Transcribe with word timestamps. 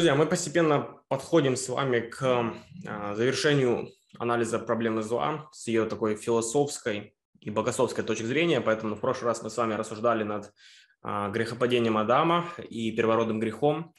Друзья, 0.00 0.14
мы 0.14 0.24
постепенно 0.24 0.96
подходим 1.08 1.56
с 1.56 1.68
вами 1.68 2.00
к 2.00 2.22
а, 2.22 3.14
завершению 3.14 3.90
анализа 4.18 4.58
проблемы 4.58 5.02
зла 5.02 5.50
с 5.52 5.68
ее 5.68 5.84
такой 5.84 6.16
философской 6.16 7.14
и 7.38 7.50
богословской 7.50 8.02
точки 8.02 8.22
зрения, 8.22 8.62
поэтому 8.62 8.94
в 8.94 9.00
прошлый 9.00 9.26
раз 9.26 9.42
мы 9.42 9.50
с 9.50 9.58
вами 9.58 9.74
рассуждали 9.74 10.22
над 10.22 10.54
а, 11.02 11.28
грехопадением 11.28 11.98
Адама 11.98 12.46
и 12.66 12.92
первородным 12.92 13.40
грехом, 13.40 13.92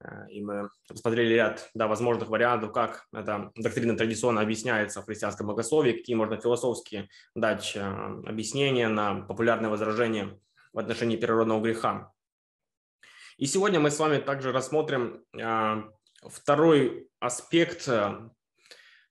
а, 0.00 0.24
и 0.30 0.40
мы 0.40 0.70
посмотрели 0.88 1.34
ряд 1.34 1.68
да, 1.74 1.86
возможных 1.86 2.30
вариантов, 2.30 2.72
как 2.72 3.04
эта 3.12 3.52
доктрина 3.56 3.94
традиционно 3.94 4.40
объясняется 4.40 5.02
в 5.02 5.04
христианском 5.04 5.48
богословии, 5.48 5.92
какие 5.92 6.16
можно 6.16 6.40
философски 6.40 7.10
дать 7.34 7.76
объяснения 7.76 8.88
на 8.88 9.16
популярные 9.16 9.68
возражения 9.68 10.40
в 10.72 10.78
отношении 10.78 11.18
первородного 11.18 11.60
греха. 11.60 12.14
И 13.38 13.44
сегодня 13.44 13.78
мы 13.78 13.90
с 13.90 13.98
вами 13.98 14.16
также 14.16 14.50
рассмотрим 14.50 15.22
а, 15.38 15.84
второй 16.22 17.10
аспект 17.20 17.86
а, 17.86 18.30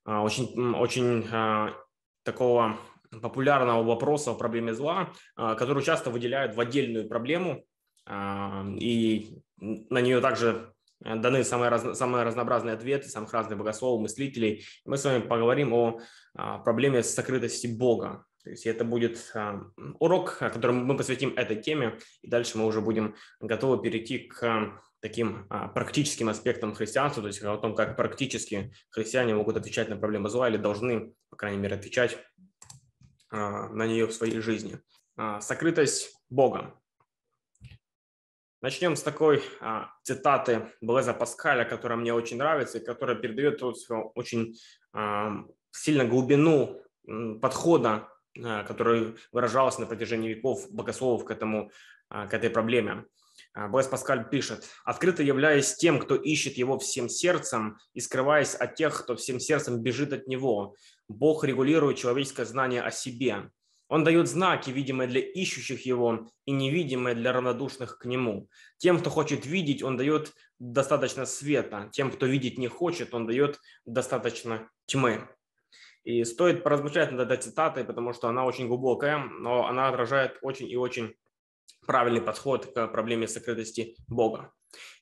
очень, 0.03 0.73
очень 0.73 1.27
а, 1.31 1.75
такого 2.23 2.79
популярного 3.21 3.83
вопроса 3.83 4.31
о 4.31 4.35
проблеме 4.35 4.73
зла, 4.73 5.13
который 5.35 5.83
часто 5.83 6.09
выделяют 6.09 6.55
в 6.55 6.59
отдельную 6.59 7.07
проблему, 7.07 7.63
и 8.09 9.41
на 9.57 10.01
нее 10.01 10.19
также 10.19 10.73
даны 10.99 11.45
самые, 11.45 11.69
раз, 11.69 11.97
самые 11.97 12.25
разнообразные 12.25 12.73
ответы 12.73 13.07
самых 13.07 13.31
разных 13.31 13.57
богословов, 13.57 14.01
мыслителей. 14.01 14.65
Мы 14.83 14.97
с 14.97 15.05
вами 15.05 15.21
поговорим 15.21 15.73
о 15.73 15.99
проблеме 16.65 17.03
сокрытости 17.03 17.67
Бога. 17.67 18.25
То 18.45 18.51
есть 18.51 18.65
это 18.65 18.85
будет 18.85 19.31
а, 19.33 19.65
урок, 19.99 20.37
которым 20.37 20.85
мы 20.85 20.95
посвятим 20.95 21.33
этой 21.35 21.61
теме, 21.61 21.97
и 22.21 22.29
дальше 22.29 22.57
мы 22.57 22.65
уже 22.65 22.79
будем 22.79 23.15
готовы 23.39 23.81
перейти 23.81 24.19
к 24.19 24.81
таким 25.01 25.47
а, 25.49 25.67
практическим 25.67 26.29
аспектам 26.29 26.75
христианства, 26.75 27.23
то 27.23 27.27
есть 27.27 27.41
о 27.41 27.57
том, 27.57 27.75
как 27.75 27.97
практически 27.97 28.71
христиане 28.91 29.35
могут 29.35 29.57
отвечать 29.57 29.89
на 29.89 29.97
проблемы 29.97 30.29
зла 30.29 30.47
или 30.47 30.57
должны, 30.57 31.13
по 31.29 31.35
крайней 31.35 31.57
мере, 31.57 31.75
отвечать 31.75 32.17
а, 33.31 33.67
на 33.69 33.87
нее 33.87 34.05
в 34.05 34.13
своей 34.13 34.39
жизни. 34.39 34.79
Сокрытость 35.39 36.15
Бога. 36.29 36.79
Начнем 38.65 38.95
с 38.95 39.03
такой 39.03 39.43
а, 39.61 39.91
цитаты 40.01 40.71
Блеза 40.81 41.13
Паскаля, 41.13 41.65
которая 41.65 41.99
мне 41.99 42.13
очень 42.13 42.37
нравится 42.37 42.79
и 42.79 42.83
которая 42.83 43.15
передает 43.15 43.61
очень 43.61 44.55
а, 44.91 45.45
сильно 45.71 46.03
глубину 46.03 46.81
подхода 47.41 48.09
а, 48.43 48.63
который 48.63 49.15
выражался 49.31 49.81
на 49.81 49.87
протяжении 49.87 50.33
веков 50.33 50.67
богословов 50.71 51.25
к, 51.25 51.31
этому, 51.31 51.71
а, 52.09 52.27
к 52.27 52.33
этой 52.33 52.49
проблеме. 52.49 53.05
А, 53.53 53.67
Блэс 53.67 53.87
Паскаль 53.87 54.29
пишет, 54.29 54.65
«Открыто 54.83 55.23
являясь 55.23 55.75
тем, 55.75 55.99
кто 55.99 56.15
ищет 56.15 56.55
его 56.57 56.77
всем 56.77 57.09
сердцем 57.09 57.77
и 57.93 57.99
скрываясь 57.99 58.55
от 58.55 58.75
тех, 58.75 59.01
кто 59.01 59.15
всем 59.15 59.39
сердцем 59.39 59.81
бежит 59.81 60.13
от 60.13 60.27
него, 60.27 60.75
Бог 61.07 61.43
регулирует 61.43 61.97
человеческое 61.97 62.45
знание 62.45 62.81
о 62.81 62.91
себе. 62.91 63.49
Он 63.87 64.03
дает 64.03 64.27
знаки, 64.27 64.71
видимые 64.71 65.07
для 65.07 65.21
ищущих 65.21 65.85
его 65.85 66.27
и 66.45 66.51
невидимые 66.51 67.15
для 67.15 67.31
равнодушных 67.31 67.99
к 67.99 68.05
нему. 68.05 68.49
Тем, 68.77 68.99
кто 68.99 69.09
хочет 69.11 69.45
видеть, 69.45 69.83
он 69.83 69.95
дает 69.95 70.33
достаточно 70.57 71.25
света. 71.25 71.89
Тем, 71.91 72.11
кто 72.11 72.25
видеть 72.25 72.57
не 72.57 72.67
хочет, 72.67 73.13
он 73.13 73.27
дает 73.27 73.59
достаточно 73.85 74.69
тьмы. 74.87 75.29
И 76.05 76.23
стоит 76.23 76.63
поразмышлять 76.63 77.11
над 77.11 77.21
этой 77.21 77.41
цитатой, 77.41 77.83
потому 77.83 78.13
что 78.13 78.27
она 78.27 78.45
очень 78.45 78.67
глубокая, 78.67 79.17
но 79.17 79.67
она 79.67 79.89
отражает 79.89 80.37
очень 80.43 80.69
и 80.69 80.77
очень 80.77 81.15
правильный 81.87 82.21
подход 82.21 82.67
к 82.67 82.87
проблеме 82.87 83.27
сокрытости 83.27 83.95
Бога. 84.07 84.53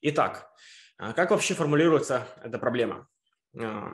Итак, 0.02 0.50
а 0.98 1.12
как 1.12 1.32
вообще 1.32 1.56
формулируется 1.56 2.26
эта 2.42 2.58
проблема? 2.58 3.08
А, 3.60 3.92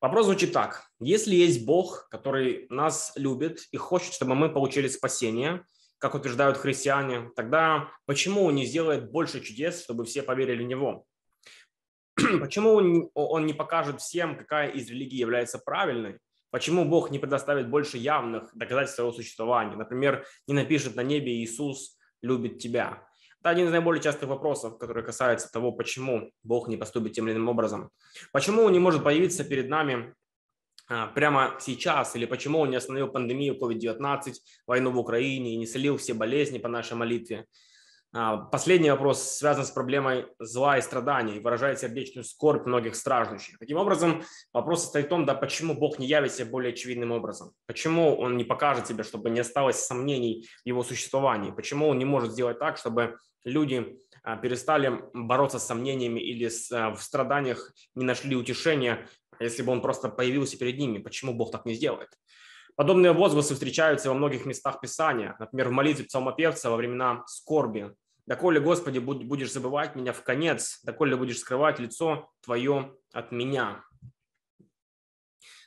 вопрос 0.00 0.26
звучит 0.26 0.52
так. 0.52 0.84
Если 1.00 1.34
есть 1.34 1.66
Бог, 1.66 2.08
который 2.10 2.68
нас 2.70 3.12
любит 3.16 3.66
и 3.72 3.76
хочет, 3.76 4.12
чтобы 4.12 4.36
мы 4.36 4.50
получили 4.50 4.86
спасение, 4.86 5.64
как 5.98 6.14
утверждают 6.14 6.56
христиане, 6.56 7.30
тогда 7.34 7.88
почему 8.06 8.44
он 8.44 8.54
не 8.54 8.66
сделает 8.66 9.10
больше 9.10 9.40
чудес, 9.40 9.82
чтобы 9.82 10.04
все 10.04 10.22
поверили 10.22 10.62
в 10.62 10.68
Него? 10.68 11.06
Почему 12.40 13.10
он 13.14 13.46
не 13.46 13.52
покажет 13.54 14.00
всем, 14.00 14.36
какая 14.36 14.68
из 14.70 14.88
религий 14.90 15.16
является 15.16 15.58
правильной? 15.58 16.18
Почему 16.50 16.84
Бог 16.84 17.10
не 17.10 17.18
предоставит 17.18 17.68
больше 17.68 17.96
явных 17.96 18.50
доказательств 18.54 18.96
своего 18.96 19.12
существования? 19.12 19.76
Например, 19.76 20.26
не 20.46 20.54
напишет 20.54 20.96
на 20.96 21.02
небе 21.02 21.32
«Иисус 21.42 21.96
любит 22.22 22.58
тебя». 22.58 23.06
Это 23.40 23.50
один 23.50 23.68
из 23.68 23.70
наиболее 23.70 24.02
частых 24.02 24.28
вопросов, 24.28 24.76
который 24.76 25.02
касается 25.02 25.50
того, 25.50 25.72
почему 25.72 26.30
Бог 26.42 26.68
не 26.68 26.76
поступит 26.76 27.14
тем 27.14 27.26
или 27.26 27.34
иным 27.34 27.48
образом. 27.48 27.90
Почему 28.32 28.64
Он 28.64 28.72
не 28.72 28.78
может 28.78 29.02
появиться 29.02 29.44
перед 29.44 29.68
нами 29.68 30.14
а, 30.88 31.06
прямо 31.06 31.56
сейчас, 31.58 32.16
или 32.16 32.26
почему 32.26 32.58
Он 32.58 32.70
не 32.70 32.76
остановил 32.76 33.08
пандемию 33.08 33.56
COVID-19, 33.56 34.34
войну 34.66 34.90
в 34.90 34.98
Украине 34.98 35.54
и 35.54 35.56
не 35.56 35.66
солил 35.66 35.96
все 35.96 36.12
болезни 36.12 36.58
по 36.58 36.68
нашей 36.68 36.96
молитве. 36.96 37.46
А, 38.12 38.38
последний 38.38 38.90
вопрос 38.90 39.22
связан 39.22 39.64
с 39.64 39.70
проблемой 39.70 40.26
зла 40.40 40.78
и 40.78 40.82
страданий, 40.82 41.38
выражает 41.38 41.78
сердечную 41.78 42.24
скорбь 42.24 42.66
многих 42.66 42.96
страждущих. 42.96 43.58
Таким 43.58 43.76
образом, 43.76 44.24
вопрос 44.52 44.82
состоит 44.82 45.06
в 45.06 45.08
том, 45.10 45.26
да, 45.26 45.34
почему 45.34 45.74
Бог 45.74 46.00
не 46.00 46.06
явится 46.06 46.44
более 46.44 46.72
очевидным 46.72 47.12
образом? 47.12 47.52
Почему 47.66 48.16
Он 48.16 48.36
не 48.36 48.42
покажет 48.42 48.88
себе, 48.88 49.04
чтобы 49.04 49.30
не 49.30 49.40
осталось 49.40 49.84
сомнений 49.84 50.48
в 50.64 50.66
Его 50.66 50.82
существовании? 50.82 51.52
Почему 51.52 51.88
Он 51.88 51.98
не 51.98 52.04
может 52.04 52.32
сделать 52.32 52.58
так, 52.58 52.78
чтобы 52.78 53.16
люди 53.44 53.96
а, 54.24 54.36
перестали 54.36 55.02
бороться 55.14 55.60
с 55.60 55.66
сомнениями 55.66 56.18
или 56.18 56.50
а, 56.72 56.90
в 56.90 57.02
страданиях 57.02 57.72
не 57.94 58.04
нашли 58.04 58.34
утешения, 58.34 59.06
если 59.38 59.62
бы 59.62 59.70
Он 59.70 59.80
просто 59.80 60.08
появился 60.08 60.58
перед 60.58 60.78
ними? 60.78 60.98
Почему 60.98 61.32
Бог 61.32 61.52
так 61.52 61.64
не 61.64 61.74
сделает? 61.74 62.10
Подобные 62.76 63.12
возгласы 63.12 63.54
встречаются 63.54 64.08
во 64.08 64.14
многих 64.14 64.46
местах 64.46 64.80
Писания, 64.80 65.36
например, 65.38 65.68
в 65.68 65.72
молитве 65.72 66.04
псалмопевца 66.04 66.70
во 66.70 66.76
времена 66.76 67.24
скорби. 67.26 67.94
«Доколе, 68.26 68.60
Господи, 68.60 68.98
будешь 68.98 69.52
забывать 69.52 69.96
меня 69.96 70.12
в 70.12 70.22
конец, 70.22 70.80
доколе 70.84 71.16
будешь 71.16 71.38
скрывать 71.38 71.78
лицо 71.78 72.30
Твое 72.42 72.94
от 73.12 73.32
меня». 73.32 73.84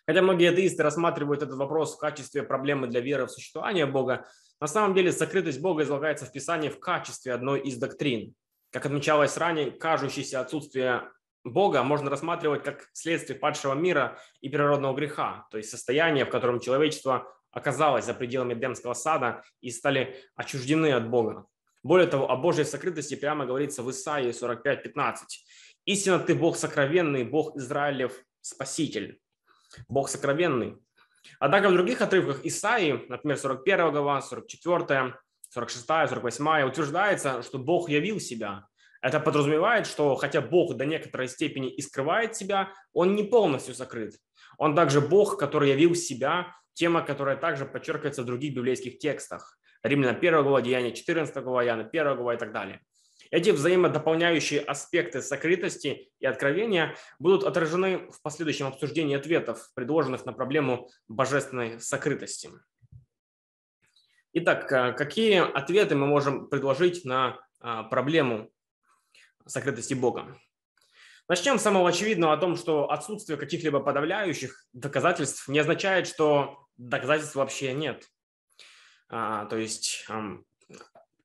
Хотя 0.06 0.22
многие 0.22 0.50
атеисты 0.50 0.84
рассматривают 0.84 1.42
этот 1.44 1.58
вопрос 1.58 1.96
в 1.96 1.98
качестве 1.98 2.44
проблемы 2.44 2.88
для 2.88 3.00
веры 3.00 3.26
в 3.26 3.32
существование 3.32 3.86
Бога, 3.86 4.26
на 4.60 4.68
самом 4.68 4.94
деле 4.94 5.12
сокрытость 5.12 5.62
Бога 5.62 5.84
излагается 5.84 6.26
в 6.26 6.32
Писании 6.32 6.70
в 6.70 6.80
качестве 6.80 7.34
одной 7.34 7.62
из 7.62 7.78
доктрин. 7.78 8.34
Как 8.72 8.86
отмечалось 8.86 9.38
ранее, 9.38 9.72
кажущееся 9.72 10.42
отсутствие 10.42 11.10
Бога 11.44 11.84
можно 11.84 12.10
рассматривать 12.10 12.64
как 12.64 12.90
следствие 12.94 13.38
падшего 13.38 13.74
мира 13.74 14.18
и 14.42 14.50
природного 14.50 14.96
греха, 14.96 15.46
то 15.52 15.58
есть 15.58 15.70
состояние, 15.70 16.26
в 16.26 16.30
котором 16.30 16.60
человечество 16.60 17.28
оказалось 17.52 18.06
за 18.06 18.14
пределами 18.14 18.54
Эдемского 18.54 18.94
сада 18.94 19.44
и 19.62 19.70
стали 19.70 20.16
отчуждены 20.36 20.94
от 20.94 21.10
Бога. 21.10 21.46
Более 21.84 22.08
того, 22.08 22.32
о 22.32 22.38
Божьей 22.38 22.64
сокрытости 22.64 23.16
прямо 23.16 23.46
говорится 23.46 23.84
в 23.84 23.92
Исаии 23.92 24.30
45.15. 24.30 25.16
«Истинно 25.86 26.20
ты 26.20 26.34
Бог 26.34 26.56
сокровенный, 26.56 27.26
Бог 27.26 27.58
Израилев 27.58 28.14
Спаситель». 28.42 29.20
Бог 29.90 30.08
сокровенный. 30.10 30.78
Однако 31.40 31.70
в 31.70 31.74
других 31.74 32.02
отрывках 32.02 32.46
Исаии, 32.46 33.06
например, 33.10 33.38
41 33.38 33.92
глава, 33.92 34.22
44, 34.22 35.16
46, 35.50 35.86
48, 35.86 36.68
утверждается, 36.68 37.42
что 37.42 37.58
Бог 37.58 37.90
явил 37.90 38.20
себя, 38.20 38.68
это 39.04 39.20
подразумевает, 39.20 39.86
что 39.86 40.16
хотя 40.16 40.40
Бог 40.40 40.78
до 40.78 40.86
некоторой 40.86 41.28
степени 41.28 41.70
и 41.70 41.82
скрывает 41.82 42.38
себя, 42.38 42.72
он 42.94 43.16
не 43.16 43.24
полностью 43.24 43.76
закрыт. 43.76 44.16
Он 44.58 44.76
также 44.76 45.02
Бог, 45.02 45.38
который 45.38 45.72
явил 45.72 45.94
себя, 45.94 46.56
тема, 46.74 47.02
которая 47.02 47.36
также 47.36 47.66
подчеркивается 47.66 48.24
в 48.24 48.26
других 48.26 48.56
библейских 48.56 49.00
текстах. 49.00 49.60
Римляна 49.84 50.18
1 50.18 50.44
глава, 50.44 50.62
Деяния 50.62 50.94
14 50.94 51.36
глава, 51.44 51.64
Яна 51.64 51.84
1 51.84 52.16
глава 52.16 52.36
и 52.36 52.38
так 52.38 52.54
далее. 52.54 52.80
Эти 53.30 53.50
взаимодополняющие 53.50 54.62
аспекты 54.62 55.22
сокрытости 55.22 56.10
и 56.20 56.26
откровения 56.26 56.96
будут 57.20 57.44
отражены 57.44 58.10
в 58.10 58.22
последующем 58.22 58.68
обсуждении 58.68 59.18
ответов, 59.18 59.70
предложенных 59.76 60.26
на 60.26 60.32
проблему 60.32 60.90
божественной 61.10 61.82
сокрытости. 61.82 62.52
Итак, 64.32 64.72
э, 64.72 64.94
какие 64.94 65.40
ответы 65.40 65.96
мы 65.96 66.08
можем 66.08 66.48
предложить 66.48 67.04
на 67.04 67.40
а, 67.66 67.84
проблему 67.84 68.53
сокрытости 69.46 69.94
Бога. 69.94 70.38
Начнем 71.30 71.58
с 71.58 71.62
самого 71.62 71.90
очевидного 71.90 72.34
о 72.34 72.38
том, 72.38 72.58
что 72.58 72.92
отсутствие 72.92 73.38
каких-либо 73.38 73.80
подавляющих 73.80 74.66
доказательств 74.74 75.48
не 75.48 75.60
означает, 75.60 76.08
что 76.08 76.68
доказательств 76.78 77.36
вообще 77.36 77.74
нет. 77.74 78.10
А, 79.10 79.46
то 79.46 79.58
есть 79.58 80.06
эм, 80.10 80.46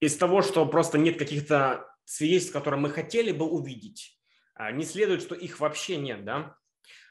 из 0.00 0.16
того, 0.16 0.42
что 0.42 0.64
просто 0.66 0.98
нет 0.98 1.18
каких-то 1.18 1.86
свидетельств, 2.04 2.52
которые 2.52 2.80
мы 2.80 2.90
хотели 2.90 3.32
бы 3.32 3.46
увидеть, 3.46 4.18
а, 4.54 4.70
не 4.70 4.84
следует, 4.84 5.22
что 5.22 5.34
их 5.34 5.58
вообще 5.60 5.96
нет. 5.96 6.24
Да? 6.24 6.56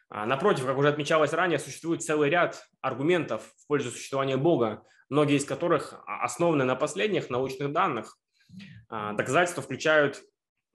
А, 0.10 0.26
напротив, 0.26 0.66
как 0.66 0.78
уже 0.78 0.90
отмечалось 0.90 1.34
ранее, 1.34 1.60
существует 1.60 2.04
целый 2.04 2.30
ряд 2.30 2.64
аргументов 2.82 3.54
в 3.58 3.68
пользу 3.68 3.92
существования 3.92 4.38
Бога, 4.38 4.84
многие 5.10 5.38
из 5.38 5.46
которых 5.46 6.02
основаны 6.06 6.64
на 6.64 6.76
последних 6.76 7.30
научных 7.30 7.72
данных. 7.74 8.18
А, 8.90 9.14
доказательства 9.14 9.62
включают 9.62 10.24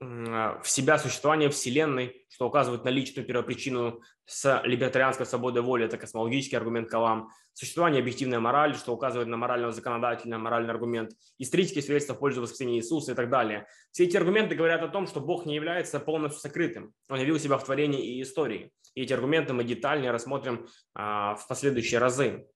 в 0.03 0.69
себя 0.69 0.99
существование 0.99 1.49
Вселенной, 1.49 2.27
что 2.29 2.47
указывает 2.47 2.85
на 2.85 2.89
личную 2.89 3.27
первопричину 3.27 4.01
с 4.25 4.61
либертарианской 4.65 5.27
свободой 5.27 5.63
воли, 5.63 5.85
это 5.85 5.97
космологический 5.97 6.57
аргумент 6.57 6.89
Калам, 6.89 7.29
существование 7.53 8.01
объективной 8.01 8.41
морали, 8.41 8.73
что 8.73 8.93
указывает 8.93 9.29
на 9.29 9.37
морального 9.37 9.73
законодателя, 9.73 10.39
моральный 10.39 10.71
аргумент, 10.71 11.13
исторические 11.39 11.83
свидетельства 11.83 12.15
в 12.15 12.19
пользу 12.19 12.43
воскресения 12.43 12.79
Иисуса 12.79 13.13
и 13.13 13.15
так 13.15 13.31
далее. 13.31 13.67
Все 13.93 14.05
эти 14.05 14.17
аргументы 14.17 14.57
говорят 14.57 14.83
о 14.83 14.89
том, 14.89 15.07
что 15.07 15.21
Бог 15.21 15.47
не 15.47 15.55
является 15.55 16.01
полностью 16.01 16.41
сокрытым. 16.41 16.93
Он 17.09 17.21
явил 17.21 17.39
себя 17.39 17.59
в 17.59 17.65
творении 17.65 18.17
и 18.17 18.23
истории. 18.23 18.73
И 18.95 19.03
эти 19.03 19.13
аргументы 19.13 19.53
мы 19.53 19.65
детальнее 19.65 20.11
рассмотрим 20.11 20.67
а, 20.95 21.37
в 21.37 21.47
последующие 21.47 22.01
разы. 22.01 22.47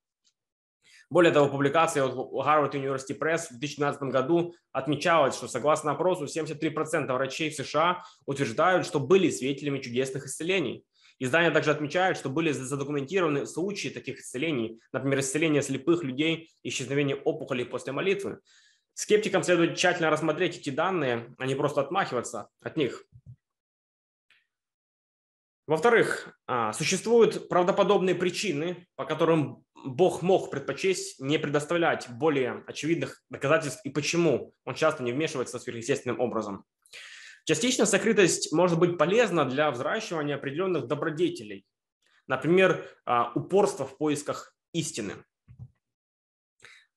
Более 1.08 1.32
того, 1.32 1.48
публикация 1.48 2.04
Harvard 2.04 2.72
University 2.72 3.16
Press 3.16 3.46
в 3.46 3.58
2012 3.58 4.02
году 4.02 4.54
отмечалась, 4.72 5.36
что 5.36 5.46
согласно 5.46 5.92
опросу 5.92 6.24
73% 6.24 7.12
врачей 7.12 7.50
в 7.50 7.54
США 7.54 8.02
утверждают, 8.26 8.86
что 8.86 8.98
были 8.98 9.30
свидетелями 9.30 9.78
чудесных 9.78 10.26
исцелений. 10.26 10.84
Издание 11.18 11.50
также 11.50 11.70
отмечает, 11.70 12.16
что 12.16 12.28
были 12.28 12.50
задокументированы 12.50 13.46
случаи 13.46 13.88
таких 13.88 14.18
исцелений, 14.18 14.80
например, 14.92 15.20
исцеление 15.20 15.62
слепых 15.62 16.02
людей, 16.02 16.50
исчезновение 16.62 17.16
опухолей 17.16 17.64
после 17.64 17.92
молитвы. 17.92 18.40
Скептикам 18.94 19.42
следует 19.42 19.76
тщательно 19.76 20.10
рассмотреть 20.10 20.58
эти 20.58 20.70
данные, 20.70 21.34
а 21.38 21.46
не 21.46 21.54
просто 21.54 21.82
отмахиваться 21.82 22.48
от 22.60 22.76
них. 22.76 23.04
Во-вторых, 25.66 26.38
а, 26.46 26.72
существуют 26.72 27.48
правдоподобные 27.48 28.14
причины, 28.14 28.86
по 28.94 29.04
которым 29.04 29.65
Бог 29.86 30.22
мог 30.22 30.50
предпочесть 30.50 31.20
не 31.20 31.38
предоставлять 31.38 32.08
более 32.10 32.64
очевидных 32.66 33.22
доказательств 33.30 33.80
и 33.84 33.90
почему 33.90 34.52
он 34.64 34.74
часто 34.74 35.02
не 35.02 35.12
вмешивается 35.12 35.58
сверхъестественным 35.58 36.20
образом. 36.20 36.64
Частично 37.44 37.86
сокрытость 37.86 38.52
может 38.52 38.78
быть 38.78 38.98
полезна 38.98 39.44
для 39.44 39.70
взращивания 39.70 40.34
определенных 40.34 40.88
добродетелей, 40.88 41.64
например, 42.26 42.84
а, 43.04 43.30
упорство 43.34 43.86
в 43.86 43.96
поисках 43.96 44.54
истины. 44.72 45.14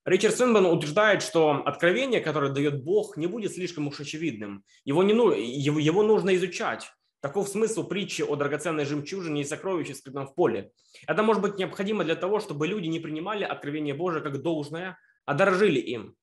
Ричард 0.04 0.36
Синбан 0.36 0.66
утверждает, 0.66 1.22
что 1.22 1.62
откровение, 1.64 2.20
которое 2.20 2.50
дает 2.50 2.82
Бог, 2.82 3.16
не 3.16 3.28
будет 3.28 3.52
слишком 3.52 3.86
уж 3.86 4.00
очевидным. 4.00 4.64
Его, 4.84 5.04
не, 5.04 5.12
его, 5.12 5.78
его 5.78 6.02
нужно 6.02 6.34
изучать, 6.34 6.90
Таков 7.20 7.48
смысл 7.48 7.86
притчи 7.86 8.22
о 8.22 8.34
драгоценной 8.34 8.86
жемчужине 8.86 9.42
и 9.42 9.44
сокровище, 9.44 9.94
скрытом 9.94 10.26
в 10.26 10.34
поле. 10.34 10.72
Это 11.06 11.22
может 11.22 11.42
быть 11.42 11.58
необходимо 11.58 12.02
для 12.02 12.16
того, 12.16 12.40
чтобы 12.40 12.66
люди 12.66 12.86
не 12.86 12.98
принимали 12.98 13.44
откровение 13.44 13.94
Божие 13.94 14.22
как 14.22 14.40
должное, 14.40 14.98
а 15.26 15.34
дорожили 15.34 15.78
им. 15.80 16.16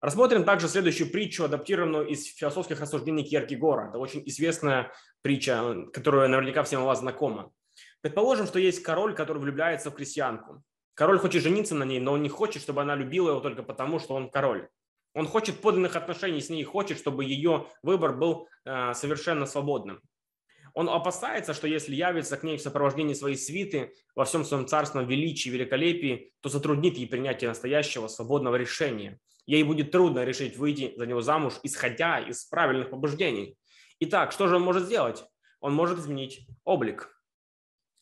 Рассмотрим 0.00 0.44
также 0.44 0.68
следующую 0.68 1.10
притчу, 1.10 1.44
адаптированную 1.44 2.06
из 2.06 2.26
философских 2.26 2.80
рассуждений 2.80 3.24
Кierкегора. 3.24 3.88
Это 3.88 3.98
очень 3.98 4.22
известная 4.26 4.92
притча, 5.22 5.86
которая 5.92 6.28
наверняка 6.28 6.62
всем 6.62 6.82
у 6.82 6.86
вас 6.86 7.00
знакома. 7.00 7.52
Предположим, 8.00 8.46
что 8.46 8.58
есть 8.58 8.82
король, 8.82 9.14
который 9.14 9.38
влюбляется 9.38 9.90
в 9.90 9.94
крестьянку. 9.94 10.62
Король 10.94 11.18
хочет 11.18 11.42
жениться 11.42 11.74
на 11.74 11.84
ней, 11.84 12.00
но 12.00 12.12
он 12.12 12.22
не 12.22 12.28
хочет, 12.28 12.62
чтобы 12.62 12.82
она 12.82 12.94
любила 12.94 13.30
его 13.30 13.40
только 13.40 13.62
потому, 13.62 13.98
что 13.98 14.14
он 14.14 14.30
король. 14.30 14.68
Он 15.14 15.28
хочет 15.28 15.60
подлинных 15.60 15.96
отношений 15.96 16.40
с 16.40 16.50
ней, 16.50 16.64
хочет, 16.64 16.98
чтобы 16.98 17.24
ее 17.24 17.68
выбор 17.82 18.16
был 18.16 18.48
э, 18.64 18.94
совершенно 18.94 19.46
свободным. 19.46 20.00
Он 20.74 20.88
опасается, 20.88 21.54
что 21.54 21.68
если 21.68 21.94
явится 21.94 22.36
к 22.36 22.42
ней 22.42 22.56
в 22.56 22.60
сопровождении 22.60 23.14
своей 23.14 23.36
свиты 23.36 23.94
во 24.16 24.24
всем 24.24 24.44
своем 24.44 24.66
царственном 24.66 25.06
величии 25.06 25.48
и 25.48 25.52
великолепии, 25.52 26.32
то 26.40 26.48
затруднит 26.48 26.96
ей 26.96 27.06
принятие 27.06 27.48
настоящего 27.48 28.08
свободного 28.08 28.56
решения. 28.56 29.20
Ей 29.46 29.62
будет 29.62 29.92
трудно 29.92 30.24
решить 30.24 30.56
выйти 30.56 30.92
за 30.96 31.06
него 31.06 31.20
замуж, 31.20 31.54
исходя 31.62 32.18
из 32.18 32.44
правильных 32.46 32.90
побуждений. 32.90 33.56
Итак, 34.00 34.32
что 34.32 34.48
же 34.48 34.56
он 34.56 34.62
может 34.62 34.84
сделать? 34.84 35.24
Он 35.60 35.72
может 35.72 36.00
изменить 36.00 36.48
облик. 36.64 37.16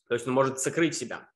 То 0.09 0.15
есть 0.15 0.27
он 0.27 0.33
может 0.33 0.59
сокрыть 0.59 0.95
себя. 0.95 1.29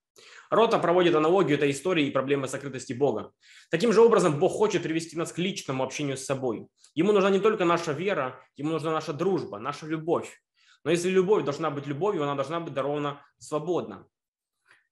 Рота 0.50 0.78
проводит 0.78 1.14
аналогию 1.14 1.56
этой 1.56 1.70
истории 1.70 2.06
и 2.06 2.10
проблемы 2.10 2.48
сокрытости 2.48 2.92
Бога. 2.92 3.32
Таким 3.70 3.92
же 3.92 4.00
образом, 4.00 4.38
Бог 4.38 4.52
хочет 4.52 4.82
привести 4.82 5.16
нас 5.16 5.32
к 5.32 5.38
личному 5.38 5.82
общению 5.82 6.16
с 6.16 6.24
собой. 6.24 6.66
Ему 6.94 7.12
нужна 7.12 7.30
не 7.30 7.40
только 7.40 7.64
наша 7.64 7.92
вера, 7.92 8.40
ему 8.56 8.70
нужна 8.70 8.92
наша 8.92 9.12
дружба, 9.12 9.58
наша 9.58 9.86
любовь. 9.86 10.40
Но 10.84 10.90
если 10.90 11.08
любовь 11.08 11.44
должна 11.44 11.70
быть 11.70 11.86
любовью, 11.86 12.22
она 12.22 12.34
должна 12.34 12.60
быть 12.60 12.72
дарована 12.72 13.20
свободно. 13.38 14.06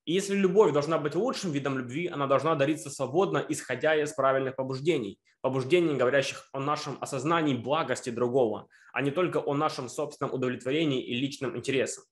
И 0.04 0.12
если 0.12 0.34
любовь 0.34 0.72
должна 0.72 0.98
быть 0.98 1.14
лучшим 1.14 1.52
видом 1.52 1.78
любви, 1.78 2.08
она 2.08 2.26
должна 2.26 2.56
дариться 2.56 2.90
свободно, 2.90 3.44
исходя 3.48 3.94
из 3.94 4.12
правильных 4.12 4.56
побуждений. 4.56 5.18
Побуждений, 5.40 5.94
говорящих 5.94 6.48
о 6.52 6.60
нашем 6.60 6.98
осознании 7.00 7.54
благости 7.54 8.10
другого, 8.10 8.68
а 8.92 9.02
не 9.02 9.10
только 9.10 9.38
о 9.38 9.54
нашем 9.54 9.88
собственном 9.88 10.34
удовлетворении 10.34 11.02
и 11.02 11.14
личном 11.14 11.56
интересе. 11.56 12.02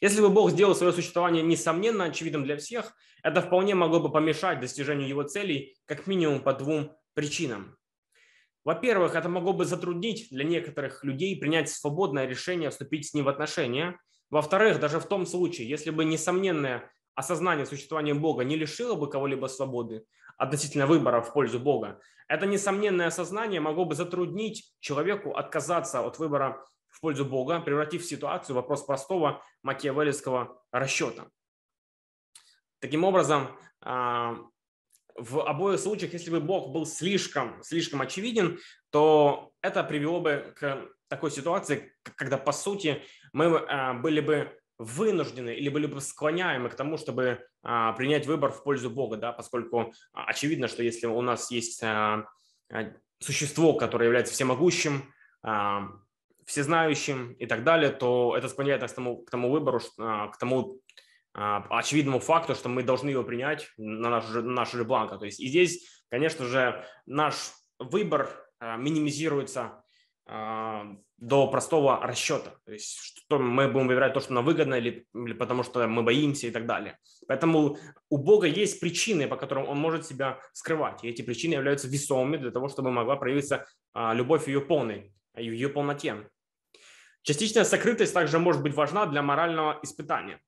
Если 0.00 0.20
бы 0.20 0.28
Бог 0.28 0.50
сделал 0.50 0.74
свое 0.74 0.92
существование 0.92 1.42
несомненно 1.42 2.04
очевидным 2.04 2.44
для 2.44 2.56
всех, 2.56 2.94
это 3.22 3.40
вполне 3.40 3.74
могло 3.74 4.00
бы 4.00 4.10
помешать 4.10 4.60
достижению 4.60 5.08
его 5.08 5.22
целей 5.22 5.76
как 5.86 6.06
минимум 6.06 6.40
по 6.40 6.52
двум 6.52 6.92
причинам. 7.14 7.76
Во-первых, 8.64 9.16
это 9.16 9.28
могло 9.28 9.52
бы 9.52 9.64
затруднить 9.64 10.28
для 10.30 10.44
некоторых 10.44 11.02
людей 11.02 11.38
принять 11.38 11.68
свободное 11.68 12.26
решение 12.26 12.70
вступить 12.70 13.08
с 13.08 13.14
ним 13.14 13.24
в 13.24 13.28
отношения. 13.28 13.98
Во-вторых, 14.30 14.78
даже 14.78 15.00
в 15.00 15.06
том 15.06 15.26
случае, 15.26 15.68
если 15.68 15.90
бы 15.90 16.04
несомненное 16.04 16.90
осознание 17.14 17.66
существования 17.66 18.14
Бога 18.14 18.44
не 18.44 18.56
лишило 18.56 18.94
бы 18.94 19.10
кого-либо 19.10 19.46
свободы 19.46 20.04
относительно 20.38 20.86
выбора 20.86 21.20
в 21.20 21.32
пользу 21.32 21.58
Бога, 21.58 22.00
это 22.28 22.46
несомненное 22.46 23.08
осознание 23.08 23.60
могло 23.60 23.84
бы 23.84 23.94
затруднить 23.94 24.72
человеку 24.80 25.32
отказаться 25.32 26.00
от 26.00 26.18
выбора 26.18 26.64
пользу 27.02 27.24
Бога, 27.24 27.60
превратив 27.60 28.04
ситуацию 28.04 28.54
в 28.54 28.56
вопрос 28.56 28.84
простого 28.84 29.42
макиавеллского 29.62 30.62
расчета. 30.70 31.26
Таким 32.78 33.02
образом, 33.04 33.58
а, 33.80 34.36
в 35.16 35.40
обоих 35.40 35.80
случаях, 35.80 36.12
если 36.12 36.30
бы 36.30 36.40
Бог 36.40 36.72
был 36.72 36.86
слишком, 36.86 37.60
слишком 37.62 38.00
очевиден, 38.00 38.60
то 38.90 39.50
это 39.62 39.82
привело 39.82 40.20
бы 40.20 40.54
к 40.56 40.88
такой 41.08 41.32
ситуации, 41.32 41.92
когда, 42.16 42.38
по 42.38 42.52
сути, 42.52 43.02
мы 43.32 43.46
а, 43.46 43.94
были 43.94 44.20
бы 44.20 44.56
вынуждены 44.78 45.54
или 45.54 45.68
были 45.68 45.86
бы 45.86 46.00
склоняемы 46.00 46.68
к 46.70 46.76
тому, 46.76 46.98
чтобы 46.98 47.44
а, 47.64 47.92
принять 47.94 48.26
выбор 48.26 48.52
в 48.52 48.62
пользу 48.62 48.90
Бога, 48.90 49.16
да, 49.16 49.32
поскольку 49.32 49.92
очевидно, 50.12 50.68
что 50.68 50.84
если 50.84 51.06
у 51.08 51.20
нас 51.20 51.50
есть 51.50 51.82
существо, 53.18 53.74
которое 53.74 54.06
является 54.06 54.32
всемогущим, 54.32 55.12
всезнающим 56.46 57.32
и 57.34 57.46
так 57.46 57.64
далее, 57.64 57.90
то 57.90 58.36
это 58.36 58.48
склоняет 58.48 58.82
нас 58.82 58.92
к 58.92 58.96
тому, 58.96 59.22
к 59.22 59.30
тому 59.30 59.50
выбору, 59.50 59.80
а, 59.98 60.28
к 60.28 60.38
тому 60.38 60.80
а, 61.34 61.64
очевидному 61.70 62.20
факту, 62.20 62.54
что 62.54 62.68
мы 62.68 62.82
должны 62.82 63.10
его 63.10 63.22
принять 63.22 63.68
на 63.76 64.10
наш, 64.10 64.28
на 64.28 64.42
наш 64.42 64.72
же 64.72 64.84
бланка. 64.84 65.18
То 65.18 65.24
есть 65.24 65.40
и 65.40 65.48
здесь, 65.48 66.04
конечно 66.10 66.44
же, 66.46 66.84
наш 67.06 67.52
выбор 67.78 68.30
а, 68.58 68.76
минимизируется 68.76 69.78
до 70.24 71.48
простого 71.48 72.00
расчета. 72.00 72.54
То 72.64 72.72
есть 72.72 72.96
что 72.96 73.40
мы 73.40 73.66
будем 73.68 73.88
выбирать 73.88 74.14
то, 74.14 74.20
что 74.20 74.32
нам 74.32 74.44
выгодно, 74.44 74.76
или, 74.76 75.04
или 75.12 75.32
потому 75.32 75.64
что 75.64 75.88
мы 75.88 76.04
боимся 76.04 76.46
и 76.46 76.52
так 76.52 76.64
далее. 76.64 76.96
Поэтому 77.26 77.76
у 78.08 78.18
Бога 78.18 78.46
есть 78.46 78.78
причины, 78.78 79.26
по 79.26 79.36
которым 79.36 79.68
Он 79.68 79.78
может 79.78 80.06
себя 80.06 80.38
скрывать. 80.52 81.02
И 81.02 81.08
эти 81.08 81.22
причины 81.22 81.54
являются 81.54 81.88
весомыми 81.88 82.36
для 82.36 82.52
того, 82.52 82.68
чтобы 82.68 82.92
могла 82.92 83.16
проявиться 83.16 83.66
любовь 83.94 84.46
ее 84.46 84.60
полной, 84.60 85.12
в 85.40 85.40
ее 85.40 85.68
полноте. 85.68 86.28
Частичная 87.22 87.64
сокрытость 87.64 88.14
также 88.14 88.38
может 88.38 88.62
быть 88.62 88.74
важна 88.74 89.06
для 89.06 89.22
морального 89.22 89.78
испытания. 89.82 90.40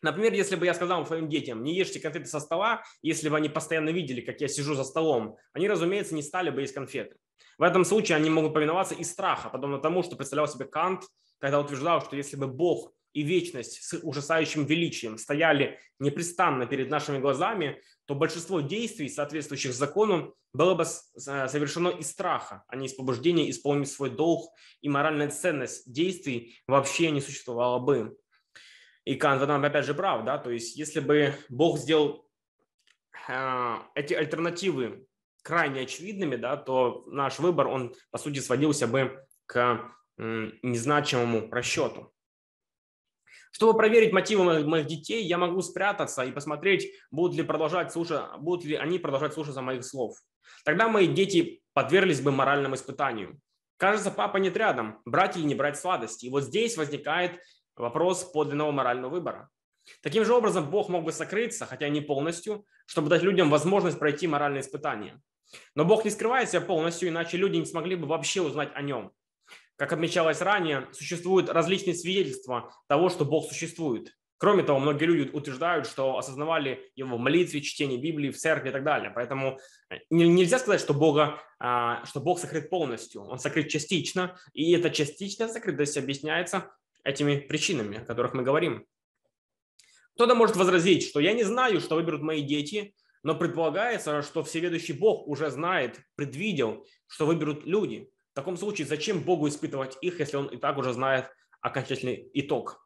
Например, 0.00 0.32
если 0.32 0.54
бы 0.54 0.64
я 0.64 0.74
сказал 0.74 1.04
своим 1.06 1.28
детям, 1.28 1.64
не 1.64 1.74
ешьте 1.74 1.98
конфеты 1.98 2.26
со 2.26 2.38
стола, 2.38 2.84
если 3.02 3.28
бы 3.28 3.36
они 3.36 3.48
постоянно 3.48 3.90
видели, 3.90 4.20
как 4.20 4.40
я 4.40 4.46
сижу 4.46 4.74
за 4.74 4.84
столом, 4.84 5.36
они, 5.52 5.68
разумеется, 5.68 6.14
не 6.14 6.22
стали 6.22 6.50
бы 6.50 6.60
есть 6.60 6.74
конфеты. 6.74 7.16
В 7.58 7.64
этом 7.64 7.84
случае 7.84 8.16
они 8.16 8.30
могут 8.30 8.54
повиноваться 8.54 8.94
из 8.94 9.10
страха, 9.10 9.48
подобно 9.48 9.78
тому, 9.78 10.04
что 10.04 10.14
представлял 10.14 10.46
себе 10.46 10.66
Кант, 10.66 11.02
когда 11.38 11.60
утверждал, 11.60 12.00
что 12.00 12.14
если 12.14 12.36
бы 12.36 12.46
Бог 12.46 12.92
и 13.12 13.22
вечность 13.22 13.82
с 13.82 13.98
ужасающим 14.02 14.64
величием 14.64 15.18
стояли 15.18 15.78
непрестанно 15.98 16.66
перед 16.66 16.90
нашими 16.90 17.18
глазами, 17.18 17.82
то 18.06 18.14
большинство 18.14 18.60
действий, 18.60 19.08
соответствующих 19.08 19.72
закону, 19.72 20.34
было 20.52 20.74
бы 20.74 20.84
совершено 20.84 21.88
из 21.88 22.10
страха, 22.10 22.64
а 22.68 22.76
не 22.76 22.86
из 22.86 22.94
побуждения 22.94 23.50
исполнить 23.50 23.90
свой 23.90 24.10
долг, 24.10 24.50
и 24.80 24.88
моральная 24.88 25.30
ценность 25.30 25.92
действий 25.92 26.58
вообще 26.66 27.10
не 27.10 27.20
существовала 27.20 27.78
бы. 27.78 28.16
И 29.04 29.14
Кант 29.14 29.42
в 29.42 29.64
опять 29.64 29.86
же 29.86 29.94
прав, 29.94 30.24
да, 30.24 30.38
то 30.38 30.50
есть 30.50 30.76
если 30.76 31.00
бы 31.00 31.34
Бог 31.48 31.78
сделал 31.78 32.28
э, 33.28 33.76
эти 33.94 34.14
альтернативы 34.14 35.06
крайне 35.42 35.82
очевидными, 35.82 36.36
да, 36.36 36.56
то 36.56 37.04
наш 37.06 37.38
выбор, 37.38 37.68
он 37.68 37.94
по 38.10 38.18
сути 38.18 38.38
сводился 38.38 38.86
бы 38.86 39.24
к 39.46 39.94
незначимому 40.18 41.48
расчету. 41.50 42.12
Чтобы 43.58 43.76
проверить 43.76 44.12
мотивы 44.12 44.64
моих 44.64 44.86
детей, 44.86 45.24
я 45.24 45.36
могу 45.36 45.60
спрятаться 45.62 46.22
и 46.22 46.30
посмотреть, 46.30 46.92
будут 47.10 47.36
ли, 47.36 47.42
продолжать 47.42 47.90
слушать, 47.90 48.20
будут 48.38 48.64
ли 48.64 48.76
они 48.76 49.00
продолжать 49.00 49.34
слушаться 49.34 49.62
моих 49.62 49.84
слов. 49.84 50.16
Тогда 50.64 50.88
мои 50.88 51.08
дети 51.08 51.60
подверглись 51.72 52.20
бы 52.20 52.30
моральному 52.30 52.76
испытанию. 52.76 53.40
Кажется, 53.76 54.12
папа 54.12 54.36
нет 54.36 54.56
рядом, 54.56 55.00
брать 55.04 55.36
или 55.36 55.42
не 55.42 55.56
брать 55.56 55.76
сладости. 55.76 56.26
И 56.26 56.30
вот 56.30 56.44
здесь 56.44 56.76
возникает 56.76 57.40
вопрос 57.74 58.22
подлинного 58.22 58.70
морального 58.70 59.10
выбора. 59.10 59.48
Таким 60.02 60.24
же 60.24 60.34
образом, 60.34 60.70
Бог 60.70 60.88
мог 60.88 61.02
бы 61.02 61.10
сокрыться, 61.10 61.66
хотя 61.66 61.88
не 61.88 62.00
полностью, 62.00 62.64
чтобы 62.86 63.08
дать 63.08 63.24
людям 63.24 63.50
возможность 63.50 63.98
пройти 63.98 64.28
моральные 64.28 64.60
испытания. 64.60 65.20
Но 65.74 65.84
Бог 65.84 66.04
не 66.04 66.12
скрывает 66.12 66.48
себя 66.48 66.60
полностью, 66.60 67.08
иначе 67.08 67.36
люди 67.36 67.56
не 67.56 67.66
смогли 67.66 67.96
бы 67.96 68.06
вообще 68.06 68.40
узнать 68.40 68.70
о 68.74 68.82
нем. 68.82 69.10
Как 69.78 69.92
отмечалось 69.92 70.40
ранее, 70.40 70.88
существуют 70.90 71.48
различные 71.48 71.94
свидетельства 71.94 72.74
того, 72.88 73.08
что 73.10 73.24
Бог 73.24 73.48
существует. 73.48 74.12
Кроме 74.36 74.64
того, 74.64 74.80
многие 74.80 75.04
люди 75.04 75.30
утверждают, 75.30 75.86
что 75.86 76.18
осознавали 76.18 76.90
его 76.96 77.16
в 77.16 77.20
молитве, 77.20 77.62
чтении 77.62 77.96
Библии, 77.96 78.30
в 78.30 78.36
церкви 78.36 78.70
и 78.70 78.72
так 78.72 78.82
далее. 78.82 79.12
Поэтому 79.14 79.60
э, 79.88 79.98
нельзя 80.10 80.58
сказать, 80.58 80.80
что, 80.80 80.94
Бога, 80.94 81.40
а, 81.60 82.04
что 82.06 82.18
Бог 82.18 82.40
сокрыт 82.40 82.70
полностью. 82.70 83.22
Он 83.22 83.38
сокрыт 83.38 83.68
частично, 83.68 84.36
и 84.52 84.72
эта 84.72 84.90
частичная 84.90 85.46
сокрытость 85.46 85.96
объясняется 85.96 86.72
этими 87.04 87.36
причинами, 87.36 87.98
о 87.98 88.04
которых 88.04 88.34
мы 88.34 88.42
говорим. 88.42 88.84
Кто-то 90.14 90.34
может 90.34 90.56
возразить, 90.56 91.08
что 91.08 91.20
я 91.20 91.34
не 91.34 91.44
знаю, 91.44 91.80
что 91.80 91.94
выберут 91.94 92.22
мои 92.22 92.42
дети, 92.42 92.96
но 93.22 93.36
предполагается, 93.36 94.22
что 94.22 94.42
всеведущий 94.42 94.94
Бог 94.94 95.28
уже 95.28 95.50
знает, 95.50 96.00
предвидел, 96.16 96.84
что 97.06 97.26
выберут 97.26 97.64
люди. 97.64 98.10
В 98.38 98.40
таком 98.40 98.56
случае, 98.56 98.86
зачем 98.86 99.18
Богу 99.18 99.48
испытывать 99.48 99.98
их, 100.00 100.20
если 100.20 100.36
он 100.36 100.46
и 100.46 100.58
так 100.58 100.78
уже 100.78 100.92
знает 100.92 101.28
окончательный 101.60 102.30
итог? 102.34 102.80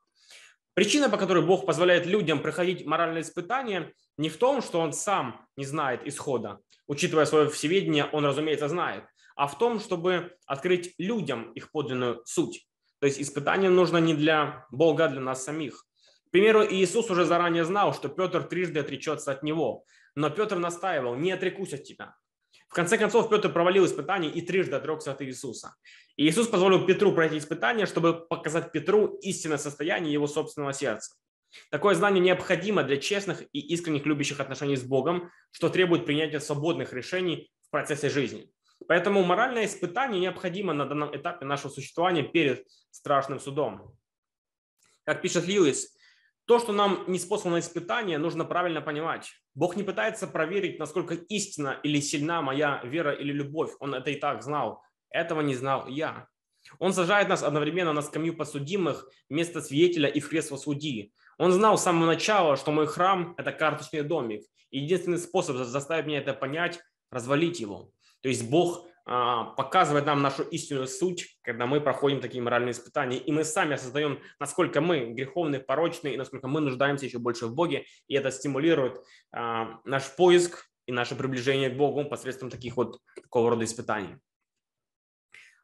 Причина, 0.73 1.11
по 1.11 1.19
которой 1.19 1.45
Бог 1.45 1.67
позволяет 1.67 2.07
людям 2.07 2.41
проходить 2.41 2.87
моральные 2.87 3.21
испытания, 3.21 3.93
не 4.17 4.31
в 4.31 4.39
том, 4.39 4.63
что 4.63 4.81
он 4.81 4.95
сам 4.95 5.47
не 5.59 5.67
знает 5.67 6.07
исхода. 6.07 6.61
Учитывая 6.87 7.27
свое 7.27 7.51
всеведение, 7.51 8.07
он, 8.07 8.25
разумеется, 8.25 8.67
знает. 8.71 9.05
А 9.37 9.47
в 9.47 9.59
том, 9.59 9.79
чтобы 9.79 10.35
открыть 10.47 10.95
людям 10.97 11.53
их 11.53 11.71
подлинную 11.71 12.23
суть. 12.25 12.67
То 12.99 13.07
есть 13.07 13.21
испытание 13.21 13.69
нужно 13.69 13.99
не 13.99 14.15
для 14.15 14.65
Бога, 14.71 15.05
а 15.05 15.09
для 15.09 15.21
нас 15.21 15.45
самих. 15.45 15.85
К 16.29 16.31
примеру, 16.31 16.65
Иисус 16.65 17.11
уже 17.11 17.27
заранее 17.27 17.67
знал, 17.67 17.93
что 17.93 18.09
Петр 18.09 18.43
трижды 18.43 18.81
отречется 18.81 19.33
от 19.33 19.43
него. 19.43 19.85
Но 20.15 20.31
Петр 20.31 20.57
настаивал, 20.57 21.15
не 21.15 21.31
отрекусь 21.31 21.75
от 21.75 21.85
тебя. 21.85 22.15
В 22.73 22.75
конце 22.75 22.97
концов, 22.97 23.29
Петр 23.29 23.53
провалил 23.53 23.85
испытание 23.85 24.33
и 24.33 24.41
трижды 24.41 24.77
отрекся 24.77 25.13
от 25.13 25.21
Иисуса. 25.21 25.75
И 26.17 26.27
Иисус 26.27 26.49
позволил 26.49 26.87
Петру 26.87 27.13
пройти 27.13 27.37
испытание, 27.37 27.85
чтобы 27.85 28.27
показать 28.27 28.73
Петру 28.73 29.19
истинное 29.21 29.59
состояние 29.59 30.11
его 30.11 30.27
собственного 30.27 30.73
сердца. 30.73 31.15
Такое 31.71 31.95
знание 31.95 32.25
необходимо 32.25 32.83
для 32.83 32.97
честных 32.97 33.43
и 33.53 33.61
искренних 33.61 34.07
любящих 34.07 34.41
отношений 34.41 34.77
с 34.77 34.85
Богом, 34.85 35.31
что 35.51 35.69
требует 35.69 36.07
принятия 36.07 36.41
свободных 36.41 36.95
решений 36.95 37.53
в 37.69 37.71
процессе 37.71 38.09
жизни. 38.09 38.51
Поэтому 38.89 39.23
моральное 39.23 39.67
испытание 39.67 40.19
необходимо 40.19 40.73
на 40.73 40.87
данном 40.87 41.15
этапе 41.15 41.45
нашего 41.45 41.71
существования 41.71 42.23
перед 42.23 42.67
страшным 42.91 43.39
судом. 43.39 43.95
Как 45.05 45.21
пишет 45.21 45.47
Льюис, 45.47 45.95
то, 46.47 46.59
что 46.59 46.73
нам 46.73 47.05
не 47.07 47.19
способно 47.19 47.59
испытание, 47.59 48.19
нужно 48.19 48.45
правильно 48.45 48.81
понимать. 48.81 49.33
Бог 49.55 49.77
не 49.77 49.83
пытается 49.83 50.27
проверить, 50.27 50.79
насколько 50.79 51.15
истинна 51.15 51.79
или 51.83 52.01
сильна 52.01 52.43
моя 52.43 52.81
вера 52.85 53.13
или 53.13 53.33
любовь. 53.33 53.71
Он 53.79 53.95
это 53.95 54.11
и 54.11 54.17
так 54.17 54.43
знал. 54.43 54.83
Этого 55.11 55.41
не 55.41 55.55
знал 55.55 55.87
я. 55.89 56.27
Он 56.79 56.93
сажает 56.93 57.29
нас 57.29 57.43
одновременно 57.43 57.93
на 57.93 58.03
скамью 58.03 58.37
подсудимых, 58.37 59.09
вместо 59.29 59.61
свидетеля 59.61 60.09
и 60.09 60.21
в 60.21 60.29
кресло 60.29 60.57
судьи. 60.57 61.13
Он 61.39 61.53
знал 61.53 61.77
с 61.77 61.83
самого 61.83 62.07
начала, 62.07 62.57
что 62.57 62.71
мой 62.71 62.87
храм– 62.87 63.35
это 63.39 63.53
карточный 63.53 64.03
домик. 64.03 64.45
И 64.71 64.79
единственный 64.79 65.19
способ 65.19 65.57
заставить 65.57 66.07
меня 66.07 66.19
это 66.19 66.35
понять– 66.35 66.81
развалить 67.11 67.61
его. 67.61 67.91
То 68.23 68.29
есть 68.29 68.49
Бог 68.49 68.87
показывает 69.05 70.07
нам 70.07 70.23
нашу 70.23 70.43
истинную 70.45 70.87
суть, 70.87 71.37
когда 71.43 71.67
мы 71.67 71.81
проходим 71.81 72.21
такие 72.21 72.43
моральные 72.43 72.73
испытания, 72.73 73.19
и 73.19 73.33
мы 73.33 73.45
сами 73.45 73.75
осознаем, 73.75 74.21
насколько 74.39 74.81
мы 74.81 75.07
греховны, 75.07 75.59
порочны, 75.59 76.09
и 76.09 76.17
насколько 76.17 76.47
мы 76.47 76.61
нуждаемся 76.61 77.07
еще 77.07 77.19
больше 77.19 77.47
в 77.47 77.55
Боге, 77.55 77.85
и 78.07 78.15
это 78.15 78.31
стимулирует 78.31 79.01
а, 79.33 79.81
наш 79.85 80.15
поиск 80.15 80.67
и 80.87 80.93
наше 80.93 81.17
приближение 81.17 81.71
к 81.71 81.77
Богу 81.77 82.05
посредством 82.05 82.51
таких 82.51 82.77
вот 82.77 83.01
такого 83.15 83.51
рода 83.51 83.65
испытаний. 83.65 84.17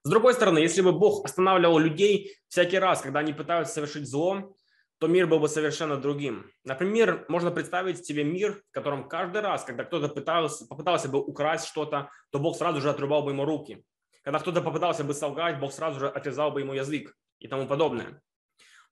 С 0.05 0.11
другой 0.11 0.35
стороны, 0.35 0.59
если 0.59 0.81
бы 0.81 0.93
Бог 0.93 1.25
останавливал 1.25 1.79
людей 1.79 2.37
всякий 2.49 2.79
раз, 2.79 3.03
когда 3.03 3.21
они 3.21 3.33
пытаются 3.33 3.75
совершить 3.75 4.09
зло, 4.09 4.57
то 4.99 5.07
мир 5.07 5.27
был 5.27 5.39
бы 5.39 5.49
совершенно 5.49 5.97
другим. 5.97 6.51
Например, 6.65 7.25
можно 7.29 7.51
представить 7.51 8.05
себе 8.05 8.25
мир, 8.25 8.63
в 8.71 8.73
котором 8.73 9.09
каждый 9.09 9.41
раз, 9.41 9.65
когда 9.65 9.85
кто-то 9.85 10.09
пытался, 10.09 10.67
попытался 10.67 11.09
бы 11.09 11.21
украсть 11.21 11.67
что-то, 11.67 12.11
то 12.31 12.39
Бог 12.39 12.57
сразу 12.57 12.81
же 12.81 12.91
отрубал 12.91 13.23
бы 13.23 13.31
ему 13.31 13.45
руки. 13.45 13.85
Когда 14.23 14.41
кто-то 14.41 14.61
попытался 14.61 15.05
бы 15.05 15.15
солгать, 15.15 15.61
Бог 15.61 15.73
сразу 15.73 16.01
же 16.01 16.09
отрезал 16.09 16.51
бы 16.51 16.61
ему 16.61 16.75
язык 16.75 17.15
и 17.39 17.47
тому 17.47 17.67
подобное. 17.67 18.21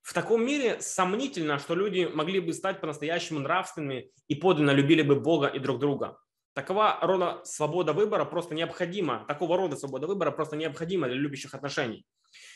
В 0.01 0.13
таком 0.13 0.45
мире 0.45 0.79
сомнительно, 0.79 1.59
что 1.59 1.75
люди 1.75 2.09
могли 2.11 2.39
бы 2.39 2.53
стать 2.53 2.79
по-настоящему 2.79 3.39
нравственными 3.39 4.09
и 4.29 4.35
подлинно 4.35 4.71
любили 4.71 5.01
бы 5.01 5.19
Бога 5.19 5.47
и 5.47 5.59
друг 5.59 5.79
друга. 5.79 6.17
Такого 6.53 6.97
рода 7.01 7.41
свобода 7.43 7.91
выбора 7.91 8.23
просто 8.23 8.55
необходима, 8.55 9.25
такого 9.27 9.57
рода 9.57 9.75
свобода 9.75 10.07
выбора 10.07 10.31
просто 10.31 10.55
необходима 10.55 11.07
для 11.07 11.17
любящих 11.17 11.53
отношений. 11.53 12.05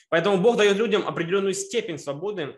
Поэтому 0.10 0.38
Бог 0.38 0.58
дает 0.58 0.78
людям 0.78 1.06
определенную 1.06 1.54
степень 1.54 2.00
свободы 2.00 2.58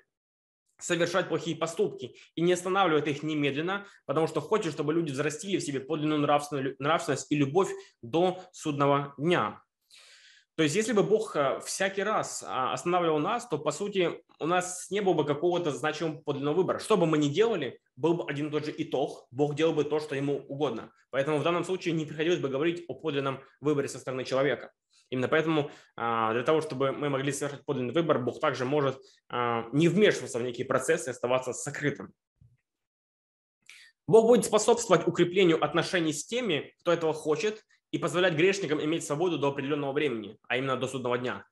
совершать 0.84 1.30
плохие 1.30 1.56
поступки 1.56 2.16
и 2.36 2.42
не 2.42 2.54
останавливает 2.54 3.08
их 3.08 3.24
немедленно, 3.24 3.86
потому 4.06 4.28
что 4.28 4.42
хочет, 4.42 4.74
чтобы 4.74 4.94
люди 4.94 5.12
взрастили 5.12 5.58
в 5.58 5.64
себе 5.64 5.80
подлинную 5.80 6.20
нравственность 6.20 7.32
и 7.32 7.36
любовь 7.36 7.70
до 8.02 8.44
судного 8.52 9.14
дня. 9.18 9.64
То 10.56 10.62
есть, 10.62 10.76
если 10.76 10.94
бы 10.94 11.02
Бог 11.02 11.36
э, 11.36 11.60
всякий 11.66 12.04
раз 12.04 12.44
а, 12.46 12.74
останавливал 12.74 13.18
нас, 13.18 13.48
то, 13.48 13.58
по 13.58 13.72
сути, 13.72 14.22
у 14.40 14.46
нас 14.46 14.86
не 14.92 15.02
было 15.02 15.14
бы 15.14 15.26
какого-то 15.26 15.72
значимого 15.72 16.22
подлинного 16.22 16.54
выбора. 16.54 16.78
Что 16.78 16.96
бы 16.96 17.08
мы 17.08 17.18
ни 17.18 17.28
делали, 17.28 17.80
был 17.96 18.14
бы 18.14 18.30
один 18.30 18.50
и 18.50 18.52
тот 18.52 18.66
же 18.66 18.74
итог. 18.78 19.26
Бог 19.32 19.56
делал 19.56 19.74
бы 19.74 19.84
то, 19.84 20.00
что 20.00 20.16
ему 20.16 20.46
угодно. 20.48 20.92
Поэтому 21.10 21.40
в 21.40 21.44
данном 21.44 21.64
случае 21.64 21.96
не 21.96 22.06
приходилось 22.06 22.40
бы 22.40 22.50
говорить 22.50 22.86
о 22.88 22.94
подлинном 22.94 23.40
выборе 23.62 23.88
со 23.88 23.98
стороны 23.98 24.26
человека. 24.26 24.72
Именно 25.10 25.28
поэтому 25.28 25.72
а, 25.96 26.34
для 26.34 26.44
того, 26.44 26.62
чтобы 26.62 26.92
мы 26.92 27.10
могли 27.10 27.32
совершать 27.32 27.66
подлинный 27.66 27.94
выбор, 27.94 28.20
Бог 28.20 28.40
также 28.40 28.66
может 28.66 29.00
а, 29.30 29.68
не 29.72 29.88
вмешиваться 29.88 30.40
в 30.40 30.44
некие 30.44 30.66
процессы 30.66 31.10
и 31.10 31.12
оставаться 31.12 31.54
сокрытым. 31.54 32.14
Бог 34.08 34.26
будет 34.28 34.46
способствовать 34.46 35.08
укреплению 35.08 35.64
отношений 35.64 36.14
с 36.14 36.26
теми, 36.26 36.74
кто 36.80 36.92
этого 36.92 37.14
хочет, 37.14 37.64
и 37.92 38.00
позволять 38.00 38.34
грешникам 38.34 38.84
иметь 38.84 39.06
свободу 39.06 39.38
до 39.38 39.50
определенного 39.50 39.94
времени, 39.94 40.38
а 40.48 40.58
именно 40.58 40.76
до 40.76 40.88
судного 40.88 41.18
дня. 41.18 41.46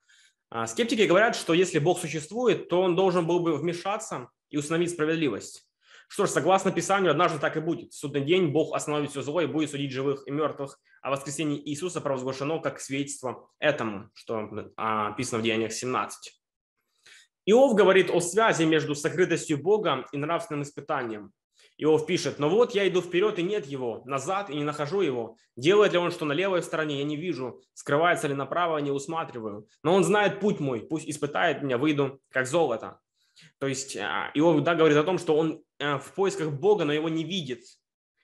А, 0.50 0.66
скептики 0.66 1.02
говорят, 1.02 1.36
что 1.36 1.54
если 1.54 1.78
Бог 1.78 1.98
существует, 1.98 2.68
то 2.68 2.82
он 2.82 2.96
должен 2.96 3.26
был 3.26 3.40
бы 3.40 3.56
вмешаться 3.56 4.28
и 4.50 4.58
установить 4.58 4.90
справедливость. 4.90 5.66
Что 6.12 6.26
ж, 6.26 6.28
согласно 6.28 6.70
Писанию, 6.70 7.10
однажды 7.10 7.38
так 7.38 7.56
и 7.56 7.60
будет. 7.60 7.94
Судный 7.94 8.20
день 8.20 8.48
Бог 8.48 8.76
остановит 8.76 9.12
все 9.12 9.22
зло 9.22 9.40
и 9.40 9.46
будет 9.46 9.70
судить 9.70 9.92
живых 9.92 10.24
и 10.28 10.30
мертвых, 10.30 10.78
а 11.00 11.10
воскресение 11.10 11.66
Иисуса 11.70 12.02
провозглашено 12.02 12.58
как 12.58 12.80
свидетельство 12.80 13.48
этому, 13.58 14.10
что 14.12 14.46
а, 14.76 15.08
описано 15.08 15.40
в 15.40 15.42
Деяниях 15.42 15.72
17. 15.72 16.38
Иов 17.46 17.74
говорит 17.74 18.10
о 18.10 18.20
связи 18.20 18.64
между 18.64 18.94
сокрытостью 18.94 19.56
Бога 19.56 20.04
и 20.12 20.18
нравственным 20.18 20.64
испытанием. 20.64 21.32
Иов 21.78 22.04
пишет, 22.04 22.38
«Но 22.38 22.50
вот 22.50 22.74
я 22.74 22.86
иду 22.86 23.00
вперед, 23.00 23.38
и 23.38 23.42
нет 23.42 23.64
его, 23.64 24.02
назад, 24.04 24.50
и 24.50 24.54
не 24.54 24.64
нахожу 24.64 25.00
его. 25.00 25.38
Делает 25.56 25.92
ли 25.92 25.98
он 25.98 26.10
что 26.10 26.26
на 26.26 26.34
левой 26.34 26.62
стороне, 26.62 26.98
я 26.98 27.04
не 27.04 27.16
вижу. 27.16 27.62
Скрывается 27.72 28.28
ли 28.28 28.34
направо, 28.34 28.76
не 28.76 28.90
усматриваю. 28.90 29.66
Но 29.82 29.94
он 29.94 30.04
знает 30.04 30.40
путь 30.40 30.60
мой, 30.60 30.80
пусть 30.80 31.08
испытает 31.08 31.62
меня, 31.62 31.78
выйду, 31.78 32.20
как 32.30 32.46
золото». 32.46 33.00
То 33.58 33.66
есть 33.66 33.96
а, 33.96 34.30
Иов 34.34 34.62
да, 34.62 34.74
говорит 34.74 34.98
о 34.98 35.04
том, 35.04 35.18
что 35.18 35.36
он 35.36 35.62
в 35.82 36.12
поисках 36.14 36.52
Бога, 36.52 36.84
но 36.84 36.92
его 36.92 37.08
не 37.08 37.24
видит. 37.24 37.64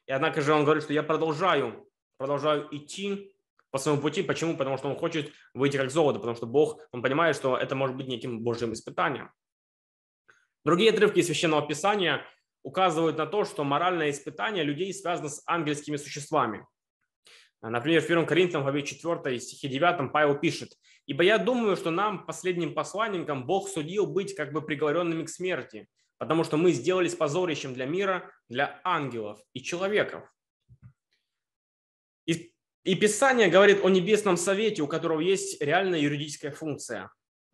И 0.07 0.13
однако 0.13 0.41
же 0.41 0.53
он 0.53 0.65
говорит, 0.65 0.85
что 0.85 0.93
я 0.93 1.03
продолжаю, 1.03 1.87
продолжаю 2.17 2.69
идти 2.75 3.35
по 3.71 3.79
своему 3.79 4.01
пути. 4.01 4.23
Почему? 4.23 4.57
Потому 4.57 4.79
что 4.79 4.89
он 4.89 4.97
хочет 4.97 5.33
выйти 5.55 5.77
как 5.77 5.91
золото, 5.91 6.19
потому 6.19 6.37
что 6.37 6.47
Бог, 6.47 6.81
он 6.93 7.03
понимает, 7.03 7.37
что 7.37 7.57
это 7.57 7.75
может 7.75 7.97
быть 7.97 8.09
неким 8.09 8.41
Божьим 8.41 8.73
испытанием. 8.73 9.31
Другие 10.65 10.91
отрывки 10.91 11.23
Священного 11.23 11.67
Писания 11.67 12.25
указывают 12.63 13.17
на 13.17 13.27
то, 13.27 13.45
что 13.45 13.65
моральное 13.65 14.11
испытание 14.11 14.65
людей 14.65 14.93
связано 14.93 15.29
с 15.29 15.43
ангельскими 15.47 15.97
существами. 15.97 16.67
Например, 17.61 18.01
в 18.01 18.05
1 18.05 18.27
Коринфянам, 18.27 18.63
главе 18.63 18.83
4, 18.83 19.41
стихе 19.41 19.69
9 19.69 20.13
Павел 20.13 20.39
пишет, 20.39 20.75
«Ибо 21.07 21.25
я 21.25 21.39
думаю, 21.39 21.77
что 21.77 21.91
нам, 21.91 22.25
последним 22.25 22.75
посланникам, 22.75 23.47
Бог 23.47 23.69
судил 23.69 24.07
быть 24.07 24.35
как 24.35 24.53
бы 24.53 24.63
приговоренными 24.63 25.25
к 25.25 25.29
смерти, 25.29 25.89
потому 26.19 26.45
что 26.45 26.57
мы 26.57 26.73
сделались 26.73 27.15
позорищем 27.15 27.75
для 27.75 27.87
мира, 27.87 28.31
для 28.49 28.81
ангелов 28.85 29.41
и 29.53 29.63
человеков». 29.63 30.25
И, 32.27 32.53
и 32.85 32.95
Писание 32.95 33.49
говорит 33.49 33.85
о 33.85 33.89
небесном 33.89 34.37
совете, 34.37 34.83
у 34.83 34.87
которого 34.87 35.21
есть 35.21 35.63
реальная 35.63 36.01
юридическая 36.01 36.51
функция. 36.51 37.11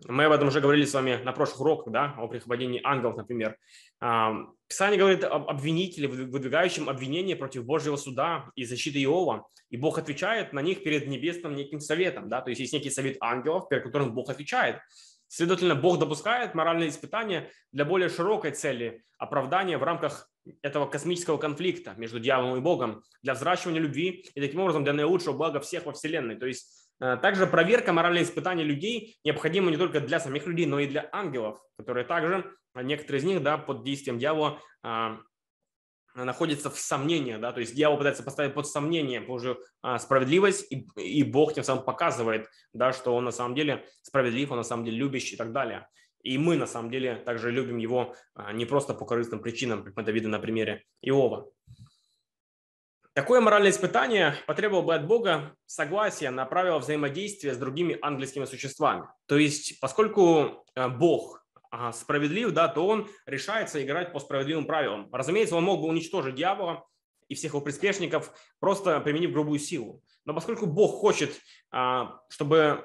Мы 0.07 0.25
об 0.25 0.33
этом 0.33 0.49
уже 0.49 0.61
говорили 0.61 0.85
с 0.85 0.93
вами 0.93 1.23
на 1.23 1.33
прошлых 1.33 1.61
уроках, 1.61 1.93
да, 1.93 2.15
о 2.19 2.27
прихватении 2.27 2.81
ангелов, 2.83 3.17
например. 3.17 3.57
А, 4.01 4.35
Писание 4.67 4.99
говорит 4.99 5.23
об 5.25 5.49
обвинителе, 5.49 6.09
выдвигающем 6.09 6.89
обвинение 6.89 7.37
против 7.37 7.65
Божьего 7.65 7.97
суда 7.97 8.51
и 8.57 8.65
защиты 8.65 9.03
Иова. 9.03 9.47
И 9.71 9.77
Бог 9.77 9.99
отвечает 9.99 10.53
на 10.53 10.61
них 10.61 10.83
перед 10.83 11.07
небесным 11.07 11.55
неким 11.55 11.81
советом. 11.81 12.29
Да? 12.29 12.41
То 12.41 12.51
есть 12.51 12.61
есть 12.61 12.73
некий 12.73 12.91
совет 12.91 13.17
ангелов, 13.21 13.69
перед 13.69 13.85
которым 13.85 14.15
Бог 14.15 14.31
отвечает. 14.31 14.81
Следовательно, 15.35 15.75
Бог 15.75 15.99
допускает 15.99 16.55
моральные 16.55 16.91
испытания 16.91 17.51
для 17.73 17.85
более 17.85 18.09
широкой 18.09 18.53
цели 18.53 19.03
оправдания 19.19 19.79
в 19.79 19.83
рамках 19.83 20.29
этого 20.63 20.87
космического 20.87 21.39
конфликта 21.39 21.95
между 21.97 22.21
дьяволом 22.21 22.57
и 22.57 22.61
Богом, 22.61 23.03
для 23.23 23.35
взращивания 23.35 23.81
любви 23.81 24.27
и 24.35 24.41
таким 24.41 24.61
образом 24.61 24.85
для 24.85 24.93
наилучшего 24.93 25.33
блага 25.33 25.61
всех 25.61 25.87
во 25.87 25.93
Вселенной. 25.93 26.37
То 26.37 26.47
есть 26.47 26.85
Э, 27.01 27.17
также 27.17 27.47
проверка 27.47 27.93
моральных 27.93 28.23
испытаний 28.23 28.63
людей 28.63 29.17
необходима 29.25 29.71
не 29.71 29.77
только 29.77 30.01
для 30.01 30.21
самих 30.21 30.47
людей, 30.47 30.67
но 30.67 30.79
и 30.79 30.87
для 30.87 31.09
ангелов, 31.13 31.61
которые 31.77 32.05
также, 32.05 32.51
а, 32.73 32.83
некоторые 32.83 33.21
из 33.21 33.25
них, 33.25 33.43
да, 33.43 33.59
под 33.59 33.85
действием 33.85 34.19
дьявола 34.19 34.61
а, 36.15 36.25
находятся 36.25 36.71
в 36.71 36.79
сомнении, 36.79 37.37
да, 37.37 37.53
то 37.53 37.61
есть 37.61 37.75
дьявол 37.75 37.99
пытается 37.99 38.23
поставить 38.23 38.55
под 38.55 38.67
сомнение 38.67 39.21
Божью 39.21 39.59
а, 39.83 39.99
справедливость, 39.99 40.71
и, 40.71 40.87
и 40.97 41.23
Бог 41.23 41.55
тем 41.55 41.65
самым 41.65 41.85
показывает, 41.85 42.49
да, 42.73 42.93
что 42.93 43.15
он 43.15 43.25
на 43.25 43.33
самом 43.33 43.55
деле 43.55 43.85
справедлив, 44.03 44.51
он 44.51 44.59
на 44.59 44.65
самом 44.65 44.85
деле 44.85 44.99
любящий 44.99 45.35
и 45.35 45.39
так 45.39 45.53
далее. 45.53 45.89
И 46.23 46.39
мы 46.39 46.57
на 46.57 46.67
самом 46.67 46.91
деле 46.91 47.17
также 47.17 47.51
любим 47.51 47.77
его 47.77 48.15
не 48.55 48.65
просто 48.65 48.95
по 48.95 49.05
корыстным 49.05 49.41
причинам, 49.41 49.85
как 49.85 49.95
мы 49.95 50.03
это 50.03 50.11
видим 50.11 50.31
на 50.31 50.39
примере 50.39 50.85
Иова. 51.03 51.51
Такое 53.15 53.41
моральное 53.41 53.71
испытание 53.71 54.35
потребовало 54.45 54.83
бы 54.83 54.95
от 54.97 55.07
Бога 55.07 55.55
согласия 55.67 56.31
на 56.31 56.47
правила 56.47 56.81
взаимодействия 56.81 57.55
с 57.55 57.59
другими 57.59 57.97
ангельскими 58.03 58.45
существами. 58.45 59.05
То 59.27 59.39
есть, 59.39 59.79
поскольку 59.79 60.65
э, 60.75 60.89
Бог 60.89 61.44
справедлив, 61.93 62.53
да, 62.53 62.69
то 62.69 62.87
он 62.87 63.09
решается 63.27 63.83
играть 63.83 64.13
по 64.13 64.21
справедливым 64.21 64.67
правилам. 64.67 65.09
Разумеется, 65.13 65.57
он 65.57 65.65
мог 65.65 65.81
бы 65.81 65.89
уничтожить 65.89 66.35
дьявола 66.35 66.87
и 67.29 67.35
всех 67.35 67.53
его 67.53 67.61
приспешников, 67.61 68.33
просто 68.61 69.01
применив 69.01 69.33
грубую 69.33 69.59
силу. 69.59 70.03
Но 70.25 70.35
поскольку 70.35 70.67
Бог 70.67 71.01
хочет, 71.01 71.31
а, 71.71 72.21
чтобы 72.29 72.85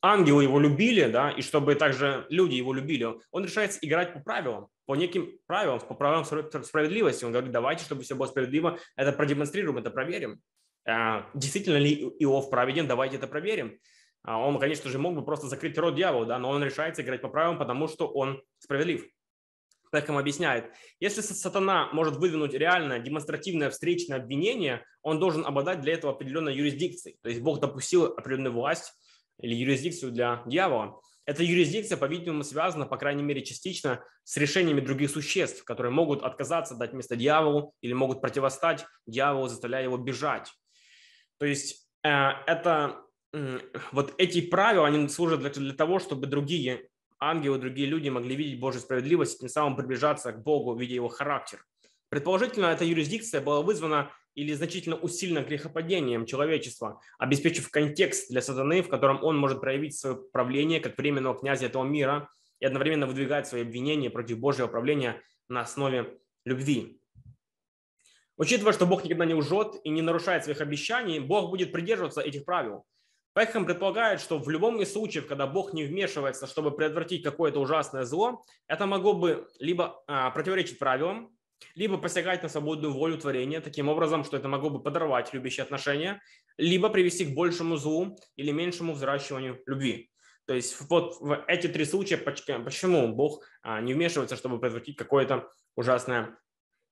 ангелы 0.00 0.42
его 0.42 0.58
любили, 0.58 1.06
да, 1.06 1.30
и 1.30 1.42
чтобы 1.42 1.74
также 1.74 2.26
люди 2.28 2.54
его 2.54 2.72
любили, 2.72 3.06
он 3.30 3.44
решается 3.44 3.78
играть 3.82 4.14
по 4.14 4.20
правилам, 4.20 4.68
по 4.86 4.96
неким 4.96 5.38
правилам, 5.46 5.80
по 5.80 5.94
правилам 5.94 6.24
справедливости. 6.24 7.24
Он 7.24 7.32
говорит, 7.32 7.52
давайте, 7.52 7.84
чтобы 7.84 8.02
все 8.02 8.14
было 8.14 8.26
справедливо, 8.26 8.78
это 8.96 9.12
продемонстрируем, 9.12 9.78
это 9.78 9.90
проверим. 9.90 10.40
А, 10.84 11.30
действительно 11.34 11.76
ли 11.76 11.94
Иов 12.18 12.50
праведен, 12.50 12.88
давайте 12.88 13.16
это 13.16 13.28
проверим. 13.28 13.78
А, 14.24 14.38
он, 14.38 14.58
конечно 14.58 14.90
же, 14.90 14.98
мог 14.98 15.14
бы 15.14 15.24
просто 15.24 15.48
закрыть 15.48 15.76
рот 15.78 15.94
дьяволу, 15.94 16.26
да, 16.26 16.38
но 16.38 16.50
он 16.50 16.62
решается 16.62 17.02
играть 17.02 17.22
по 17.22 17.28
правилам, 17.28 17.58
потому 17.58 17.88
что 17.88 18.06
он 18.06 18.42
справедлив. 18.58 19.04
Так 19.90 20.08
им 20.08 20.16
объясняет. 20.16 20.72
Если 21.00 21.20
сатана 21.20 21.90
может 21.92 22.16
выдвинуть 22.16 22.54
реальное 22.54 22.98
демонстративное 22.98 23.68
встречное 23.68 24.18
обвинение, 24.18 24.84
он 25.02 25.18
должен 25.18 25.44
обладать 25.44 25.82
для 25.82 25.92
этого 25.92 26.14
определенной 26.14 26.54
юрисдикцией. 26.54 27.18
То 27.22 27.28
есть 27.28 27.42
Бог 27.42 27.60
допустил 27.60 28.06
определенную 28.06 28.54
власть 28.54 28.94
или 29.38 29.54
юрисдикцию 29.54 30.12
для 30.12 30.42
дьявола. 30.46 30.98
Эта 31.26 31.44
юрисдикция, 31.44 31.98
по-видимому, 31.98 32.42
связана, 32.42 32.86
по 32.86 32.96
крайней 32.96 33.22
мере, 33.22 33.44
частично 33.44 34.02
с 34.24 34.36
решениями 34.38 34.80
других 34.80 35.10
существ, 35.10 35.62
которые 35.64 35.92
могут 35.92 36.22
отказаться 36.22 36.74
дать 36.74 36.94
место 36.94 37.14
дьяволу 37.14 37.74
или 37.80 37.92
могут 37.92 38.20
противостать 38.20 38.86
дьяволу, 39.06 39.48
заставляя 39.48 39.84
его 39.84 39.98
бежать. 39.98 40.50
То 41.38 41.46
есть 41.46 41.86
э, 42.02 42.08
это 42.46 43.02
вот 43.92 44.14
эти 44.18 44.40
правила, 44.40 44.86
они 44.86 45.08
служат 45.08 45.40
для, 45.40 45.50
для 45.50 45.74
того, 45.74 45.98
чтобы 45.98 46.26
другие 46.26 46.88
ангелы, 47.18 47.58
другие 47.58 47.86
люди 47.88 48.08
могли 48.08 48.36
видеть 48.36 48.60
Божью 48.60 48.80
справедливость, 48.80 49.40
тем 49.40 49.48
самым 49.48 49.76
приближаться 49.76 50.32
к 50.32 50.42
Богу, 50.42 50.74
видя 50.74 50.94
его 50.94 51.08
характер. 51.08 51.64
Предположительно, 52.08 52.66
эта 52.66 52.84
юрисдикция 52.84 53.40
была 53.40 53.62
вызвана 53.62 54.10
или 54.34 54.52
значительно 54.52 54.96
усилено 54.96 55.42
грехопадением 55.42 56.26
человечества, 56.26 57.00
обеспечив 57.18 57.70
контекст 57.70 58.30
для 58.30 58.42
сатаны, 58.42 58.82
в 58.82 58.88
котором 58.88 59.22
он 59.22 59.38
может 59.38 59.60
проявить 59.60 59.96
свое 59.96 60.16
правление 60.16 60.80
как 60.80 60.98
временного 60.98 61.38
князя 61.38 61.66
этого 61.66 61.84
мира 61.84 62.30
и 62.60 62.66
одновременно 62.66 63.06
выдвигать 63.06 63.46
свои 63.46 63.62
обвинения 63.62 64.10
против 64.10 64.38
Божьего 64.38 64.66
правления 64.66 65.22
на 65.48 65.62
основе 65.62 66.18
любви. 66.44 66.98
Учитывая, 68.36 68.72
что 68.72 68.86
Бог 68.86 69.04
никогда 69.04 69.24
не 69.24 69.34
лжет 69.34 69.76
и 69.84 69.90
не 69.90 70.02
нарушает 70.02 70.44
своих 70.44 70.60
обещаний, 70.60 71.20
Бог 71.20 71.50
будет 71.50 71.70
придерживаться 71.70 72.20
этих 72.20 72.44
правил. 72.44 72.84
Пекхэм 73.34 73.64
предполагает, 73.64 74.20
что 74.20 74.38
в 74.38 74.48
любом 74.50 74.80
из 74.82 74.92
случаев, 74.92 75.26
когда 75.26 75.46
Бог 75.46 75.72
не 75.72 75.84
вмешивается, 75.84 76.46
чтобы 76.46 76.70
предотвратить 76.70 77.22
какое-то 77.22 77.60
ужасное 77.60 78.04
зло, 78.04 78.44
это 78.66 78.86
могло 78.86 79.14
бы 79.14 79.48
либо 79.58 80.02
а, 80.06 80.30
противоречить 80.30 80.78
правилам, 80.78 81.34
либо 81.74 81.96
посягать 81.96 82.42
на 82.42 82.50
свободную 82.50 82.92
волю 82.92 83.16
творения 83.16 83.60
таким 83.62 83.88
образом, 83.88 84.24
что 84.24 84.36
это 84.36 84.48
могло 84.48 84.68
бы 84.68 84.82
подорвать 84.82 85.32
любящие 85.32 85.64
отношения, 85.64 86.20
либо 86.58 86.90
привести 86.90 87.24
к 87.24 87.34
большему 87.34 87.76
злу 87.76 88.18
или 88.36 88.50
меньшему 88.50 88.92
взращиванию 88.92 89.62
любви. 89.64 90.10
То 90.44 90.54
есть 90.54 90.76
вот 90.90 91.18
в 91.20 91.44
эти 91.46 91.68
три 91.68 91.86
случая, 91.86 92.18
почему 92.18 93.14
Бог 93.14 93.44
а, 93.62 93.80
не 93.80 93.94
вмешивается, 93.94 94.36
чтобы 94.36 94.60
предотвратить 94.60 94.96
какое-то 94.96 95.48
ужасное 95.74 96.36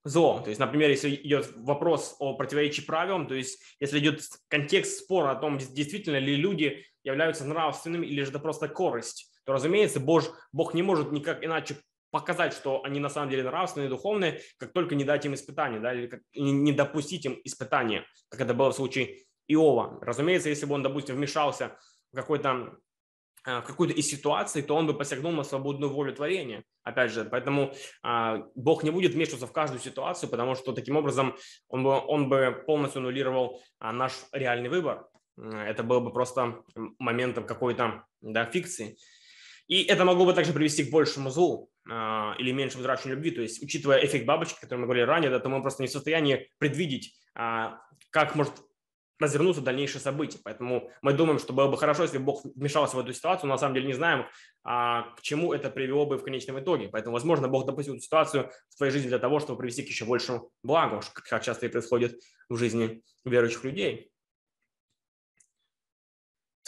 зло. 0.05 0.41
То 0.41 0.51
есть, 0.51 0.61
например, 0.61 0.91
если 0.91 1.15
идет 1.15 1.53
вопрос 1.57 2.17
о 2.19 2.35
противоречии 2.35 2.83
правилам, 2.83 3.27
то 3.27 3.35
есть 3.35 3.61
если 3.81 3.99
идет 3.99 4.23
контекст 4.49 4.99
спора 5.01 5.33
о 5.33 5.37
том, 5.37 5.59
действительно 5.59 6.19
ли 6.19 6.37
люди 6.37 6.85
являются 7.05 7.45
нравственными 7.45 8.07
или 8.07 8.23
же 8.23 8.31
это 8.31 8.39
просто 8.39 8.69
корость, 8.69 9.33
то, 9.45 9.53
разумеется, 9.53 10.01
Бог, 10.01 10.25
Бог 10.53 10.75
не 10.75 10.83
может 10.83 11.13
никак 11.13 11.45
иначе 11.45 11.77
показать, 12.11 12.53
что 12.53 12.83
они 12.85 13.01
на 13.01 13.09
самом 13.09 13.31
деле 13.31 13.45
нравственные, 13.45 13.89
духовные, 13.89 14.41
как 14.59 14.73
только 14.73 14.95
не 14.95 15.05
дать 15.05 15.25
им 15.25 15.35
испытания, 15.35 15.81
да, 15.81 15.95
или 15.95 16.09
как, 16.09 16.21
не 16.35 16.73
допустить 16.73 17.25
им 17.25 17.41
испытания, 17.45 18.05
как 18.29 18.41
это 18.41 18.55
было 18.55 18.73
в 18.73 18.77
случае 18.77 19.25
Иова. 19.47 19.99
Разумеется, 20.03 20.49
если 20.49 20.67
бы 20.67 20.75
он, 20.75 20.83
допустим, 20.83 21.17
вмешался 21.17 21.77
в 22.13 22.17
какой-то 22.17 22.77
в 23.45 23.63
какую-то 23.63 23.95
из 23.95 24.09
ситуаций, 24.09 24.63
то 24.63 24.75
он 24.77 24.87
бы 24.87 24.95
посягнул 24.95 25.33
на 25.33 25.45
свободную 25.45 25.93
волю 25.93 26.15
творения. 26.15 26.65
Опять 26.83 27.13
же, 27.13 27.25
поэтому 27.25 27.73
а, 28.03 28.45
Бог 28.55 28.83
не 28.83 28.91
будет 28.91 29.15
вмешиваться 29.15 29.47
в 29.47 29.53
каждую 29.53 29.81
ситуацию, 29.81 30.29
потому 30.29 30.55
что 30.55 30.73
таким 30.73 30.97
образом 30.97 31.37
он 31.69 31.85
бы, 31.85 31.99
он 31.99 32.29
бы 32.29 32.63
полностью 32.67 33.01
аннулировал 33.01 33.61
а, 33.79 33.93
наш 33.93 34.13
реальный 34.33 34.69
выбор. 34.69 35.07
Это 35.37 35.83
было 35.83 36.01
бы 36.01 36.13
просто 36.13 36.63
моментом 36.99 37.47
какой-то 37.47 38.05
да, 38.21 38.45
фикции. 38.45 38.97
И 39.69 39.85
это 39.85 40.05
могло 40.05 40.27
бы 40.27 40.35
также 40.35 40.53
привести 40.53 40.85
к 40.85 40.91
большему 40.91 41.31
злу. 41.31 41.71
А, 41.89 42.35
или 42.39 42.53
меньшему 42.53 42.83
взращиванию 42.83 43.17
любви. 43.17 43.31
То 43.31 43.43
есть, 43.43 43.63
учитывая 43.63 44.05
эффект 44.05 44.27
бабочки, 44.27 44.59
о 44.59 44.61
котором 44.61 44.83
мы 44.83 44.87
говорили 44.87 45.07
ранее, 45.07 45.31
да, 45.31 45.41
то 45.41 45.49
мы 45.49 45.63
просто 45.63 45.83
не 45.83 45.89
в 45.89 45.93
состоянии 45.93 46.49
предвидеть, 46.59 47.15
а, 47.35 47.81
как 48.11 48.35
может 48.35 48.55
развернуться 49.21 49.63
дальнейшие 49.63 50.01
события. 50.01 50.39
Поэтому 50.43 50.91
мы 51.03 51.13
думаем, 51.13 51.39
что 51.39 51.53
было 51.53 51.69
бы 51.69 51.77
хорошо, 51.77 52.03
если 52.03 52.19
Бог 52.19 52.45
вмешался 52.45 52.97
в 52.97 53.01
эту 53.01 53.13
ситуацию, 53.13 53.49
но 53.49 53.55
на 53.55 53.59
самом 53.59 53.75
деле 53.75 53.87
не 53.87 53.93
знаем, 53.93 54.27
а, 54.65 55.15
к 55.17 55.23
чему 55.23 55.53
это 55.53 55.71
привело 55.71 56.07
бы 56.07 56.19
в 56.19 56.25
конечном 56.25 56.59
итоге. 56.59 56.89
Поэтому, 56.89 57.13
возможно, 57.13 57.47
Бог 57.47 57.67
допустил 57.67 57.95
эту 57.95 58.03
ситуацию 58.03 58.51
в 58.71 58.77
твоей 58.77 58.93
жизни 58.93 59.09
для 59.09 59.19
того, 59.19 59.39
чтобы 59.39 59.59
привести 59.59 59.83
к 59.83 59.89
еще 59.89 60.05
большему 60.05 60.51
благу, 60.63 61.01
как 61.15 61.43
часто 61.43 61.67
и 61.67 61.69
происходит 61.69 62.19
в 62.49 62.57
жизни 62.57 63.03
верующих 63.25 63.65
людей. 63.65 64.11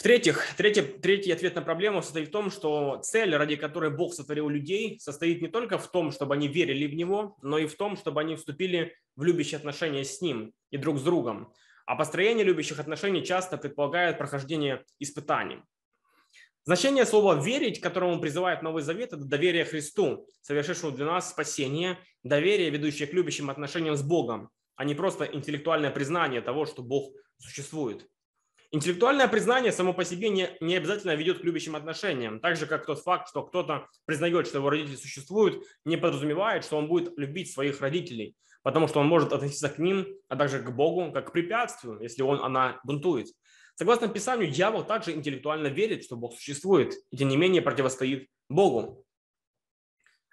В-третьих, 0.03 0.55
третий, 0.57 0.81
третий 0.81 1.31
ответ 1.31 1.55
на 1.55 1.61
проблему 1.61 2.01
состоит 2.01 2.27
в 2.27 2.31
том, 2.31 2.51
что 2.51 2.99
цель, 3.03 3.33
ради 3.37 3.55
которой 3.55 3.89
Бог 3.89 4.13
сотворил 4.13 4.49
людей, 4.49 4.99
состоит 4.99 5.41
не 5.41 5.47
только 5.47 5.77
в 5.77 5.89
том, 5.89 6.11
чтобы 6.11 6.33
они 6.33 6.49
верили 6.49 6.87
в 6.87 6.93
Него, 6.93 7.37
но 7.41 7.57
и 7.57 7.67
в 7.67 7.75
том, 7.75 7.95
чтобы 7.95 8.19
они 8.19 8.35
вступили 8.35 8.97
в 9.15 9.23
любящие 9.23 9.59
отношения 9.59 10.03
с 10.03 10.19
Ним 10.19 10.51
и 10.71 10.77
друг 10.77 10.99
с 10.99 11.03
другом. 11.03 11.53
А 11.85 11.95
построение 11.95 12.45
любящих 12.45 12.79
отношений 12.79 13.23
часто 13.23 13.57
предполагает 13.57 14.17
прохождение 14.17 14.83
испытаний. 14.99 15.61
Значение 16.65 17.05
слова 17.05 17.35
«верить», 17.35 17.81
которому 17.81 18.21
призывает 18.21 18.61
Новый 18.61 18.83
Завет, 18.83 19.11
это 19.11 19.25
доверие 19.25 19.65
Христу, 19.65 20.25
совершившему 20.41 20.93
для 20.93 21.05
нас 21.05 21.29
спасение, 21.29 21.97
доверие, 22.23 22.69
ведущее 22.69 23.07
к 23.07 23.13
любящим 23.13 23.49
отношениям 23.49 23.97
с 23.97 24.01
Богом, 24.01 24.49
а 24.75 24.85
не 24.85 24.95
просто 24.95 25.25
интеллектуальное 25.25 25.91
признание 25.91 26.39
того, 26.39 26.65
что 26.65 26.81
Бог 26.81 27.11
существует. 27.37 28.07
Интеллектуальное 28.71 29.27
признание 29.27 29.71
само 29.71 29.93
по 29.93 30.05
себе 30.05 30.29
не, 30.29 30.49
не 30.61 30.77
обязательно 30.77 31.15
ведет 31.15 31.41
к 31.41 31.43
любящим 31.43 31.75
отношениям. 31.75 32.39
Так 32.39 32.55
же, 32.55 32.65
как 32.65 32.85
тот 32.85 33.03
факт, 33.03 33.29
что 33.29 33.43
кто-то 33.43 33.87
признает, 34.05 34.47
что 34.47 34.59
его 34.59 34.69
родители 34.69 34.95
существуют, 34.95 35.63
не 35.85 35.97
подразумевает, 35.97 36.63
что 36.63 36.77
он 36.77 36.87
будет 36.87 37.15
любить 37.17 37.51
своих 37.51 37.81
родителей, 37.81 38.35
потому 38.63 38.87
что 38.87 38.99
он 38.99 39.07
может 39.07 39.31
относиться 39.31 39.69
к 39.69 39.77
ним, 39.77 40.07
а 40.29 40.35
также 40.35 40.59
к 40.59 40.71
Богу, 40.71 41.11
как 41.11 41.29
к 41.29 41.31
препятствию, 41.31 41.99
если 42.01 42.23
он, 42.23 42.43
она 42.43 42.79
бунтует. 42.83 43.27
Согласно 43.75 44.07
Писанию, 44.07 44.51
дьявол 44.51 44.83
также 44.83 45.13
интеллектуально 45.13 45.67
верит, 45.67 46.03
что 46.03 46.15
Бог 46.15 46.33
существует, 46.33 46.93
и 47.11 47.17
тем 47.17 47.27
не 47.27 47.37
менее 47.37 47.61
противостоит 47.61 48.29
Богу. 48.49 49.05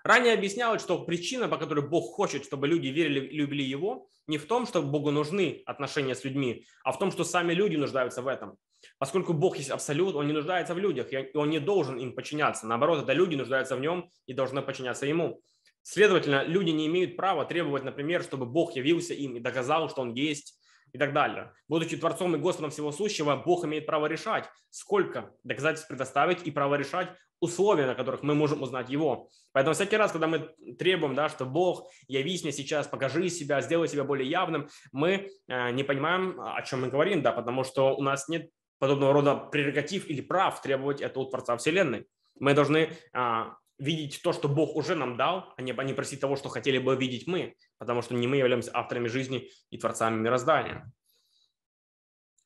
Ранее 0.02 0.32
объяснялось, 0.32 0.80
что 0.80 1.04
причина, 1.04 1.48
по 1.48 1.58
которой 1.58 1.86
Бог 1.86 2.14
хочет, 2.14 2.44
чтобы 2.44 2.66
люди 2.66 2.88
верили 2.88 3.20
и 3.20 3.36
любили 3.36 3.62
Его, 3.62 4.08
не 4.26 4.38
в 4.38 4.46
том, 4.46 4.66
что 4.66 4.82
Богу 4.82 5.10
нужны 5.10 5.62
отношения 5.66 6.14
с 6.14 6.24
людьми, 6.24 6.64
а 6.84 6.92
в 6.92 6.98
том, 6.98 7.10
что 7.10 7.24
сами 7.24 7.52
люди 7.52 7.76
нуждаются 7.76 8.22
в 8.22 8.28
этом. 8.28 8.56
Поскольку 8.98 9.34
Бог 9.34 9.58
есть 9.58 9.70
абсолют, 9.70 10.14
Он 10.14 10.26
не 10.26 10.32
нуждается 10.32 10.74
в 10.74 10.78
людях, 10.78 11.12
и 11.12 11.36
Он 11.36 11.50
не 11.50 11.58
должен 11.58 11.98
им 11.98 12.14
подчиняться. 12.14 12.66
Наоборот, 12.66 13.02
это 13.02 13.12
люди 13.12 13.34
нуждаются 13.34 13.76
в 13.76 13.80
Нем 13.80 14.10
и 14.26 14.32
должны 14.32 14.62
подчиняться 14.62 15.04
Ему. 15.04 15.42
Следовательно, 15.82 16.44
люди 16.44 16.70
не 16.70 16.86
имеют 16.86 17.16
права 17.16 17.44
требовать, 17.44 17.84
например, 17.84 18.22
чтобы 18.22 18.46
Бог 18.46 18.76
явился 18.76 19.14
им 19.14 19.36
и 19.36 19.40
доказал, 19.40 19.88
что 19.88 20.02
Он 20.02 20.12
есть 20.12 20.58
и 20.92 20.98
так 20.98 21.12
далее. 21.12 21.52
Будучи 21.68 21.96
Творцом 21.96 22.34
и 22.34 22.38
Господом 22.38 22.70
всего 22.70 22.92
сущего, 22.92 23.36
Бог 23.36 23.64
имеет 23.64 23.86
право 23.86 24.06
решать, 24.06 24.48
сколько 24.70 25.32
доказательств 25.44 25.88
предоставить 25.88 26.46
и 26.46 26.50
право 26.50 26.74
решать 26.74 27.10
условия, 27.40 27.86
на 27.86 27.94
которых 27.94 28.22
мы 28.22 28.34
можем 28.34 28.62
узнать 28.62 28.90
Его. 28.90 29.28
Поэтому 29.52 29.74
всякий 29.74 29.96
раз, 29.96 30.12
когда 30.12 30.26
мы 30.26 30.50
требуем, 30.78 31.14
да, 31.14 31.28
что 31.28 31.46
Бог, 31.46 31.90
явись 32.06 32.42
мне 32.42 32.52
сейчас, 32.52 32.86
покажи 32.86 33.28
себя, 33.30 33.62
сделай 33.62 33.88
себя 33.88 34.04
более 34.04 34.28
явным, 34.28 34.68
мы 34.92 35.30
э, 35.48 35.70
не 35.70 35.82
понимаем, 35.82 36.38
о 36.40 36.60
чем 36.62 36.82
мы 36.82 36.88
говорим, 36.88 37.22
да, 37.22 37.32
потому 37.32 37.64
что 37.64 37.96
у 37.96 38.02
нас 38.02 38.28
нет 38.28 38.50
подобного 38.78 39.12
рода 39.12 39.36
прерогатив 39.36 40.08
или 40.08 40.20
прав 40.20 40.60
требовать 40.60 41.00
это 41.00 41.20
от 41.20 41.30
Творца 41.30 41.56
Вселенной. 41.56 42.06
Мы 42.38 42.54
должны 42.54 42.90
а, 43.12 43.56
видеть 43.80 44.20
то, 44.22 44.32
что 44.32 44.48
Бог 44.48 44.76
уже 44.76 44.94
нам 44.94 45.16
дал, 45.16 45.52
а 45.56 45.62
не, 45.62 45.72
а 45.72 45.94
просить 45.94 46.20
того, 46.20 46.36
что 46.36 46.48
хотели 46.48 46.78
бы 46.78 46.94
видеть 46.94 47.26
мы, 47.26 47.56
потому 47.78 48.02
что 48.02 48.14
не 48.14 48.26
мы 48.26 48.36
являемся 48.36 48.70
авторами 48.74 49.08
жизни 49.08 49.50
и 49.70 49.78
творцами 49.78 50.20
мироздания. 50.20 50.92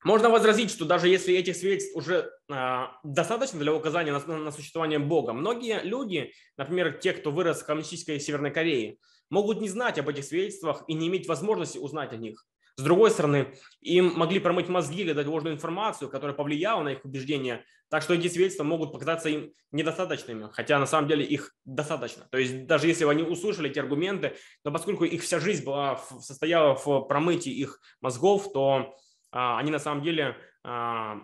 Можно 0.04 0.28
возразить, 0.28 0.70
что 0.70 0.84
даже 0.84 1.08
если 1.08 1.34
этих 1.34 1.56
свидетельств 1.56 1.96
уже 1.96 2.30
э, 2.52 2.80
достаточно 3.02 3.58
для 3.58 3.74
указания 3.74 4.12
на, 4.12 4.36
на 4.36 4.52
существование 4.52 4.98
Бога, 4.98 5.32
многие 5.32 5.82
люди, 5.82 6.32
например, 6.58 6.98
те, 6.98 7.14
кто 7.14 7.30
вырос 7.30 7.62
в 7.62 7.66
коммунистической 7.66 8.20
Северной 8.20 8.50
Корее, 8.50 8.98
могут 9.30 9.62
не 9.62 9.68
знать 9.68 9.98
об 9.98 10.08
этих 10.10 10.24
свидетельствах 10.24 10.84
и 10.88 10.94
не 10.94 11.08
иметь 11.08 11.26
возможности 11.26 11.78
узнать 11.78 12.12
о 12.12 12.16
них. 12.16 12.46
С 12.76 12.82
другой 12.82 13.10
стороны, 13.10 13.54
им 13.80 14.12
могли 14.16 14.40
промыть 14.40 14.68
мозги 14.68 15.02
или 15.02 15.12
дать 15.12 15.28
ложную 15.28 15.54
информацию, 15.54 16.08
которая 16.08 16.34
повлияла 16.34 16.82
на 16.82 16.88
их 16.90 17.04
убеждения, 17.04 17.64
так 17.88 18.02
что 18.02 18.14
эти 18.14 18.26
свидетельства 18.26 18.64
могут 18.64 18.92
показаться 18.92 19.28
им 19.28 19.52
недостаточными, 19.70 20.48
хотя 20.52 20.80
на 20.80 20.87
самом 20.87 21.06
деле 21.06 21.24
их 21.24 21.54
достаточно. 21.64 22.26
То 22.32 22.38
есть 22.38 22.66
даже 22.66 22.88
если 22.88 23.04
они 23.04 23.22
услышали 23.22 23.70
эти 23.70 23.78
аргументы, 23.78 24.37
но 24.64 24.72
поскольку 24.72 25.04
их 25.04 25.22
вся 25.22 25.38
жизнь 25.38 25.64
была, 25.64 25.98
состояла 26.20 26.74
в 26.74 27.02
промытии 27.02 27.52
их 27.52 27.80
мозгов, 28.00 28.52
то 28.52 28.96
а, 29.30 29.58
они 29.60 29.70
на 29.70 29.78
самом 29.78 30.02
деле 30.02 30.37
а, 30.64 31.20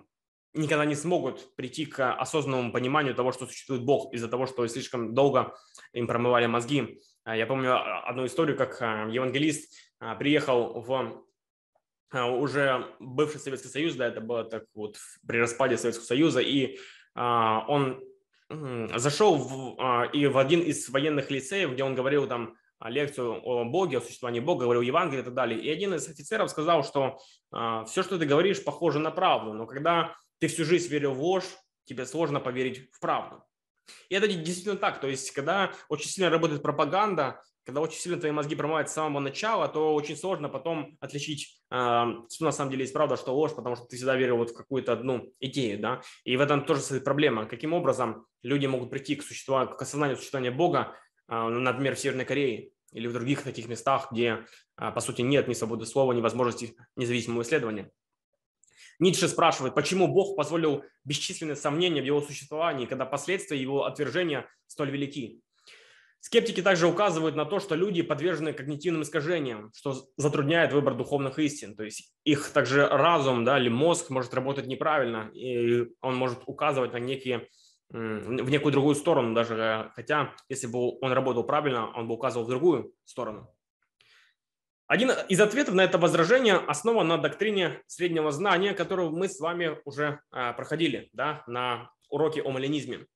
никогда 0.54 0.84
не 0.84 0.94
смогут 0.94 1.56
прийти 1.56 1.84
к 1.84 2.14
осознанному 2.14 2.70
пониманию 2.70 3.16
того, 3.16 3.32
что 3.32 3.46
существует 3.46 3.82
Бог, 3.84 4.14
из-за 4.14 4.28
того, 4.28 4.46
что 4.46 4.64
слишком 4.68 5.14
долго 5.14 5.52
им 5.92 6.06
промывали 6.06 6.46
мозги. 6.46 7.00
А, 7.24 7.36
я 7.36 7.46
помню 7.46 7.76
одну 8.08 8.26
историю, 8.26 8.56
как 8.56 8.80
евангелист 8.80 9.74
приехал 10.18 10.80
в 10.80 10.92
а, 10.92 11.22
уже 12.12 12.86
бывший 12.98 13.40
Советский 13.40 13.68
Союз, 13.68 13.94
да, 13.94 14.08
это 14.08 14.20
было 14.20 14.44
так 14.44 14.64
вот 14.74 14.96
при 15.26 15.38
распаде 15.38 15.76
Советского 15.76 16.06
Союза, 16.06 16.40
и 16.40 16.78
а, 17.14 17.64
он 17.68 18.02
зашел 18.48 19.36
в, 19.36 19.76
а, 19.78 20.06
и 20.06 20.26
в 20.26 20.36
один 20.38 20.60
из 20.60 20.88
военных 20.88 21.30
лицеев, 21.30 21.72
где 21.72 21.84
он 21.84 21.94
говорил 21.94 22.26
там 22.26 22.56
лекцию 22.84 23.40
о 23.44 23.64
Боге, 23.64 23.98
о 23.98 24.00
существовании 24.00 24.40
Бога, 24.40 24.64
говорил 24.64 24.82
Евангелие 24.82 25.22
и 25.22 25.24
так 25.24 25.34
далее. 25.34 25.60
И 25.60 25.70
один 25.70 25.94
из 25.94 26.08
офицеров 26.08 26.50
сказал, 26.50 26.82
что 26.82 27.18
а, 27.52 27.84
все, 27.84 28.02
что 28.02 28.18
ты 28.18 28.26
говоришь, 28.26 28.64
похоже 28.64 28.98
на 28.98 29.10
правду, 29.10 29.52
но 29.52 29.66
когда 29.66 30.16
ты 30.38 30.48
всю 30.48 30.64
жизнь 30.64 30.88
верил 30.88 31.14
в 31.14 31.20
ложь, 31.20 31.44
тебе 31.84 32.06
сложно 32.06 32.40
поверить 32.40 32.90
в 32.92 33.00
правду. 33.00 33.44
И 34.08 34.14
это 34.14 34.28
действительно 34.28 34.76
так. 34.76 35.00
То 35.00 35.08
есть, 35.08 35.30
когда 35.32 35.72
очень 35.88 36.08
сильно 36.08 36.30
работает 36.30 36.62
пропаганда, 36.62 37.42
когда 37.64 37.80
очень 37.80 37.98
сильно 37.98 38.18
твои 38.18 38.32
мозги 38.32 38.54
промывают 38.54 38.88
с 38.88 38.92
самого 38.92 39.20
начала, 39.20 39.68
то 39.68 39.94
очень 39.94 40.16
сложно 40.16 40.48
потом 40.48 40.96
отличить, 41.00 41.60
что 41.68 42.26
на 42.40 42.52
самом 42.52 42.70
деле 42.70 42.82
есть 42.82 42.92
правда, 42.92 43.16
что 43.16 43.34
ложь, 43.34 43.54
потому 43.54 43.76
что 43.76 43.84
ты 43.84 43.96
всегда 43.96 44.16
верил 44.16 44.38
вот 44.38 44.50
в 44.50 44.54
какую-то 44.54 44.92
одну 44.92 45.32
идею, 45.40 45.78
да, 45.78 46.00
и 46.24 46.36
в 46.36 46.40
этом 46.40 46.64
тоже 46.64 46.80
стоит 46.80 47.04
проблема. 47.04 47.46
Каким 47.46 47.72
образом 47.72 48.26
люди 48.42 48.66
могут 48.66 48.90
прийти 48.90 49.16
к, 49.16 49.22
существованию, 49.22 49.76
к 49.76 49.82
осознанию 49.82 50.16
существования 50.16 50.50
Бога, 50.50 50.96
а, 51.28 51.48
например, 51.48 51.94
в 51.94 52.00
Северной 52.00 52.24
Корее 52.24 52.72
или 52.92 53.06
в 53.06 53.12
других 53.12 53.42
таких 53.42 53.68
местах, 53.68 54.08
где, 54.10 54.44
а, 54.76 54.90
по 54.90 55.00
сути, 55.00 55.22
нет 55.22 55.46
ни 55.46 55.54
свободы 55.54 55.86
слова, 55.86 56.12
ни 56.12 56.20
возможности 56.20 56.76
независимого 56.96 57.42
исследования. 57.42 57.90
Ницше 58.98 59.28
спрашивает, 59.28 59.74
почему 59.74 60.08
Бог 60.08 60.36
позволил 60.36 60.84
бесчисленные 61.04 61.56
сомнения 61.56 62.02
в 62.02 62.04
его 62.04 62.20
существовании, 62.20 62.86
когда 62.86 63.06
последствия 63.06 63.58
его 63.58 63.84
отвержения 63.84 64.46
столь 64.66 64.90
велики. 64.90 65.40
Скептики 66.20 66.60
также 66.60 66.86
указывают 66.86 67.34
на 67.34 67.46
то, 67.46 67.60
что 67.60 67.74
люди 67.74 68.02
подвержены 68.02 68.52
когнитивным 68.52 69.02
искажениям, 69.02 69.72
что 69.74 70.06
затрудняет 70.18 70.72
выбор 70.72 70.94
духовных 70.94 71.38
истин. 71.38 71.74
То 71.74 71.82
есть 71.82 72.12
их 72.24 72.50
также 72.50 72.86
разум 72.86 73.44
да, 73.44 73.58
или 73.58 73.70
мозг 73.70 74.10
может 74.10 74.34
работать 74.34 74.66
неправильно, 74.66 75.30
и 75.32 75.86
он 76.02 76.16
может 76.16 76.40
указывать 76.44 76.92
на 76.92 76.98
некие, 76.98 77.48
в 77.88 78.50
некую 78.50 78.70
другую 78.70 78.94
сторону 78.94 79.34
даже, 79.34 79.90
хотя 79.94 80.34
если 80.48 80.66
бы 80.66 80.98
он 81.00 81.12
работал 81.12 81.42
правильно, 81.42 81.90
он 81.96 82.06
бы 82.06 82.14
указывал 82.14 82.44
в 82.44 82.50
другую 82.50 82.92
сторону. 83.04 83.52
Один 84.86 85.12
из 85.28 85.40
ответов 85.40 85.74
на 85.74 85.82
это 85.82 85.98
возражение 85.98 86.56
основан 86.56 87.08
на 87.08 87.16
доктрине 87.16 87.80
среднего 87.86 88.30
знания, 88.32 88.74
которую 88.74 89.12
мы 89.12 89.28
с 89.28 89.38
вами 89.38 89.78
уже 89.84 90.20
а, 90.32 90.52
проходили 90.52 91.08
да, 91.12 91.44
на 91.46 91.92
уроке 92.10 92.42
о 92.42 92.50
малинизме. 92.50 93.06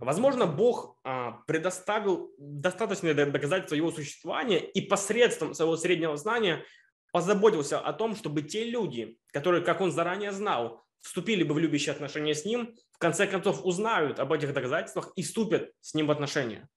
Возможно, 0.00 0.46
Бог 0.46 0.98
а, 1.04 1.42
предоставил 1.46 2.32
достаточное 2.36 3.14
доказательство 3.14 3.76
его 3.76 3.92
существования 3.92 4.58
и 4.58 4.80
посредством 4.80 5.54
своего 5.54 5.76
среднего 5.76 6.16
знания 6.16 6.64
позаботился 7.12 7.78
о 7.78 7.92
том, 7.92 8.16
чтобы 8.16 8.42
те 8.42 8.64
люди, 8.64 9.18
которые, 9.32 9.62
как 9.62 9.80
он 9.80 9.92
заранее 9.92 10.32
знал, 10.32 10.84
вступили 11.00 11.44
бы 11.44 11.54
в 11.54 11.58
любящие 11.58 11.92
отношения 11.92 12.34
с 12.34 12.44
ним, 12.44 12.74
в 12.90 12.98
конце 12.98 13.26
концов 13.26 13.64
узнают 13.64 14.18
об 14.18 14.32
этих 14.32 14.52
доказательствах 14.52 15.12
и 15.14 15.22
вступят 15.22 15.70
с 15.80 15.94
ним 15.94 16.06
в 16.06 16.10
отношения. 16.10 16.68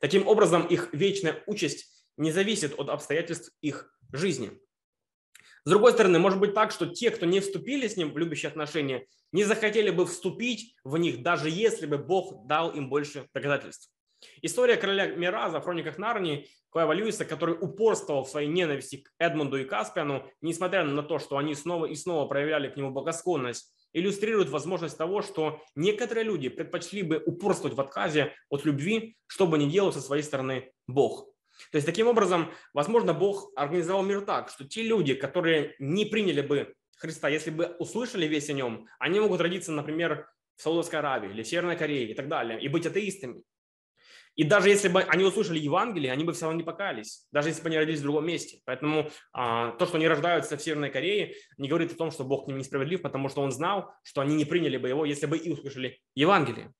Таким 0.00 0.26
образом, 0.26 0.66
их 0.66 0.88
вечная 0.94 1.42
участь 1.46 2.06
не 2.16 2.32
зависит 2.32 2.78
от 2.78 2.88
обстоятельств 2.88 3.52
их 3.60 3.92
жизни. 4.12 4.58
С 5.64 5.70
другой 5.70 5.92
стороны, 5.92 6.18
может 6.18 6.40
быть 6.40 6.54
так, 6.54 6.70
что 6.70 6.86
те, 6.86 7.10
кто 7.10 7.26
не 7.26 7.40
вступили 7.40 7.86
с 7.86 7.96
ним 7.96 8.12
в 8.12 8.18
любящие 8.18 8.48
отношения, 8.48 9.06
не 9.32 9.44
захотели 9.44 9.90
бы 9.90 10.06
вступить 10.06 10.74
в 10.84 10.96
них, 10.96 11.22
даже 11.22 11.50
если 11.50 11.86
бы 11.86 11.98
Бог 11.98 12.46
дал 12.46 12.70
им 12.70 12.88
больше 12.88 13.28
доказательств. 13.34 13.90
История 14.42 14.76
короля 14.76 15.06
Мираза 15.06 15.60
в 15.60 15.64
хрониках 15.64 15.98
Нарнии 15.98 16.48
Клайва 16.70 16.92
Льюиса, 16.92 17.24
который 17.24 17.56
упорствовал 17.58 18.24
в 18.24 18.28
своей 18.28 18.48
ненависти 18.48 18.98
к 18.98 19.10
Эдмунду 19.18 19.58
и 19.58 19.64
Каспиану, 19.64 20.24
несмотря 20.40 20.84
на 20.84 21.02
то, 21.02 21.18
что 21.18 21.36
они 21.36 21.54
снова 21.54 21.86
и 21.86 21.94
снова 21.94 22.28
проявляли 22.28 22.68
к 22.68 22.76
нему 22.76 22.90
богосклонность, 22.90 23.74
иллюстрирует 23.92 24.50
возможность 24.50 24.96
того, 24.96 25.20
что 25.22 25.60
некоторые 25.74 26.24
люди 26.24 26.48
предпочли 26.48 27.02
бы 27.02 27.22
упорствовать 27.24 27.76
в 27.76 27.80
отказе 27.80 28.32
от 28.48 28.64
любви, 28.64 29.16
что 29.26 29.46
бы 29.46 29.58
ни 29.58 29.68
делал 29.68 29.92
со 29.92 30.00
своей 30.00 30.22
стороны 30.22 30.70
Бог. 30.86 31.29
То 31.70 31.76
есть 31.76 31.86
таким 31.86 32.06
образом, 32.08 32.52
возможно, 32.74 33.14
Бог 33.14 33.52
организовал 33.56 34.02
мир 34.02 34.22
так, 34.22 34.50
что 34.50 34.64
те 34.64 34.82
люди, 34.82 35.14
которые 35.14 35.74
не 35.78 36.04
приняли 36.04 36.40
бы 36.40 36.74
Христа, 36.96 37.28
если 37.28 37.50
бы 37.50 37.76
услышали 37.78 38.26
весь 38.26 38.50
о 38.50 38.52
нем, 38.52 38.86
они 38.98 39.20
могут 39.20 39.40
родиться, 39.40 39.72
например, 39.72 40.28
в 40.56 40.62
Саудовской 40.62 40.98
Аравии 40.98 41.30
или 41.30 41.42
Северной 41.42 41.76
Корее 41.76 42.10
и 42.10 42.14
так 42.14 42.28
далее, 42.28 42.60
и 42.60 42.68
быть 42.68 42.86
атеистами. 42.86 43.42
И 44.36 44.44
даже 44.44 44.68
если 44.68 44.88
бы 44.88 45.02
они 45.02 45.24
услышали 45.24 45.58
Евангелие, 45.58 46.12
они 46.12 46.24
бы 46.24 46.32
все 46.32 46.46
равно 46.46 46.58
не 46.58 46.64
покаялись, 46.64 47.26
даже 47.32 47.48
если 47.48 47.62
бы 47.62 47.68
они 47.68 47.78
родились 47.78 48.00
в 48.00 48.04
другом 48.04 48.26
месте. 48.26 48.60
Поэтому 48.64 49.10
а, 49.32 49.72
то, 49.72 49.86
что 49.86 49.96
они 49.96 50.08
рождаются 50.08 50.56
в 50.56 50.62
Северной 50.62 50.90
Корее, 50.90 51.34
не 51.58 51.68
говорит 51.68 51.92
о 51.92 51.96
том, 51.96 52.10
что 52.10 52.24
Бог 52.24 52.44
к 52.44 52.48
ним 52.48 52.58
несправедлив, 52.58 53.02
потому 53.02 53.28
что 53.28 53.42
Он 53.42 53.50
знал, 53.50 53.92
что 54.02 54.20
они 54.20 54.36
не 54.36 54.44
приняли 54.44 54.76
бы 54.76 54.88
Его, 54.88 55.04
если 55.04 55.26
бы 55.26 55.36
и 55.36 55.50
услышали 55.50 56.00
Евангелие. 56.14 56.72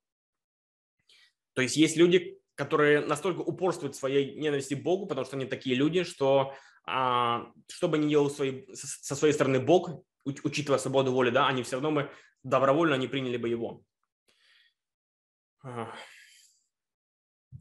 То 1.55 1.63
есть 1.63 1.77
есть 1.77 1.97
люди, 1.97 2.40
которые 2.61 3.01
настолько 3.01 3.41
упорствуют 3.41 3.95
в 3.95 3.99
своей 3.99 4.39
ненависти 4.39 4.75
к 4.75 4.83
Богу, 4.83 5.07
потому 5.07 5.25
что 5.25 5.37
они 5.37 5.47
такие 5.47 5.75
люди, 5.75 6.05
что 6.05 6.53
а, 6.87 7.51
что 7.69 7.89
бы 7.89 7.97
ни 7.97 8.07
делал 8.07 8.29
свои, 8.29 8.67
со 8.75 9.17
своей 9.17 9.33
стороны 9.33 9.61
Бог, 9.61 10.05
учитывая 10.27 10.79
свободу 10.79 11.11
воли, 11.11 11.31
да, 11.31 11.49
они 11.49 11.63
все 11.63 11.77
равно 11.77 11.91
бы 11.91 12.11
добровольно 12.43 12.97
не 12.97 13.09
приняли 13.09 13.39
бы 13.39 13.49
его. 13.49 13.83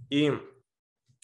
И 0.09 0.33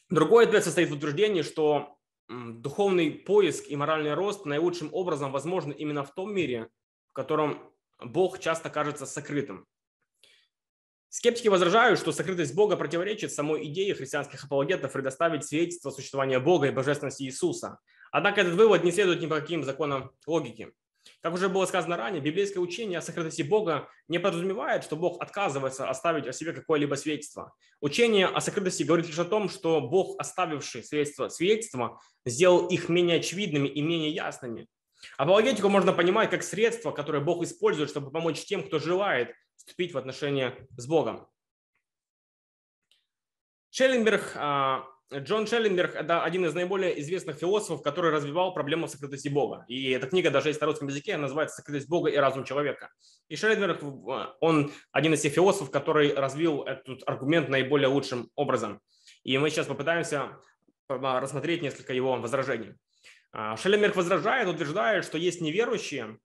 другой 0.10 0.46
ответ 0.46 0.64
состоит 0.64 0.90
в 0.90 0.94
утверждении, 0.94 1.42
что 1.42 1.98
духовный 2.30 3.12
поиск 3.12 3.68
и 3.68 3.76
моральный 3.76 4.14
рост 4.14 4.46
наилучшим 4.46 4.88
образом 4.94 5.34
возможны 5.34 5.74
именно 5.74 6.06
в 6.06 6.14
том 6.14 6.34
мире, 6.34 6.70
в 7.10 7.12
котором 7.12 7.74
Бог 8.00 8.40
часто 8.40 8.70
кажется 8.70 9.06
сокрытым. 9.06 9.68
Скептики 11.16 11.48
возражают, 11.48 11.98
что 11.98 12.12
сокрытость 12.12 12.54
Бога 12.54 12.76
противоречит 12.76 13.32
самой 13.32 13.68
идее 13.68 13.96
христианских 13.96 14.44
апологетов 14.44 14.92
предоставить 14.92 15.46
свидетельство 15.46 15.90
существования 15.90 16.40
Бога 16.40 16.68
и 16.68 16.72
божественности 16.72 17.24
Иисуса. 17.24 17.80
Однако 18.12 18.42
этот 18.42 18.56
вывод 18.56 18.84
не 18.84 18.92
следует 18.92 19.22
ни 19.22 19.26
по 19.26 19.40
каким 19.40 19.64
законам 19.64 20.12
логики. 20.28 20.74
Как 21.22 21.34
уже 21.34 21.48
было 21.48 21.66
сказано 21.68 21.96
ранее, 21.96 22.22
библейское 22.22 22.62
учение 22.62 23.00
о 23.00 23.02
сокрытости 23.02 23.44
Бога 23.44 23.88
не 24.10 24.20
подразумевает, 24.20 24.84
что 24.84 24.98
Бог 24.98 25.22
отказывается 25.22 25.90
оставить 25.90 26.28
о 26.28 26.34
себе 26.34 26.52
какое-либо 26.52 26.96
свидетельство. 26.96 27.56
Учение 27.80 28.28
о 28.28 28.42
сокрытости 28.42 28.84
говорит 28.84 29.08
лишь 29.08 29.18
о 29.18 29.24
том, 29.24 29.48
что 29.48 29.80
Бог, 29.80 30.20
оставивший 30.20 30.84
свидетельство, 30.84 31.30
свидетельство 31.30 32.02
сделал 32.26 32.68
их 32.68 32.90
менее 32.90 33.20
очевидными 33.20 33.70
и 33.70 33.82
менее 33.82 34.10
ясными. 34.10 34.68
Апологетику 35.18 35.70
можно 35.70 35.94
понимать 35.94 36.30
как 36.30 36.44
средство, 36.44 36.92
которое 36.92 37.24
Бог 37.24 37.42
использует, 37.42 37.90
чтобы 37.90 38.12
помочь 38.12 38.44
тем, 38.44 38.64
кто 38.64 38.80
желает 38.80 39.30
вступить 39.66 39.94
в 39.94 39.98
отношения 39.98 40.68
с 40.78 40.88
Богом. 40.88 41.28
Шелленберг 43.72 44.32
а, 44.36 44.86
Джон 45.14 45.46
Шелленберг– 45.46 45.96
это 45.96 46.24
один 46.24 46.46
из 46.46 46.54
наиболее 46.54 47.00
известных 47.00 47.38
философов, 47.38 47.84
который 47.84 48.12
развивал 48.12 48.54
проблему 48.54 48.88
сокрытости 48.88 49.28
Бога. 49.28 49.64
И 49.68 49.92
эта 49.92 50.08
книга 50.08 50.32
даже 50.32 50.50
есть 50.50 50.60
на 50.62 50.68
русском 50.68 50.88
языке, 50.88 51.16
называется 51.18 51.58
«Сокрытость 51.58 51.88
Бога 51.88 52.10
и 52.10 52.16
разум 52.16 52.44
человека». 52.44 52.90
И 53.28 53.36
Шелленберг, 53.36 53.84
он 54.40 54.72
один 54.92 55.14
из 55.14 55.22
тех 55.22 55.34
философов, 55.34 55.70
который 55.70 56.14
развил 56.14 56.64
этот 56.64 57.04
аргумент 57.06 57.50
наиболее 57.50 57.88
лучшим 57.88 58.32
образом. 58.36 58.82
И 59.24 59.38
мы 59.38 59.50
сейчас 59.52 59.68
попытаемся 59.68 60.40
рассмотреть 60.88 61.62
несколько 61.62 61.94
его 61.94 62.16
возражений. 62.16 62.74
А, 63.32 63.58
Шелленберг 63.58 63.96
возражает, 63.96 64.48
утверждает, 64.48 65.06
что 65.06 65.20
есть 65.20 65.40
неверующие, 65.40 66.18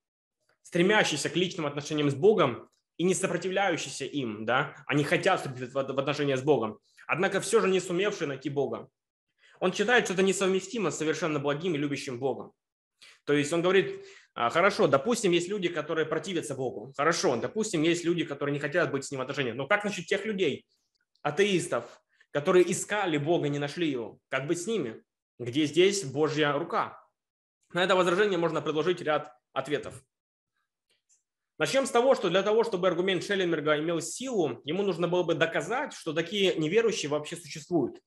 стремящиеся 0.62 1.28
к 1.28 1.36
личным 1.36 1.66
отношениям 1.66 2.10
с 2.10 2.14
Богом 2.14 2.70
и 3.00 3.02
не 3.02 3.14
сопротивляющиеся 3.14 4.04
им, 4.04 4.44
да, 4.44 4.76
они 4.86 5.04
хотят 5.04 5.40
вступить 5.40 5.72
в 5.72 5.78
отношения 5.78 6.36
с 6.36 6.42
Богом, 6.42 6.80
однако 7.06 7.40
все 7.40 7.62
же 7.62 7.66
не 7.66 7.80
сумевший 7.80 8.26
найти 8.26 8.50
Бога. 8.50 8.90
Он 9.58 9.72
считает, 9.72 10.04
что 10.04 10.12
это 10.12 10.22
несовместимо 10.22 10.90
с 10.90 10.98
совершенно 10.98 11.38
благим 11.38 11.74
и 11.74 11.78
любящим 11.78 12.20
Богом. 12.20 12.52
То 13.24 13.32
есть 13.32 13.54
он 13.54 13.62
говорит, 13.62 14.04
«А, 14.34 14.50
хорошо, 14.50 14.86
допустим, 14.86 15.32
есть 15.32 15.48
люди, 15.48 15.70
которые 15.70 16.04
противятся 16.04 16.54
Богу. 16.54 16.92
Хорошо, 16.94 17.36
допустим, 17.36 17.82
есть 17.84 18.04
люди, 18.04 18.24
которые 18.24 18.52
не 18.52 18.58
хотят 18.58 18.90
быть 18.90 19.06
с 19.06 19.10
ним 19.10 19.20
в 19.20 19.22
отношениях. 19.22 19.56
Но 19.56 19.66
как 19.66 19.82
насчет 19.82 20.04
тех 20.04 20.26
людей, 20.26 20.66
атеистов, 21.22 22.02
которые 22.32 22.70
искали 22.70 23.16
Бога, 23.16 23.48
не 23.48 23.58
нашли 23.58 23.90
его? 23.90 24.18
Как 24.28 24.46
быть 24.46 24.60
с 24.60 24.66
ними? 24.66 25.02
Где 25.38 25.64
здесь 25.64 26.04
Божья 26.04 26.52
рука? 26.52 27.02
На 27.72 27.82
это 27.82 27.96
возражение 27.96 28.38
можно 28.38 28.60
предложить 28.60 29.00
ряд 29.00 29.32
ответов. 29.54 30.04
Начнем 31.60 31.84
с 31.84 31.90
того, 31.90 32.14
что 32.14 32.30
для 32.30 32.42
того, 32.42 32.64
чтобы 32.64 32.88
аргумент 32.88 33.22
Шелленберга 33.22 33.78
имел 33.80 34.00
силу, 34.00 34.62
ему 34.64 34.82
нужно 34.82 35.08
было 35.08 35.24
бы 35.24 35.34
доказать, 35.34 35.92
что 35.92 36.14
такие 36.14 36.54
неверующие 36.54 37.10
вообще 37.10 37.36
существуют. 37.36 38.00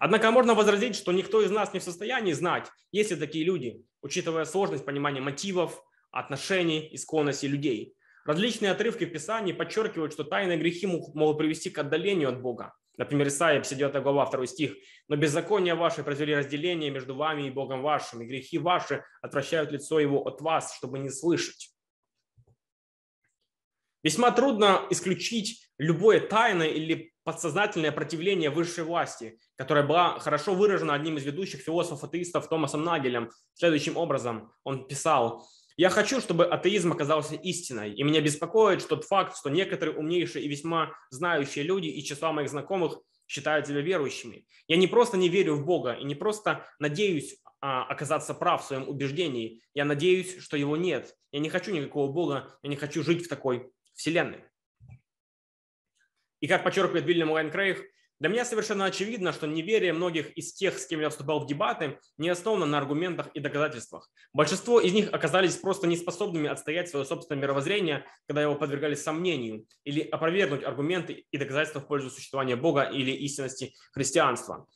Однако 0.00 0.32
можно 0.32 0.56
возразить, 0.56 0.96
что 0.96 1.12
никто 1.12 1.40
из 1.40 1.52
нас 1.52 1.72
не 1.72 1.78
в 1.78 1.84
состоянии 1.84 2.32
знать, 2.32 2.66
есть 2.90 3.12
ли 3.12 3.16
такие 3.16 3.44
люди, 3.44 3.84
учитывая 4.02 4.44
сложность 4.46 4.84
понимания 4.84 5.20
мотивов, 5.20 5.80
отношений 6.10 6.88
и 6.88 6.96
склонностей 6.96 7.46
людей. 7.46 7.94
Различные 8.24 8.72
отрывки 8.72 9.04
в 9.04 9.12
Писании 9.12 9.52
подчеркивают, 9.52 10.12
что 10.12 10.24
тайные 10.24 10.58
грехи 10.58 10.88
могут 10.88 11.38
привести 11.38 11.70
к 11.70 11.78
отдалению 11.78 12.30
от 12.30 12.42
Бога. 12.42 12.74
Например, 12.96 13.28
Исаия 13.28 13.60
59 13.60 14.02
глава, 14.02 14.28
2 14.28 14.44
стих. 14.46 14.74
«Но 15.06 15.14
беззаконие 15.14 15.76
ваше 15.76 16.02
произвели 16.02 16.34
разделение 16.34 16.90
между 16.90 17.14
вами 17.14 17.46
и 17.46 17.50
Богом 17.50 17.80
вашим, 17.80 18.22
и 18.22 18.26
грехи 18.26 18.58
ваши 18.58 19.04
отвращают 19.22 19.70
лицо 19.70 20.00
его 20.00 20.26
от 20.26 20.40
вас, 20.40 20.74
чтобы 20.76 20.98
не 20.98 21.10
слышать». 21.10 21.77
Весьма 24.02 24.30
трудно 24.30 24.82
исключить 24.90 25.68
любое 25.78 26.20
тайное 26.20 26.68
или 26.68 27.12
подсознательное 27.24 27.92
противление 27.92 28.50
высшей 28.50 28.84
власти, 28.84 29.38
которая 29.56 29.86
была 29.86 30.18
хорошо 30.18 30.54
выражена 30.54 30.94
одним 30.94 31.18
из 31.18 31.24
ведущих 31.24 31.60
философов-атеистов 31.60 32.48
Томасом 32.48 32.84
Нагелем. 32.84 33.30
Следующим 33.54 33.96
образом 33.96 34.52
он 34.64 34.86
писал, 34.86 35.46
«Я 35.76 35.90
хочу, 35.90 36.20
чтобы 36.20 36.46
атеизм 36.46 36.92
оказался 36.92 37.34
истиной, 37.34 37.92
и 37.92 38.02
меня 38.02 38.20
беспокоит 38.20 38.86
тот 38.88 39.04
факт, 39.04 39.36
что 39.36 39.50
некоторые 39.50 39.96
умнейшие 39.96 40.44
и 40.44 40.48
весьма 40.48 40.92
знающие 41.10 41.64
люди 41.64 41.88
из 41.88 42.04
числа 42.04 42.32
моих 42.32 42.48
знакомых 42.48 42.98
считают 43.26 43.66
себя 43.66 43.80
верующими. 43.80 44.46
Я 44.68 44.76
не 44.76 44.86
просто 44.86 45.16
не 45.16 45.28
верю 45.28 45.54
в 45.54 45.64
Бога 45.64 45.92
и 45.92 46.04
не 46.04 46.14
просто 46.14 46.66
надеюсь 46.78 47.36
а, 47.60 47.84
оказаться 47.84 48.32
прав 48.32 48.62
в 48.62 48.66
своем 48.66 48.88
убеждении. 48.88 49.60
Я 49.74 49.84
надеюсь, 49.84 50.38
что 50.38 50.56
его 50.56 50.76
нет. 50.76 51.14
Я 51.30 51.40
не 51.40 51.50
хочу 51.50 51.72
никакого 51.72 52.10
Бога, 52.10 52.58
я 52.62 52.70
не 52.70 52.76
хочу 52.76 53.02
жить 53.02 53.26
в 53.26 53.28
такой 53.28 53.70
Вселенной. 53.98 54.44
И 56.40 56.46
как 56.46 56.62
подчеркивает 56.62 57.04
Вильям 57.04 57.32
Лайн 57.32 57.50
Крейг, 57.50 57.84
для 58.20 58.28
меня 58.28 58.44
совершенно 58.44 58.84
очевидно, 58.84 59.32
что 59.32 59.46
неверие 59.46 59.92
многих 59.92 60.30
из 60.36 60.52
тех, 60.52 60.78
с 60.78 60.86
кем 60.86 61.00
я 61.00 61.10
вступал 61.10 61.40
в 61.40 61.46
дебаты, 61.46 61.98
не 62.16 62.28
основано 62.28 62.66
на 62.66 62.78
аргументах 62.78 63.28
и 63.34 63.40
доказательствах. 63.40 64.10
Большинство 64.32 64.80
из 64.80 64.92
них 64.92 65.12
оказались 65.12 65.56
просто 65.56 65.88
неспособными 65.88 66.48
отстоять 66.48 66.88
свое 66.88 67.04
собственное 67.04 67.42
мировоззрение, 67.42 68.06
когда 68.26 68.42
его 68.42 68.54
подвергали 68.54 68.94
сомнению, 68.94 69.66
или 69.82 70.00
опровергнуть 70.00 70.64
аргументы 70.64 71.26
и 71.30 71.36
доказательства 71.36 71.80
в 71.80 71.88
пользу 71.88 72.10
существования 72.10 72.56
Бога 72.56 72.84
или 72.84 73.10
истинности 73.10 73.74
христианства. 73.92 74.68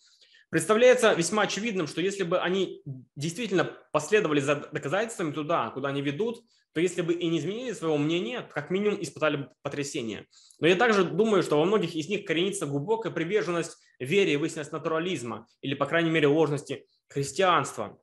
Представляется 0.51 1.15
весьма 1.15 1.45
очевидным, 1.45 1.87
что 1.87 2.01
если 2.01 2.25
бы 2.25 2.41
они 2.41 2.83
действительно 3.17 3.65
последовали 3.93 4.41
за 4.41 4.57
доказательствами 4.57 5.33
туда, 5.33 5.71
куда 5.71 5.89
они 5.89 6.03
ведут, 6.03 6.45
то 6.73 6.81
если 6.81 7.03
бы 7.03 7.13
и 7.13 7.27
не 7.29 7.39
изменили 7.39 7.73
своего 7.73 7.99
мнения, 7.99 8.49
как 8.53 8.71
минимум 8.71 9.01
испытали 9.03 9.37
бы 9.37 9.49
потрясение. 9.63 10.27
Но 10.61 10.67
я 10.67 10.77
также 10.77 11.05
думаю, 11.05 11.43
что 11.43 11.59
во 11.59 11.65
многих 11.65 11.95
из 11.95 12.09
них 12.09 12.25
коренится 12.25 12.67
глубокая 12.67 13.13
приверженность 13.13 13.77
вере 13.99 14.39
в 14.39 14.45
истинность 14.45 14.73
натурализма 14.73 15.47
или, 15.61 15.75
по 15.75 15.87
крайней 15.87 16.11
мере, 16.11 16.29
ложности 16.29 16.87
христианства. 17.09 17.99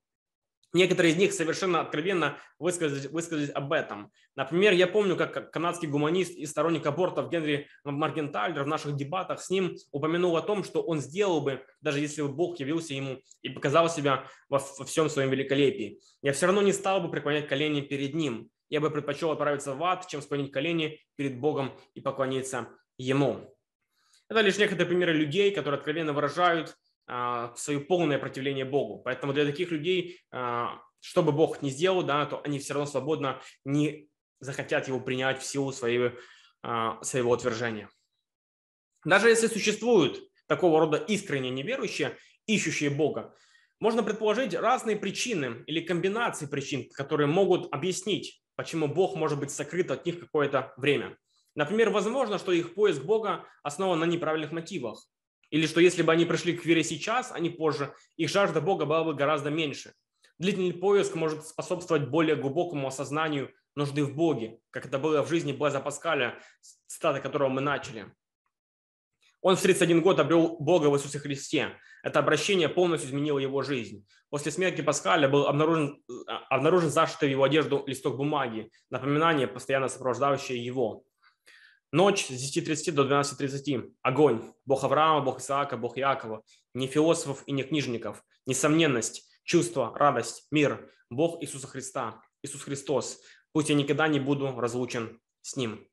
Некоторые 0.72 1.14
из 1.14 1.18
них 1.18 1.34
совершенно 1.34 1.82
откровенно 1.82 2.38
высказались, 2.60 3.10
высказались 3.10 3.50
об 3.50 3.74
этом. 3.74 4.12
Например, 4.36 4.72
я 4.72 4.86
помню, 4.86 5.16
как 5.16 5.52
канадский 5.52 5.88
гуманист 5.88 6.32
и 6.38 6.46
сторонник 6.46 6.86
абортов 6.86 7.32
Генри 7.32 7.68
Маргенталер 7.84 8.64
в 8.64 8.68
наших 8.68 8.96
дебатах 8.96 9.42
с 9.42 9.50
ним 9.50 9.76
упомянул 9.92 10.38
о 10.38 10.44
том, 10.44 10.64
что 10.64 10.84
он 10.84 11.00
сделал 11.00 11.42
бы, 11.42 11.66
даже 11.82 12.00
если 12.00 12.22
бы 12.22 12.30
Бог 12.30 12.60
явился 12.60 12.94
ему 12.94 13.20
и 13.42 13.50
показал 13.50 13.90
себя 13.90 14.26
во 14.48 14.60
всем 14.60 15.10
своем 15.10 15.32
великолепии. 15.32 16.00
Я 16.22 16.34
все 16.34 16.46
равно 16.46 16.62
не 16.62 16.72
стал 16.72 17.02
бы 17.02 17.10
преклонять 17.10 17.48
колени 17.48 17.82
перед 17.82 18.14
ним 18.14 18.52
я 18.70 18.80
бы 18.80 18.90
предпочел 18.90 19.32
отправиться 19.32 19.74
в 19.74 19.84
ад, 19.84 20.08
чем 20.08 20.22
склонить 20.22 20.52
колени 20.52 21.00
перед 21.16 21.40
Богом 21.40 21.78
и 21.94 22.02
поклониться 22.02 22.70
Ему. 22.98 23.56
Это 24.30 24.42
лишь 24.42 24.58
некоторые 24.58 24.88
примеры 24.88 25.14
людей, 25.14 25.52
которые 25.52 25.80
откровенно 25.80 26.14
выражают 26.14 26.76
а, 27.08 27.54
свое 27.56 27.80
полное 27.80 28.20
противление 28.20 28.66
Богу. 28.66 29.02
Поэтому 29.04 29.34
для 29.34 29.46
таких 29.46 29.72
людей, 29.72 30.22
а, 30.32 30.80
что 31.00 31.24
бы 31.24 31.32
Бог 31.32 31.62
ни 31.62 31.70
сделал, 31.70 32.04
да, 32.04 32.26
то 32.26 32.42
они 32.44 32.60
все 32.60 32.74
равно 32.74 32.88
свободно 32.88 33.42
не 33.66 34.08
захотят 34.40 34.88
его 34.88 35.00
принять 35.00 35.42
в 35.42 35.46
силу 35.46 35.72
своего, 35.72 36.12
а, 36.62 37.02
своего 37.04 37.32
утверждения. 37.32 37.90
Даже 39.04 39.30
если 39.30 39.48
существуют 39.48 40.20
такого 40.46 40.80
рода 40.80 40.98
искренне 40.98 41.50
неверующие, 41.50 42.16
ищущие 42.46 42.92
Бога, 42.92 43.36
можно 43.80 44.04
предположить 44.04 44.54
разные 44.54 44.98
причины 44.98 45.64
или 45.66 45.80
комбинации 45.80 46.46
причин, 46.46 46.90
которые 46.90 47.28
могут 47.28 47.74
объяснить 47.74 48.44
почему 48.60 48.90
Бог 48.90 49.16
может 49.16 49.40
быть 49.40 49.52
сокрыт 49.52 49.90
от 49.90 50.06
них 50.06 50.20
какое-то 50.20 50.74
время. 50.76 51.18
Например, 51.56 51.92
возможно, 51.92 52.38
что 52.38 52.52
их 52.52 52.74
поиск 52.74 53.02
Бога 53.04 53.46
основан 53.64 54.00
на 54.00 54.04
неправильных 54.04 54.52
мотивах. 54.52 55.08
Или 55.50 55.66
что 55.66 55.80
если 55.80 56.02
бы 56.02 56.12
они 56.12 56.26
пришли 56.26 56.52
к 56.52 56.66
вере 56.66 56.84
сейчас, 56.84 57.32
а 57.32 57.40
не 57.40 57.50
позже, 57.50 57.96
их 58.18 58.30
жажда 58.30 58.60
Бога 58.60 58.86
была 58.86 59.06
бы 59.06 59.14
гораздо 59.14 59.50
меньше. 59.50 59.94
Длительный 60.40 60.74
поиск 60.74 61.16
может 61.16 61.48
способствовать 61.48 62.10
более 62.10 62.36
глубокому 62.36 62.90
осознанию 62.90 63.50
нужды 63.76 64.04
в 64.04 64.14
Боге, 64.14 64.60
как 64.72 64.86
это 64.86 65.00
было 65.00 65.24
в 65.24 65.30
жизни 65.30 65.54
Блаза 65.54 65.80
Паскаля, 65.80 66.38
цитаты 66.86 67.22
которого 67.22 67.48
мы 67.48 67.62
начали. 67.62 68.12
Он 69.42 69.56
в 69.56 69.62
31 69.62 70.02
год 70.02 70.20
обрел 70.20 70.58
Бога 70.60 70.88
в 70.88 70.96
Иисусе 70.96 71.20
Христе. 71.20 71.78
Это 72.04 72.20
обращение 72.20 72.68
полностью 72.68 73.10
изменило 73.10 73.40
его 73.40 73.62
жизнь. 73.62 74.06
После 74.30 74.52
смерти 74.52 74.82
Паскаля 74.82 75.30
был 75.30 75.48
обнаружен, 75.48 76.04
а, 76.28 76.56
обнаружен 76.56 76.90
зашитый 76.90 77.30
в 77.30 77.32
его 77.32 77.44
одежду 77.44 77.84
листок 77.88 78.18
бумаги, 78.18 78.70
напоминание, 78.90 79.48
постоянно 79.48 79.88
сопровождающее 79.88 80.64
его. 80.64 81.04
Ночь 81.92 82.28
с 82.28 82.58
10.30 82.58 82.92
до 82.92 83.04
12.30. 83.04 83.92
Огонь. 84.02 84.54
Бог 84.66 84.84
Авраама, 84.84 85.22
Бог 85.22 85.40
Исаака, 85.40 85.76
Бог 85.76 85.98
Якова. 85.98 86.44
Не 86.74 86.88
философов 86.88 87.44
и 87.48 87.52
не 87.52 87.64
книжников. 87.64 88.24
Несомненность, 88.46 89.28
чувство, 89.44 89.92
радость, 89.96 90.48
мир. 90.52 90.92
Бог 91.10 91.42
Иисуса 91.42 91.68
Христа. 91.68 92.22
Иисус 92.44 92.62
Христос. 92.62 93.22
Пусть 93.54 93.70
я 93.70 93.76
никогда 93.76 94.08
не 94.08 94.20
буду 94.20 94.54
разлучен 94.60 95.20
с 95.42 95.56
Ним. 95.56 95.88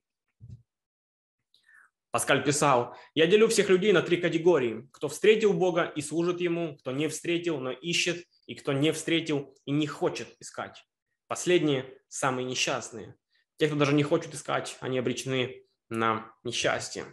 Паскаль 2.17 2.43
писал, 2.43 2.97
«Я 3.15 3.27
делю 3.27 3.47
всех 3.47 3.69
людей 3.69 3.93
на 3.93 4.01
три 4.01 4.17
категории. 4.17 4.89
Кто 4.91 5.09
встретил 5.11 5.53
Бога 5.53 5.83
и 5.85 6.01
служит 6.01 6.41
Ему, 6.41 6.75
кто 6.79 6.91
не 6.91 7.09
встретил, 7.09 7.59
но 7.61 7.73
ищет, 7.73 8.25
и 8.47 8.55
кто 8.55 8.73
не 8.73 8.91
встретил 8.93 9.55
и 9.67 9.71
не 9.71 9.87
хочет 9.87 10.27
искать. 10.41 10.83
Последние– 11.27 11.93
самые 12.09 12.47
несчастные. 12.47 13.17
Те, 13.59 13.67
кто 13.67 13.77
даже 13.77 13.93
не 13.93 14.03
хочет 14.03 14.33
искать, 14.33 14.79
они 14.81 14.99
обречены 14.99 15.67
на 15.91 16.33
несчастье. 16.43 17.05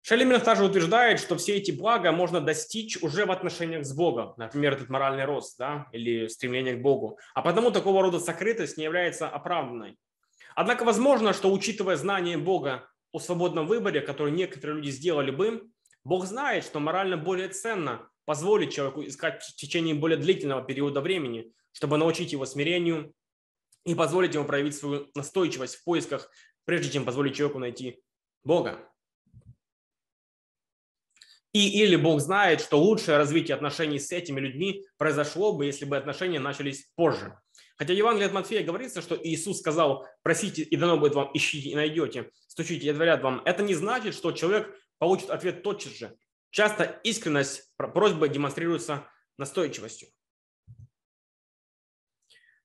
Шеллимер 0.00 0.40
также 0.40 0.64
утверждает, 0.64 1.20
что 1.20 1.36
все 1.36 1.58
эти 1.58 1.70
блага 1.70 2.10
можно 2.10 2.40
достичь 2.40 3.00
уже 3.04 3.24
в 3.24 3.30
отношениях 3.30 3.86
с 3.86 3.94
Богом, 3.94 4.34
например, 4.36 4.72
этот 4.72 4.88
моральный 4.88 5.26
рост 5.26 5.56
да, 5.58 5.86
или 5.92 6.26
стремление 6.26 6.74
к 6.74 6.82
Богу. 6.82 7.20
А 7.34 7.42
потому 7.42 7.70
такого 7.70 8.02
рода 8.02 8.18
сокрытость 8.18 8.78
не 8.78 8.82
является 8.82 9.28
оправданной. 9.28 9.96
Однако 10.56 10.84
возможно, 10.84 11.32
что 11.32 11.52
учитывая 11.52 11.94
знание 11.94 12.36
Бога 12.36 12.88
о 13.12 13.18
свободном 13.18 13.66
выборе, 13.66 14.00
который 14.00 14.32
некоторые 14.32 14.76
люди 14.76 14.90
сделали 14.90 15.30
бы, 15.30 15.70
Бог 16.04 16.26
знает, 16.26 16.64
что 16.64 16.80
морально 16.80 17.16
более 17.16 17.48
ценно 17.48 18.10
позволить 18.24 18.72
человеку 18.72 19.02
искать 19.04 19.42
в 19.42 19.54
течение 19.56 19.94
более 19.94 20.18
длительного 20.18 20.64
периода 20.64 21.00
времени, 21.00 21.52
чтобы 21.72 21.96
научить 21.96 22.32
его 22.32 22.46
смирению 22.46 23.14
и 23.84 23.94
позволить 23.94 24.34
ему 24.34 24.44
проявить 24.44 24.74
свою 24.74 25.10
настойчивость 25.14 25.76
в 25.76 25.84
поисках, 25.84 26.30
прежде 26.64 26.90
чем 26.90 27.04
позволить 27.04 27.36
человеку 27.36 27.58
найти 27.58 28.02
Бога. 28.44 28.88
И 31.52 31.82
или 31.82 31.96
Бог 31.96 32.20
знает, 32.20 32.62
что 32.62 32.80
лучшее 32.80 33.18
развитие 33.18 33.54
отношений 33.54 33.98
с 33.98 34.10
этими 34.10 34.40
людьми 34.40 34.86
произошло 34.96 35.52
бы, 35.52 35.66
если 35.66 35.84
бы 35.84 35.98
отношения 35.98 36.40
начались 36.40 36.90
позже. 36.94 37.38
Хотя 37.76 37.94
в 37.94 37.96
Евангелии 37.96 38.26
от 38.26 38.32
Матфея 38.32 38.64
говорится, 38.64 39.02
что 39.02 39.18
Иисус 39.22 39.58
сказал, 39.58 40.06
просите 40.22 40.62
и 40.62 40.76
дано 40.76 40.98
будет 40.98 41.14
вам, 41.14 41.30
ищите 41.34 41.70
и 41.70 41.74
найдете, 41.74 42.30
стучите 42.46 42.86
и 42.86 42.90
отворят 42.90 43.22
вам. 43.22 43.42
Это 43.44 43.62
не 43.62 43.74
значит, 43.74 44.14
что 44.14 44.32
человек 44.32 44.74
получит 44.98 45.30
ответ 45.30 45.62
тотчас 45.62 45.92
же. 45.92 46.16
Часто 46.50 46.84
искренность 47.02 47.72
просьбы 47.76 48.28
демонстрируется 48.28 49.08
настойчивостью. 49.38 50.08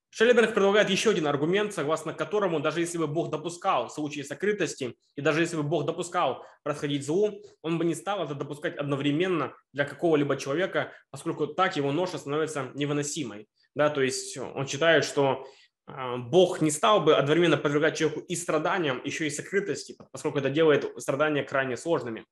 Шеллеберг 0.10 0.56
предлагает 0.56 0.89
еще 0.89 1.12
один 1.12 1.28
аргумент, 1.28 1.74
согласно 1.74 2.12
которому 2.12 2.60
даже 2.60 2.80
если 2.80 2.98
бы 2.98 3.06
Бог 3.06 3.30
допускал 3.30 3.88
случаи 3.89 4.22
сокрытости, 4.22 4.98
и 5.15 5.22
даже 5.22 5.41
если 5.41 5.58
бы 5.58 5.63
Бог 5.63 5.86
допускал 5.86 6.43
происходить 6.63 7.06
злу, 7.06 7.39
он 7.62 7.78
бы 7.78 7.86
не 7.86 7.93
стал 7.93 8.24
это 8.24 8.34
допускать 8.34 8.78
одновременно 8.78 9.54
для 9.74 9.86
какого-либо 9.86 10.36
человека, 10.36 10.91
поскольку 11.12 11.46
так 11.46 11.78
его 11.78 11.91
ноша 11.91 12.17
становится 12.17 12.72
невыносимой. 12.74 13.48
Да, 13.78 13.92
то 13.92 14.02
есть 14.02 14.36
он 14.36 14.66
считает, 14.66 15.06
что 15.06 15.46
а, 15.86 16.18
Бог 16.18 16.62
не 16.62 16.72
стал 16.72 17.00
бы 17.00 17.16
одновременно 17.16 17.58
подвергать 17.58 17.96
человеку 17.96 18.22
и 18.22 18.36
страданиям, 18.36 19.00
еще 19.06 19.28
и 19.28 19.30
сокрытости, 19.30 19.96
поскольку 20.12 20.40
это 20.40 20.50
делает 20.50 20.92
страдания 20.98 21.44
крайне 21.44 21.78
сложными. 21.78 22.26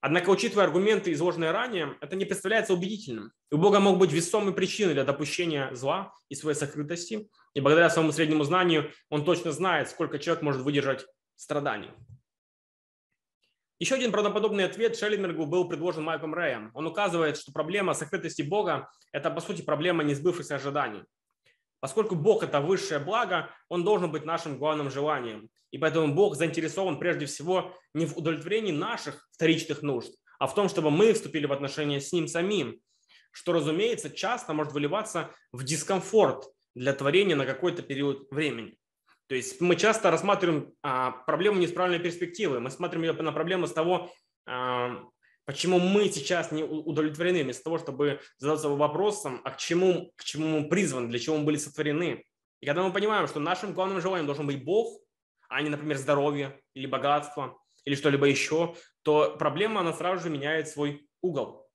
Однако, 0.00 0.30
учитывая 0.30 0.64
аргументы, 0.64 1.12
изложенные 1.12 1.50
ранее, 1.50 1.98
это 2.00 2.16
не 2.16 2.24
представляется 2.24 2.72
убедительным. 2.72 3.32
У 3.50 3.58
Бога 3.58 3.78
могут 3.78 4.00
быть 4.00 4.12
весомые 4.12 4.54
причины 4.54 4.94
для 4.94 5.04
допущения 5.04 5.70
зла 5.74 6.14
и 6.30 6.34
своей 6.34 6.56
сокрытости, 6.56 7.28
и 7.52 7.60
благодаря 7.60 7.90
своему 7.90 8.12
среднему 8.12 8.44
знанию 8.44 8.90
он 9.10 9.26
точно 9.26 9.52
знает, 9.52 9.90
сколько 9.90 10.18
человек 10.18 10.42
может 10.42 10.62
выдержать 10.62 11.04
страданий. 11.36 11.90
Еще 13.80 13.96
один 13.96 14.12
правдоподобный 14.12 14.64
ответ 14.64 14.96
Шелленбергу 14.96 15.46
был 15.46 15.68
предложен 15.68 16.04
Майком 16.04 16.32
Рэем. 16.32 16.70
Он 16.74 16.86
указывает, 16.86 17.36
что 17.36 17.52
проблема 17.52 17.94
сокрытости 17.94 18.42
Бога– 18.42 18.88
это, 19.12 19.30
по 19.30 19.40
сути, 19.40 19.62
проблема 19.62 20.04
несбывшихся 20.04 20.54
ожиданий. 20.54 21.02
Поскольку 21.80 22.14
Бог– 22.14 22.42
это 22.44 22.60
высшее 22.60 23.00
благо, 23.00 23.50
Он 23.68 23.84
должен 23.84 24.12
быть 24.12 24.24
нашим 24.24 24.58
главным 24.58 24.90
желанием. 24.90 25.50
И 25.72 25.78
поэтому 25.78 26.14
Бог 26.14 26.36
заинтересован 26.36 27.00
прежде 27.00 27.26
всего 27.26 27.76
не 27.94 28.06
в 28.06 28.16
удовлетворении 28.16 28.70
наших 28.70 29.28
вторичных 29.32 29.82
нужд, 29.82 30.14
а 30.38 30.46
в 30.46 30.54
том, 30.54 30.68
чтобы 30.68 30.92
мы 30.92 31.12
вступили 31.12 31.46
в 31.46 31.52
отношения 31.52 32.00
с 32.00 32.12
Ним 32.12 32.28
самим, 32.28 32.80
что, 33.32 33.52
разумеется, 33.52 34.08
часто 34.08 34.52
может 34.54 34.72
выливаться 34.72 35.30
в 35.50 35.64
дискомфорт 35.64 36.44
для 36.76 36.92
творения 36.92 37.34
на 37.34 37.44
какой-то 37.44 37.82
период 37.82 38.30
времени. 38.30 38.78
То 39.26 39.34
есть 39.34 39.60
мы 39.60 39.76
часто 39.76 40.10
рассматриваем 40.10 40.72
а, 40.82 41.10
проблему 41.10 41.58
не 41.58 41.66
с 41.66 41.72
правильной 41.72 41.98
перспективы, 41.98 42.60
мы 42.60 42.70
смотрим 42.70 43.02
на 43.02 43.32
проблему 43.32 43.66
с 43.66 43.72
того, 43.72 44.10
а, 44.46 45.04
Почему 45.46 45.78
мы 45.78 46.08
сейчас 46.08 46.52
не 46.52 46.62
удовлетворены, 46.62 47.42
вместо 47.42 47.64
того, 47.64 47.78
чтобы 47.78 48.20
задаться 48.38 48.70
вопросом, 48.70 49.42
а 49.44 49.50
к 49.50 49.58
чему, 49.58 50.10
к 50.16 50.24
чему 50.24 50.60
мы 50.60 50.68
призваны, 50.68 51.08
для 51.08 51.18
чего 51.18 51.36
мы 51.36 51.44
были 51.44 51.56
сотворены. 51.58 52.24
И 52.60 52.66
когда 52.66 52.82
мы 52.82 52.92
понимаем, 52.92 53.28
что 53.28 53.40
нашим 53.40 53.74
главным 53.74 54.00
желанием 54.00 54.26
должен 54.26 54.46
быть 54.46 54.64
Бог, 54.64 54.98
а 55.50 55.60
не, 55.60 55.68
например, 55.68 55.98
здоровье 55.98 56.58
или 56.72 56.86
богатство 56.86 57.58
или 57.84 57.94
что-либо 57.94 58.26
еще, 58.26 58.74
то 59.02 59.36
проблема, 59.38 59.82
она 59.82 59.92
сразу 59.92 60.22
же 60.22 60.30
меняет 60.30 60.68
свой 60.68 61.06
угол. 61.20 61.68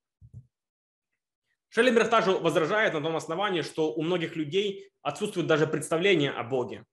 Шелленберг 1.69 2.09
также 2.09 2.31
возражает 2.31 2.95
на 2.95 3.01
том 3.01 3.15
основании, 3.15 3.61
что 3.61 3.93
у 3.93 4.01
многих 4.01 4.35
людей 4.35 4.91
отсутствует 5.03 5.45
даже 5.45 5.67
представление 5.67 6.31
о 6.31 6.43
Боге. 6.43 6.85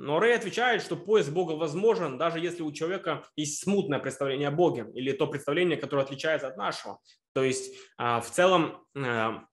Но 0.00 0.18
Рэй 0.18 0.34
отвечает, 0.34 0.82
что 0.82 0.96
поиск 0.96 1.30
Бога 1.30 1.52
возможен, 1.52 2.16
даже 2.16 2.40
если 2.40 2.62
у 2.62 2.72
человека 2.72 3.22
есть 3.36 3.62
смутное 3.62 3.98
представление 3.98 4.48
о 4.48 4.50
Боге 4.50 4.86
или 4.94 5.12
то 5.12 5.26
представление, 5.26 5.76
которое 5.76 6.02
отличается 6.02 6.48
от 6.48 6.56
нашего. 6.56 6.98
То 7.34 7.44
есть 7.44 7.74
а, 7.98 8.20
в 8.22 8.30
целом 8.30 8.82
а, 8.96 9.44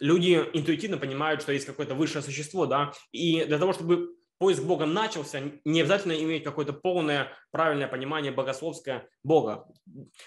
люди 0.00 0.44
интуитивно 0.52 0.98
понимают, 0.98 1.40
что 1.40 1.52
есть 1.52 1.66
какое-то 1.66 1.94
высшее 1.94 2.22
существо, 2.22 2.66
да, 2.66 2.92
и 3.12 3.44
для 3.44 3.58
того, 3.58 3.72
чтобы 3.72 4.16
поиск 4.38 4.64
Бога 4.64 4.86
начался, 4.86 5.40
не 5.64 5.80
обязательно 5.80 6.20
иметь 6.20 6.42
какое-то 6.42 6.72
полное 6.72 7.28
правильное 7.52 7.86
понимание 7.86 8.32
богословское 8.32 9.08
Бога. 9.22 9.68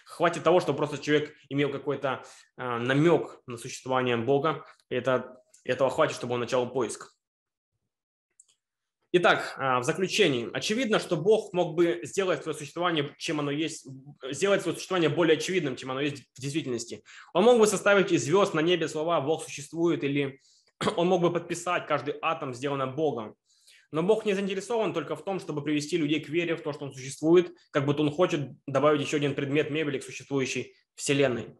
Хватит 0.05 0.43
того, 0.43 0.61
что 0.61 0.73
просто 0.73 0.99
человек 0.99 1.35
имел 1.49 1.69
какой-то 1.69 2.23
а, 2.55 2.79
намек 2.79 3.41
на 3.45 3.57
существование 3.57 4.15
Бога, 4.15 4.65
это, 4.89 5.35
этого 5.65 5.89
хватит, 5.89 6.15
чтобы 6.15 6.35
он 6.35 6.39
начал 6.39 6.65
поиск. 6.69 7.14
Итак, 9.17 9.55
а, 9.57 9.79
в 9.79 9.85
заключении, 9.85 10.49
очевидно, 10.51 10.99
что 10.99 11.15
Бог 11.15 11.53
мог 11.53 11.73
бы 11.73 12.01
сделать 12.03 12.43
свое 12.43 12.57
существование, 12.57 13.15
чем 13.17 13.39
оно 13.39 13.49
есть, 13.49 13.87
сделать 14.29 14.61
свое 14.61 14.75
существование 14.75 15.09
более 15.09 15.37
очевидным, 15.37 15.77
чем 15.77 15.91
оно 15.91 16.01
есть 16.01 16.25
в 16.35 16.41
действительности. 16.41 17.01
Он 17.33 17.45
мог 17.45 17.57
бы 17.57 17.65
составить 17.65 18.11
из 18.11 18.25
звезд 18.25 18.53
на 18.53 18.59
небе 18.59 18.89
слова 18.89 19.21
«Бог 19.21 19.45
существует» 19.45 20.03
или 20.03 20.41
он 20.97 21.07
мог 21.07 21.21
бы 21.21 21.31
подписать 21.31 21.87
каждый 21.87 22.15
атом, 22.21 22.53
сделанный 22.53 22.87
Богом. 22.87 23.35
Но 23.89 24.03
Бог 24.03 24.25
не 24.25 24.33
заинтересован 24.33 24.93
только 24.93 25.15
в 25.15 25.23
том, 25.23 25.39
чтобы 25.39 25.63
привести 25.63 25.95
людей 25.95 26.19
к 26.19 26.27
вере 26.27 26.57
в 26.57 26.61
то, 26.61 26.73
что 26.73 26.83
Он 26.83 26.93
существует, 26.93 27.53
как 27.71 27.85
будто 27.85 28.01
Он 28.01 28.11
хочет 28.11 28.49
добавить 28.67 28.99
еще 28.99 29.15
один 29.15 29.33
предмет 29.33 29.71
мебели 29.71 29.99
к 29.99 30.03
существующей 30.03 30.75
Вселенной. 30.95 31.55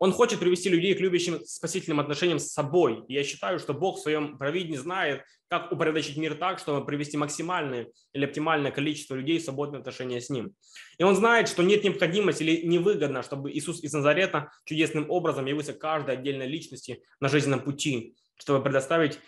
Он 0.00 0.12
хочет 0.12 0.40
привести 0.40 0.70
людей 0.70 0.94
к 0.94 1.00
любящим 1.00 1.44
спасительным 1.44 2.00
отношениям 2.00 2.38
с 2.38 2.48
собой. 2.48 3.04
И 3.06 3.12
я 3.12 3.22
считаю, 3.22 3.58
что 3.58 3.74
Бог 3.74 3.98
в 3.98 4.02
своем 4.02 4.38
провидении 4.38 4.78
знает, 4.78 5.22
как 5.48 5.70
упорядочить 5.70 6.16
мир 6.16 6.36
так, 6.36 6.58
чтобы 6.58 6.86
привести 6.86 7.18
максимальное 7.18 7.86
или 8.14 8.24
оптимальное 8.24 8.70
количество 8.70 9.14
людей 9.14 9.38
в 9.38 9.42
свободное 9.42 9.80
отношение 9.80 10.22
с 10.22 10.30
Ним. 10.30 10.54
И 10.96 11.04
Он 11.04 11.14
знает, 11.14 11.48
что 11.48 11.62
нет 11.62 11.84
необходимости 11.84 12.42
или 12.42 12.66
невыгодно, 12.66 13.22
чтобы 13.22 13.52
Иисус 13.52 13.82
из 13.82 13.92
Назарета 13.92 14.50
чудесным 14.64 15.10
образом 15.10 15.44
явился 15.44 15.74
каждой 15.74 16.14
отдельной 16.14 16.46
личности 16.46 17.02
на 17.20 17.28
жизненном 17.28 17.60
пути, 17.60 18.16
чтобы 18.38 18.64
предоставить 18.64 19.18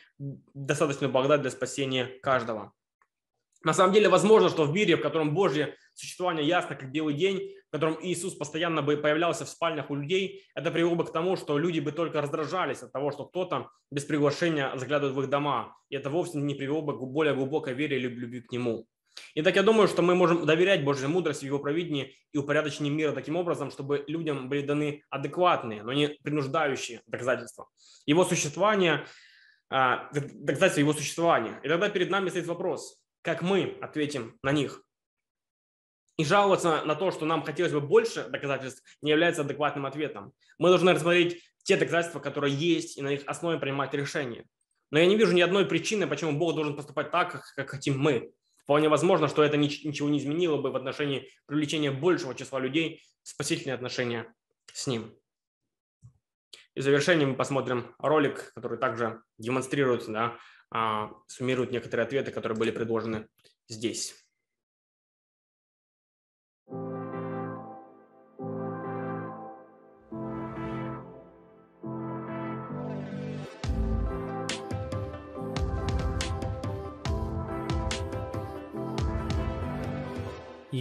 достаточную 0.54 1.12
благодать 1.12 1.42
для 1.42 1.50
спасения 1.50 2.06
каждого. 2.22 2.72
На 3.62 3.74
самом 3.74 3.92
деле 3.92 4.08
возможно, 4.08 4.48
что 4.48 4.64
в 4.64 4.72
мире, 4.72 4.96
в 4.96 5.02
котором 5.02 5.35
Божье 5.35 5.76
существование 5.94 6.46
ясно, 6.46 6.76
как 6.76 6.90
белый 6.90 7.14
день, 7.14 7.52
в 7.72 7.74
котором 7.74 7.96
Иисус 8.02 8.35
постоянно 8.35 8.82
бы 8.82 8.98
появлялся 8.98 9.46
в 9.46 9.48
спальнях 9.48 9.90
у 9.90 9.94
людей, 9.94 10.44
это 10.54 10.70
привело 10.70 10.94
бы 10.94 11.06
к 11.06 11.11
тому, 11.11 11.37
что 11.37 11.56
люди 11.56 11.80
бы 11.80 11.90
только 11.90 12.20
раздражались 12.20 12.82
от 12.82 12.92
того, 12.92 13.11
что 13.12 13.24
кто-то 13.24 13.70
без 13.90 14.04
приглашения 14.04 14.76
заглядывает 14.76 15.16
в 15.16 15.22
их 15.22 15.30
дома. 15.30 15.74
И 15.88 15.96
это 15.96 16.11
вовсе 16.11 16.37
не 16.37 16.54
привело 16.54 16.82
бы 16.82 16.98
к 16.98 17.00
более 17.00 17.35
глубокой 17.35 17.72
вере 17.72 17.96
или 17.96 18.08
любви 18.08 18.42
к 18.42 18.52
Нему. 18.52 18.87
И 19.32 19.40
так 19.40 19.56
я 19.56 19.62
думаю, 19.62 19.88
что 19.88 20.02
мы 20.02 20.14
можем 20.14 20.44
доверять 20.44 20.85
Божьей 20.85 21.06
мудрости, 21.06 21.46
Его 21.46 21.58
провидении 21.61 22.14
и 22.32 22.37
упорядочению 22.37 22.92
мира 22.92 23.12
таким 23.12 23.37
образом, 23.37 23.70
чтобы 23.70 24.04
людям 24.06 24.50
были 24.50 24.66
даны 24.66 25.02
адекватные, 25.08 25.82
но 25.82 25.94
не 25.94 26.08
принуждающие 26.08 27.00
доказательства. 27.06 27.68
Его 28.04 28.26
существование, 28.26 29.06
а, 29.70 30.11
доказательства 30.12 30.80
Его 30.80 30.92
существования. 30.92 31.58
И 31.62 31.68
тогда 31.68 31.88
перед 31.88 32.11
нами 32.11 32.28
стоит 32.28 32.46
вопрос, 32.46 33.02
как 33.22 33.40
мы 33.40 33.78
ответим 33.80 34.38
на 34.42 34.52
них. 34.52 34.82
И 36.16 36.25
жаловаться 36.25 36.83
на 36.85 36.94
то, 36.94 37.11
что 37.11 37.25
нам 37.25 37.42
хотелось 37.42 37.72
бы 37.72 37.81
больше 37.81 38.29
доказательств, 38.29 38.83
не 39.01 39.11
является 39.11 39.42
адекватным 39.42 39.87
ответом. 39.87 40.33
Мы 40.59 40.68
должны 40.68 40.92
рассмотреть 40.92 41.42
те 41.62 41.77
доказательства, 41.77 42.20
которые 42.20 42.55
есть, 42.55 42.98
и 42.98 43.03
на 43.03 43.09
их 43.09 43.22
основе 43.27 43.59
принимать 43.59 43.94
решения. 43.94 44.44
Но 44.90 44.98
я 44.98 45.07
не 45.07 45.16
вижу 45.16 45.33
ни 45.33 45.40
одной 45.40 45.64
причины, 45.64 46.07
почему 46.07 46.33
Бог 46.33 46.55
должен 46.55 46.77
поступать 46.77 47.11
так, 47.11 47.42
как, 47.55 47.70
хотим 47.70 47.98
мы. 47.98 48.33
Вполне 48.59 48.88
возможно, 48.88 49.27
что 49.27 49.42
это 49.42 49.57
ничего 49.57 50.09
не 50.09 50.18
изменило 50.18 50.59
бы 50.59 50.70
в 50.70 50.77
отношении 50.77 51.31
привлечения 51.46 51.90
большего 51.90 52.35
числа 52.35 52.61
людей 52.61 53.03
в 53.22 53.29
спасительные 53.29 53.75
отношения 53.75 54.33
с 54.72 54.87
Ним. 54.87 55.16
И 56.75 56.81
в 56.81 56.83
завершении 56.83 57.25
мы 57.25 57.35
посмотрим 57.35 57.94
ролик, 57.98 58.53
который 58.55 58.79
также 58.79 59.22
демонстрирует 59.38 60.07
да, 60.09 60.38
а, 60.70 61.11
суммируют 61.27 61.70
некоторые 61.70 62.05
ответы, 62.05 62.31
которые 62.31 62.59
были 62.59 62.70
предложены 62.70 63.29
здесь. 63.68 64.14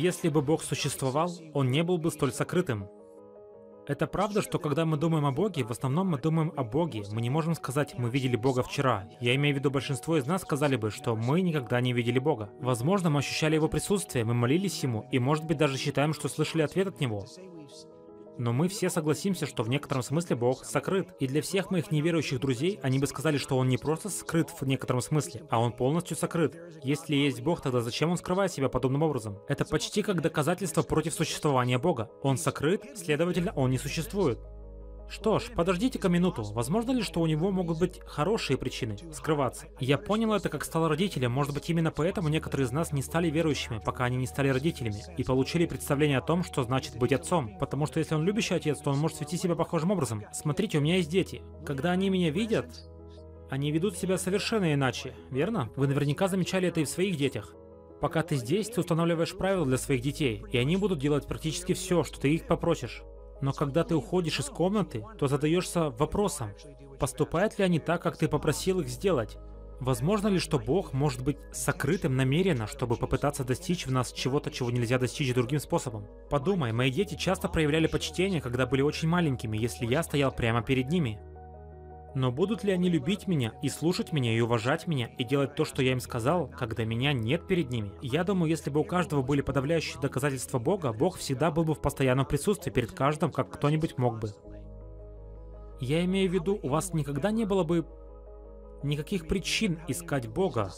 Если 0.02 0.30
бы 0.30 0.42
Бог 0.42 0.64
существовал, 0.64 1.32
Он 1.54 1.70
не 1.70 1.84
был 1.84 2.00
бы 2.00 2.10
столь 2.10 2.32
сокрытым. 2.32 2.90
Это 3.88 4.08
правда, 4.08 4.42
что 4.42 4.58
когда 4.58 4.84
мы 4.84 4.98
думаем 4.98 5.28
о 5.28 5.32
Боге, 5.32 5.64
в 5.64 5.70
основном 5.70 6.08
мы 6.08 6.18
думаем 6.18 6.52
о 6.58 6.64
Боге. 6.64 7.04
Мы 7.12 7.22
не 7.22 7.30
можем 7.30 7.54
сказать 7.54 7.94
«мы 8.00 8.10
видели 8.10 8.36
Бога 8.36 8.64
вчера». 8.64 9.08
Я 9.20 9.36
имею 9.36 9.54
в 9.54 9.60
виду, 9.60 9.70
большинство 9.70 10.18
из 10.18 10.26
нас 10.26 10.42
сказали 10.42 10.76
бы, 10.76 10.90
что 10.90 11.16
мы 11.16 11.42
никогда 11.42 11.80
не 11.82 11.94
видели 11.94 12.18
Бога. 12.18 12.50
Возможно, 12.60 13.12
мы 13.12 13.20
ощущали 13.20 13.54
Его 13.54 13.68
присутствие, 13.68 14.26
мы 14.26 14.34
молились 14.34 14.82
Ему, 14.82 15.08
и 15.12 15.20
может 15.20 15.46
быть 15.46 15.58
даже 15.58 15.78
считаем, 15.78 16.16
что 16.16 16.30
слышали 16.30 16.64
ответ 16.64 16.88
от 16.88 17.00
Него. 17.00 17.28
Но 18.38 18.54
мы 18.54 18.68
все 18.68 18.90
согласимся, 18.90 19.46
что 19.46 19.64
в 19.64 19.70
некотором 19.70 20.04
смысле 20.04 20.36
Бог 20.36 20.66
сокрыт. 20.66 21.10
И 21.20 21.28
для 21.28 21.42
всех 21.42 21.72
моих 21.72 21.92
неверующих 21.92 22.40
друзей 22.40 22.80
они 22.82 23.00
бы 23.00 23.08
сказали, 23.08 23.38
что 23.38 23.58
Он 23.58 23.68
не 23.68 23.78
просто 23.78 24.10
скрыт 24.10 24.50
в 24.50 24.66
некотором 24.66 25.02
смысле, 25.02 25.44
а 25.50 25.60
Он 25.60 25.72
полностью 25.72 26.18
сокрыт. 26.18 26.56
Если 26.84 27.16
есть 27.16 27.42
Бог, 27.42 27.62
тогда 27.62 27.82
зачем 27.82 28.12
Он 28.12 28.18
скрывает 28.18 28.52
себя 28.52 28.70
подобным 28.70 29.04
образом? 29.04 29.40
Это 29.48 29.66
почти 29.66 30.02
как 30.02 30.22
доказательство 30.22 30.82
против 30.82 31.14
существования 31.14 31.78
Бога. 31.78 32.10
Он 32.22 32.38
сокрыт, 32.38 32.84
следовательно, 32.96 33.54
Он 33.56 33.70
не 33.70 33.78
существует. 33.78 34.40
Что 35.12 35.40
ж, 35.40 35.52
подождите-ка 35.54 36.08
минуту. 36.08 36.42
Возможно 36.42 36.92
ли, 36.92 37.04
что 37.04 37.20
у 37.20 37.28
него 37.28 37.52
могут 37.52 37.78
быть 37.80 38.00
хорошие 38.06 38.58
причины 38.58 38.96
скрываться? 39.12 39.68
Я 39.82 39.98
понял 39.98 40.34
это, 40.34 40.48
как 40.48 40.64
стал 40.64 40.88
родителем. 40.88 41.34
Может 41.34 41.54
быть, 41.54 41.70
именно 41.70 41.92
поэтому 41.92 42.30
некоторые 42.30 42.66
из 42.66 42.72
нас 42.72 42.94
не 42.94 43.02
стали 43.02 43.30
верующими, 43.30 43.82
пока 43.84 44.06
они 44.06 44.16
не 44.16 44.26
стали 44.26 44.48
родителями, 44.48 45.04
и 45.18 45.24
получили 45.26 45.66
представление 45.66 46.20
о 46.20 46.22
том, 46.22 46.46
что 46.46 46.64
значит 46.64 46.98
быть 46.98 47.12
отцом. 47.12 47.58
Потому 47.60 47.88
что 47.88 48.00
если 48.00 48.16
он 48.16 48.24
любящий 48.24 48.54
отец, 48.54 48.80
то 48.80 48.92
он 48.92 49.00
может 49.00 49.20
вести 49.20 49.36
себя 49.36 49.56
похожим 49.56 49.92
образом. 49.92 50.24
Смотрите, 50.32 50.78
у 50.78 50.82
меня 50.82 50.96
есть 50.96 51.10
дети. 51.10 51.42
Когда 51.66 51.92
они 51.92 52.10
меня 52.10 52.32
видят, 52.32 52.68
они 53.50 53.70
ведут 53.74 53.98
себя 53.98 54.18
совершенно 54.18 54.74
иначе, 54.74 55.14
верно? 55.30 55.70
Вы 55.76 55.88
наверняка 55.88 56.30
замечали 56.30 56.70
это 56.70 56.80
и 56.80 56.86
в 56.86 56.90
своих 56.90 57.18
детях. 57.18 57.54
Пока 58.00 58.24
ты 58.24 58.38
здесь, 58.38 58.70
ты 58.70 58.80
устанавливаешь 58.80 59.36
правила 59.36 59.66
для 59.66 59.78
своих 59.78 60.02
детей, 60.02 60.42
и 60.54 60.58
они 60.58 60.78
будут 60.78 61.00
делать 61.00 61.28
практически 61.28 61.74
все, 61.74 62.06
что 62.06 62.18
ты 62.18 62.34
их 62.34 62.48
попросишь. 62.48 63.04
Но 63.42 63.54
когда 63.54 63.84
ты 63.84 63.96
уходишь 63.96 64.40
из 64.40 64.46
комнаты, 64.46 65.04
то 65.18 65.28
задаешься 65.28 65.90
вопросом, 65.90 66.52
поступают 67.00 67.58
ли 67.58 67.66
они 67.66 67.80
так, 67.80 68.02
как 68.02 68.18
ты 68.18 68.28
попросил 68.28 68.80
их 68.80 68.88
сделать? 68.88 69.38
Возможно 69.80 70.28
ли, 70.28 70.38
что 70.38 70.60
Бог 70.60 70.94
может 70.94 71.24
быть 71.24 71.38
сокрытым 71.52 72.16
намеренно, 72.16 72.68
чтобы 72.68 72.98
попытаться 72.98 73.44
достичь 73.44 73.88
в 73.88 73.92
нас 73.92 74.14
чего-то, 74.14 74.52
чего 74.52 74.70
нельзя 74.70 75.00
достичь 75.00 75.34
другим 75.34 75.60
способом? 75.60 76.06
Подумай, 76.30 76.72
мои 76.72 76.92
дети 76.92 77.16
часто 77.16 77.48
проявляли 77.48 77.88
почтение, 77.88 78.42
когда 78.42 78.68
были 78.68 78.84
очень 78.84 79.08
маленькими, 79.08 79.58
если 79.58 79.88
я 79.88 80.04
стоял 80.04 80.32
прямо 80.32 80.62
перед 80.62 80.90
ними. 80.90 81.20
Но 82.14 82.32
будут 82.32 82.64
ли 82.64 82.74
они 82.74 82.90
любить 82.90 83.28
меня 83.28 83.54
и 83.62 83.70
слушать 83.70 84.12
меня 84.12 84.36
и 84.36 84.42
уважать 84.42 84.86
меня 84.86 85.08
и 85.18 85.24
делать 85.24 85.56
то, 85.56 85.64
что 85.64 85.82
я 85.82 85.94
им 85.94 86.02
сказал, 86.02 86.48
когда 86.48 86.84
меня 86.84 87.14
нет 87.14 87.48
перед 87.48 87.70
ними? 87.70 87.92
Я 88.02 88.24
думаю, 88.24 88.50
если 88.50 88.70
бы 88.70 88.82
у 88.82 88.84
каждого 88.84 89.22
были 89.22 89.42
подавляющие 89.42 90.00
доказательства 90.02 90.60
Бога, 90.60 90.92
Бог 90.92 91.18
всегда 91.18 91.52
был 91.52 91.64
бы 91.64 91.74
в 91.74 91.82
постоянном 91.82 92.26
присутствии 92.26 92.70
перед 92.70 92.92
каждым, 92.92 93.32
как 93.32 93.52
кто-нибудь 93.52 93.98
мог 93.98 94.20
бы. 94.20 94.34
Я 95.80 96.04
имею 96.04 96.30
в 96.30 96.34
виду, 96.34 96.60
у 96.62 96.70
вас 96.70 96.94
никогда 96.94 97.32
не 97.32 97.46
было 97.46 97.64
бы 97.64 97.86
никаких 98.84 99.28
причин 99.28 99.80
искать 99.88 100.28
Бога. 100.28 100.72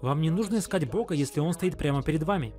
Вам 0.00 0.20
не 0.22 0.30
нужно 0.30 0.56
искать 0.56 0.90
Бога, 0.90 1.14
если 1.14 1.40
Он 1.40 1.52
стоит 1.52 1.76
прямо 1.76 2.02
перед 2.02 2.22
вами. 2.22 2.54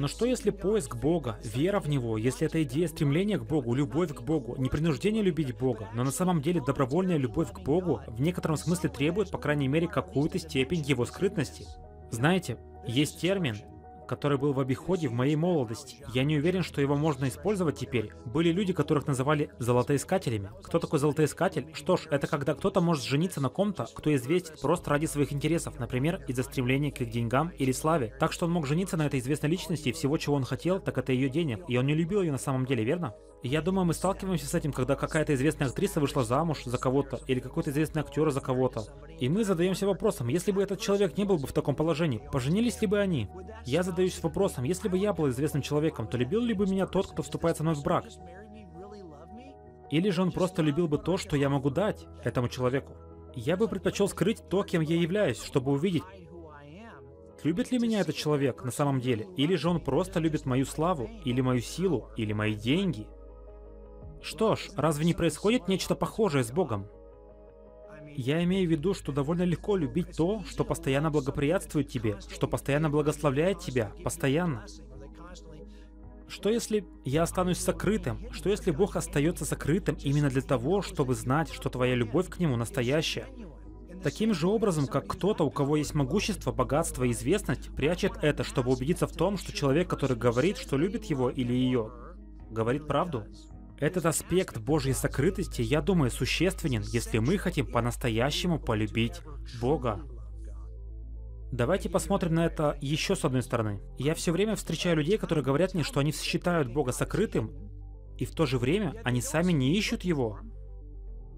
Но 0.00 0.08
что 0.08 0.24
если 0.24 0.48
поиск 0.48 0.96
Бога, 0.96 1.36
вера 1.44 1.78
в 1.78 1.86
Него, 1.86 2.16
если 2.16 2.46
это 2.46 2.62
идея 2.62 2.88
стремления 2.88 3.36
к 3.36 3.44
Богу, 3.44 3.74
любовь 3.74 4.14
к 4.14 4.22
Богу, 4.22 4.56
не 4.56 4.70
принуждение 4.70 5.22
любить 5.22 5.54
Бога, 5.54 5.90
но 5.92 6.04
на 6.04 6.10
самом 6.10 6.40
деле 6.40 6.62
добровольная 6.66 7.18
любовь 7.18 7.52
к 7.52 7.60
Богу 7.60 8.00
в 8.06 8.18
некотором 8.18 8.56
смысле 8.56 8.88
требует, 8.88 9.30
по 9.30 9.36
крайней 9.36 9.68
мере, 9.68 9.88
какую-то 9.88 10.38
степень 10.38 10.80
Его 10.80 11.04
скрытности? 11.04 11.66
Знаете, 12.10 12.56
есть 12.86 13.20
термин 13.20 13.58
который 14.10 14.38
был 14.38 14.52
в 14.52 14.58
обиходе 14.58 15.06
в 15.06 15.12
моей 15.12 15.36
молодости. 15.36 16.04
Я 16.12 16.24
не 16.24 16.36
уверен, 16.36 16.64
что 16.64 16.80
его 16.80 16.96
можно 16.96 17.28
использовать 17.28 17.78
теперь. 17.78 18.10
Были 18.24 18.50
люди, 18.50 18.72
которых 18.72 19.06
называли 19.06 19.50
золотоискателями. 19.60 20.50
Кто 20.64 20.80
такой 20.80 20.98
золотоискатель? 20.98 21.68
Что 21.74 21.96
ж, 21.96 22.08
это 22.10 22.26
когда 22.26 22.56
кто-то 22.56 22.80
может 22.80 23.04
жениться 23.04 23.40
на 23.40 23.50
ком-то, 23.50 23.86
кто 23.94 24.12
известен 24.16 24.56
просто 24.60 24.90
ради 24.90 25.06
своих 25.06 25.32
интересов, 25.32 25.78
например, 25.78 26.24
из-за 26.26 26.42
стремления 26.42 26.90
к 26.90 27.00
их 27.02 27.10
деньгам 27.10 27.52
или 27.56 27.70
славе. 27.70 28.12
Так 28.18 28.32
что 28.32 28.46
он 28.46 28.50
мог 28.50 28.66
жениться 28.66 28.96
на 28.96 29.06
этой 29.06 29.20
известной 29.20 29.48
личности, 29.48 29.90
и 29.90 29.92
всего, 29.92 30.18
чего 30.18 30.34
он 30.34 30.42
хотел, 30.42 30.80
так 30.80 30.98
это 30.98 31.12
ее 31.12 31.28
денег. 31.28 31.60
И 31.68 31.76
он 31.78 31.86
не 31.86 31.94
любил 31.94 32.20
ее 32.20 32.32
на 32.32 32.38
самом 32.38 32.66
деле, 32.66 32.82
верно? 32.82 33.14
Я 33.42 33.62
думаю, 33.62 33.86
мы 33.86 33.94
сталкиваемся 33.94 34.46
с 34.46 34.54
этим, 34.54 34.70
когда 34.70 34.96
какая-то 34.96 35.32
известная 35.34 35.68
актриса 35.68 35.98
вышла 35.98 36.24
замуж 36.24 36.64
за 36.64 36.76
кого-то, 36.76 37.20
или 37.26 37.40
какой-то 37.40 37.70
известный 37.70 38.02
актер 38.02 38.30
за 38.30 38.40
кого-то. 38.42 38.84
И 39.18 39.30
мы 39.30 39.44
задаемся 39.44 39.86
вопросом, 39.86 40.28
если 40.28 40.52
бы 40.52 40.62
этот 40.62 40.78
человек 40.78 41.16
не 41.16 41.24
был 41.24 41.38
бы 41.38 41.46
в 41.46 41.52
таком 41.54 41.74
положении, 41.74 42.22
поженились 42.30 42.82
ли 42.82 42.86
бы 42.86 42.98
они? 42.98 43.30
Я 43.64 43.82
задаюсь 43.82 44.22
вопросом, 44.22 44.64
если 44.64 44.88
бы 44.88 44.98
я 44.98 45.14
был 45.14 45.30
известным 45.30 45.62
человеком, 45.62 46.06
то 46.06 46.18
любил 46.18 46.42
ли 46.42 46.52
бы 46.52 46.66
меня 46.66 46.86
тот, 46.86 47.06
кто 47.06 47.22
вступает 47.22 47.56
со 47.56 47.62
мной 47.62 47.76
в 47.76 47.82
брак? 47.82 48.04
Или 49.90 50.10
же 50.10 50.20
он 50.20 50.32
просто 50.32 50.60
любил 50.60 50.86
бы 50.86 50.98
то, 50.98 51.16
что 51.16 51.34
я 51.34 51.48
могу 51.48 51.70
дать 51.70 52.06
этому 52.22 52.48
человеку? 52.48 52.92
Я 53.34 53.56
бы 53.56 53.68
предпочел 53.68 54.06
скрыть 54.06 54.46
то, 54.50 54.64
кем 54.64 54.82
я 54.82 54.96
являюсь, 54.96 55.42
чтобы 55.42 55.72
увидеть, 55.72 56.02
любит 57.42 57.70
ли 57.70 57.78
меня 57.78 58.00
этот 58.00 58.16
человек 58.16 58.64
на 58.64 58.70
самом 58.70 59.00
деле, 59.00 59.26
или 59.38 59.56
же 59.56 59.70
он 59.70 59.80
просто 59.80 60.20
любит 60.20 60.44
мою 60.44 60.66
славу, 60.66 61.08
или 61.24 61.40
мою 61.40 61.62
силу, 61.62 62.10
или 62.18 62.34
мои 62.34 62.54
деньги– 62.54 63.06
что 64.22 64.56
ж, 64.56 64.68
разве 64.76 65.04
не 65.04 65.14
происходит 65.14 65.68
нечто 65.68 65.94
похожее 65.94 66.44
с 66.44 66.50
Богом? 66.50 66.86
Я 68.16 68.42
имею 68.44 68.68
в 68.68 68.70
виду, 68.70 68.92
что 68.92 69.12
довольно 69.12 69.42
легко 69.42 69.76
любить 69.76 70.16
то, 70.16 70.42
что 70.46 70.64
постоянно 70.64 71.10
благоприятствует 71.10 71.88
тебе, 71.88 72.18
что 72.28 72.48
постоянно 72.48 72.90
благословляет 72.90 73.60
тебя, 73.60 73.92
постоянно. 74.02 74.66
Что 76.28 76.48
если 76.48 76.86
я 77.04 77.22
останусь 77.22 77.58
сокрытым? 77.58 78.32
Что 78.32 78.50
если 78.50 78.70
Бог 78.70 78.94
остается 78.94 79.44
сокрытым 79.44 79.96
именно 79.96 80.28
для 80.28 80.42
того, 80.42 80.80
чтобы 80.80 81.14
знать, 81.14 81.52
что 81.52 81.70
твоя 81.70 81.94
любовь 81.94 82.28
к 82.28 82.38
Нему 82.38 82.56
настоящая? 82.56 83.26
Таким 84.02 84.32
же 84.32 84.46
образом, 84.46 84.86
как 84.86 85.06
кто-то, 85.06 85.44
у 85.44 85.50
кого 85.50 85.76
есть 85.76 85.94
могущество, 85.94 86.52
богатство 86.52 87.04
и 87.04 87.10
известность, 87.10 87.74
прячет 87.74 88.12
это, 88.22 88.44
чтобы 88.44 88.72
убедиться 88.72 89.06
в 89.06 89.12
том, 89.12 89.36
что 89.36 89.52
человек, 89.52 89.90
который 89.90 90.16
говорит, 90.16 90.56
что 90.56 90.76
любит 90.78 91.04
его 91.06 91.30
или 91.30 91.52
ее, 91.52 91.90
говорит 92.48 92.86
правду. 92.86 93.26
Этот 93.80 94.04
аспект 94.04 94.58
Божьей 94.58 94.92
сокрытости, 94.92 95.62
я 95.62 95.80
думаю, 95.80 96.10
существенен, 96.10 96.82
если 96.82 97.18
мы 97.18 97.38
хотим 97.38 97.66
по-настоящему 97.66 98.60
полюбить 98.60 99.22
Бога. 99.58 100.02
Давайте 101.50 101.88
посмотрим 101.88 102.34
на 102.34 102.44
это 102.44 102.76
еще 102.82 103.16
с 103.16 103.24
одной 103.24 103.42
стороны. 103.42 103.80
Я 103.98 104.14
все 104.14 104.32
время 104.32 104.54
встречаю 104.54 104.98
людей, 104.98 105.16
которые 105.16 105.42
говорят 105.42 105.72
мне, 105.72 105.82
что 105.82 105.98
они 105.98 106.12
считают 106.12 106.72
Бога 106.72 106.92
сокрытым, 106.92 107.52
и 108.18 108.26
в 108.26 108.32
то 108.32 108.44
же 108.44 108.58
время 108.58 108.94
они 109.02 109.22
сами 109.22 109.52
не 109.52 109.74
ищут 109.74 110.02
Его. 110.02 110.38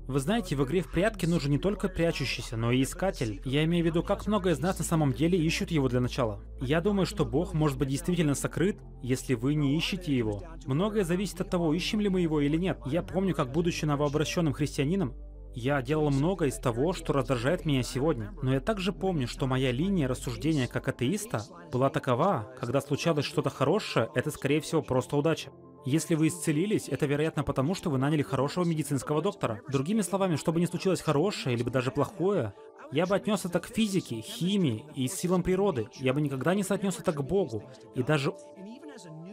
Вы 0.08 0.18
знаете, 0.18 0.56
в 0.56 0.64
игре 0.64 0.82
в 0.82 0.90
прятки 0.90 1.26
нужен 1.26 1.52
не 1.52 1.58
только 1.58 1.88
прячущийся, 1.88 2.56
но 2.56 2.72
и 2.72 2.82
искатель. 2.82 3.40
Я 3.44 3.64
имею 3.64 3.84
в 3.84 3.86
виду, 3.86 4.02
как 4.02 4.26
много 4.26 4.50
из 4.50 4.58
нас 4.58 4.78
на 4.78 4.84
самом 4.84 5.12
деле 5.12 5.38
ищут 5.38 5.70
его 5.70 5.88
для 5.88 6.00
начала. 6.00 6.40
Я 6.60 6.80
думаю, 6.80 7.06
что 7.06 7.24
Бог 7.24 7.54
может 7.54 7.78
быть 7.78 7.88
действительно 7.88 8.34
сокрыт, 8.34 8.78
если 9.02 9.34
вы 9.34 9.54
не 9.54 9.76
ищете 9.76 10.14
его. 10.14 10.42
Многое 10.66 11.04
зависит 11.04 11.40
от 11.40 11.50
того, 11.50 11.72
ищем 11.72 12.00
ли 12.00 12.08
мы 12.08 12.20
его 12.20 12.40
или 12.40 12.56
нет. 12.56 12.78
Я 12.86 13.02
помню, 13.02 13.34
как 13.34 13.52
будучи 13.52 13.84
новообращенным 13.84 14.52
христианином, 14.52 15.14
я 15.54 15.82
делал 15.82 16.10
много 16.10 16.46
из 16.46 16.58
того, 16.58 16.94
что 16.94 17.12
раздражает 17.12 17.66
меня 17.66 17.82
сегодня. 17.82 18.32
Но 18.42 18.54
я 18.54 18.60
также 18.60 18.92
помню, 18.92 19.28
что 19.28 19.46
моя 19.46 19.70
линия 19.70 20.08
рассуждения 20.08 20.66
как 20.66 20.88
атеиста 20.88 21.42
была 21.70 21.90
такова, 21.90 22.50
когда 22.58 22.80
случалось 22.80 23.26
что-то 23.26 23.50
хорошее, 23.50 24.10
это 24.14 24.30
скорее 24.30 24.60
всего 24.60 24.82
просто 24.82 25.16
удача. 25.16 25.52
Если 25.84 26.14
вы 26.14 26.28
исцелились, 26.28 26.88
это 26.88 27.06
вероятно 27.06 27.42
потому, 27.42 27.74
что 27.74 27.90
вы 27.90 27.98
наняли 27.98 28.22
хорошего 28.22 28.64
медицинского 28.64 29.20
доктора. 29.20 29.60
Другими 29.68 30.02
словами, 30.02 30.36
чтобы 30.36 30.60
не 30.60 30.66
случилось 30.66 31.00
хорошее 31.00 31.56
или 31.56 31.62
даже 31.64 31.90
плохое, 31.90 32.54
я 32.92 33.06
бы 33.06 33.16
отнес 33.16 33.44
это 33.44 33.58
к 33.58 33.66
физике, 33.66 34.20
химии 34.20 34.84
и 34.94 35.08
силам 35.08 35.42
природы. 35.42 35.88
Я 35.94 36.12
бы 36.12 36.20
никогда 36.20 36.54
не 36.54 36.62
соотнес 36.62 37.00
это 37.00 37.12
к 37.12 37.24
Богу. 37.24 37.64
И 37.94 38.02
даже 38.02 38.32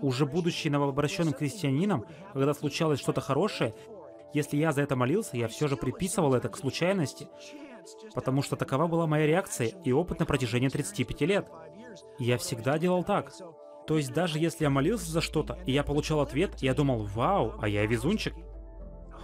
уже 0.02 0.26
будучи 0.26 0.70
новообращенным 0.70 1.34
христианином, 1.34 2.06
когда 2.34 2.54
случалось 2.54 3.00
что-то 3.00 3.22
хорошее, 3.22 3.76
если 4.34 4.58
я 4.58 4.72
за 4.72 4.82
это 4.82 4.95
молился, 4.95 5.38
я 5.38 5.47
все 5.47 5.68
же 5.68 5.76
приписывал 5.76 6.34
это 6.34 6.50
к 6.50 6.58
случайности, 6.58 7.28
потому 8.14 8.41
что 8.41 8.56
такова 8.56 8.88
была 8.88 9.08
моя 9.08 9.28
реакция 9.28 9.68
и 9.84 9.91
опыт 9.91 10.20
на 10.20 10.26
протяжении 10.26 10.70
35 10.70 11.22
лет. 11.22 11.47
Я 12.18 12.38
всегда 12.38 12.78
делал 12.78 13.04
так. 13.04 13.34
То 13.90 13.98
есть 13.98 14.14
даже 14.14 14.38
если 14.38 14.66
я 14.66 14.70
молился 14.70 15.10
за 15.10 15.20
что-то, 15.20 15.58
и 15.66 15.72
я 15.72 15.82
получал 15.82 16.20
ответ, 16.20 16.60
я 16.60 16.76
думал, 16.76 17.06
вау, 17.06 17.56
а 17.60 17.68
я 17.68 17.88
везунчик. 17.88 18.36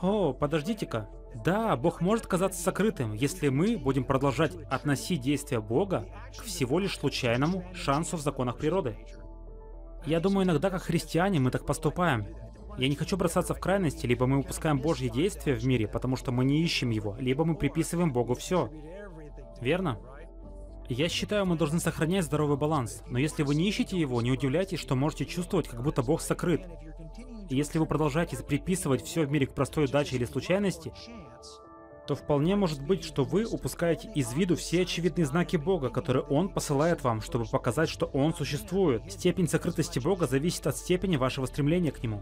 О, 0.01 0.33
подождите-ка. 0.33 1.07
Да, 1.43 1.77
Бог 1.77 2.01
может 2.01 2.25
казаться 2.25 2.63
сокрытым, 2.63 3.13
если 3.13 3.49
мы 3.49 3.77
будем 3.77 4.03
продолжать 4.05 4.55
относить 4.71 5.21
действия 5.21 5.59
Бога 5.59 6.07
к 6.35 6.41
всего 6.41 6.79
лишь 6.79 6.97
случайному 6.97 7.63
шансу 7.75 8.17
в 8.17 8.21
законах 8.21 8.57
природы. 8.57 8.97
Я 10.03 10.19
думаю, 10.19 10.45
иногда 10.47 10.71
как 10.71 10.81
христиане 10.81 11.39
мы 11.39 11.51
так 11.51 11.67
поступаем. 11.67 12.25
Я 12.79 12.87
не 12.87 12.95
хочу 12.95 13.17
бросаться 13.17 13.53
в 13.53 13.59
крайности, 13.59 14.07
либо 14.07 14.25
мы 14.25 14.39
упускаем 14.39 14.79
Божье 14.79 15.11
действие 15.11 15.55
в 15.55 15.63
мире, 15.63 15.87
потому 15.87 16.15
что 16.15 16.31
мы 16.31 16.43
не 16.43 16.63
ищем 16.63 16.89
его, 16.89 17.15
либо 17.19 17.45
мы 17.45 17.53
приписываем 17.53 18.11
Богу 18.11 18.33
все. 18.33 18.71
Верно? 19.61 19.99
Я 20.87 21.09
считаю, 21.09 21.47
мы 21.47 21.55
должны 21.55 21.79
сохранять 21.79 22.25
здоровый 22.25 22.57
баланс, 22.57 23.01
но 23.07 23.17
если 23.17 23.41
вы 23.41 23.55
не 23.55 23.67
ищете 23.67 23.97
его, 23.97 24.21
не 24.21 24.31
удивляйтесь, 24.31 24.79
что 24.79 24.95
можете 24.95 25.25
чувствовать, 25.25 25.67
как 25.67 25.81
будто 25.81 26.03
Бог 26.03 26.21
сокрыт. 26.21 26.61
И 27.49 27.55
если 27.55 27.79
вы 27.79 27.87
продолжаете 27.87 28.37
приписывать 28.37 29.03
все 29.03 29.25
в 29.25 29.31
мире 29.31 29.47
к 29.47 29.53
простой 29.53 29.85
удаче 29.85 30.15
или 30.15 30.25
случайности, 30.25 30.93
то 32.05 32.13
вполне 32.13 32.55
может 32.55 32.85
быть, 32.85 33.03
что 33.03 33.23
вы 33.23 33.45
упускаете 33.45 34.11
из 34.13 34.31
виду 34.33 34.55
все 34.55 34.83
очевидные 34.83 35.25
знаки 35.25 35.57
Бога, 35.57 35.89
которые 35.89 36.23
Он 36.25 36.49
посылает 36.49 37.03
вам, 37.03 37.21
чтобы 37.21 37.45
показать, 37.45 37.89
что 37.89 38.05
Он 38.13 38.35
существует. 38.35 39.11
Степень 39.11 39.47
сокрытости 39.47 39.97
Бога 39.97 40.27
зависит 40.27 40.67
от 40.67 40.77
степени 40.77 41.17
вашего 41.17 41.47
стремления 41.47 41.91
к 41.91 42.03
Нему. 42.03 42.21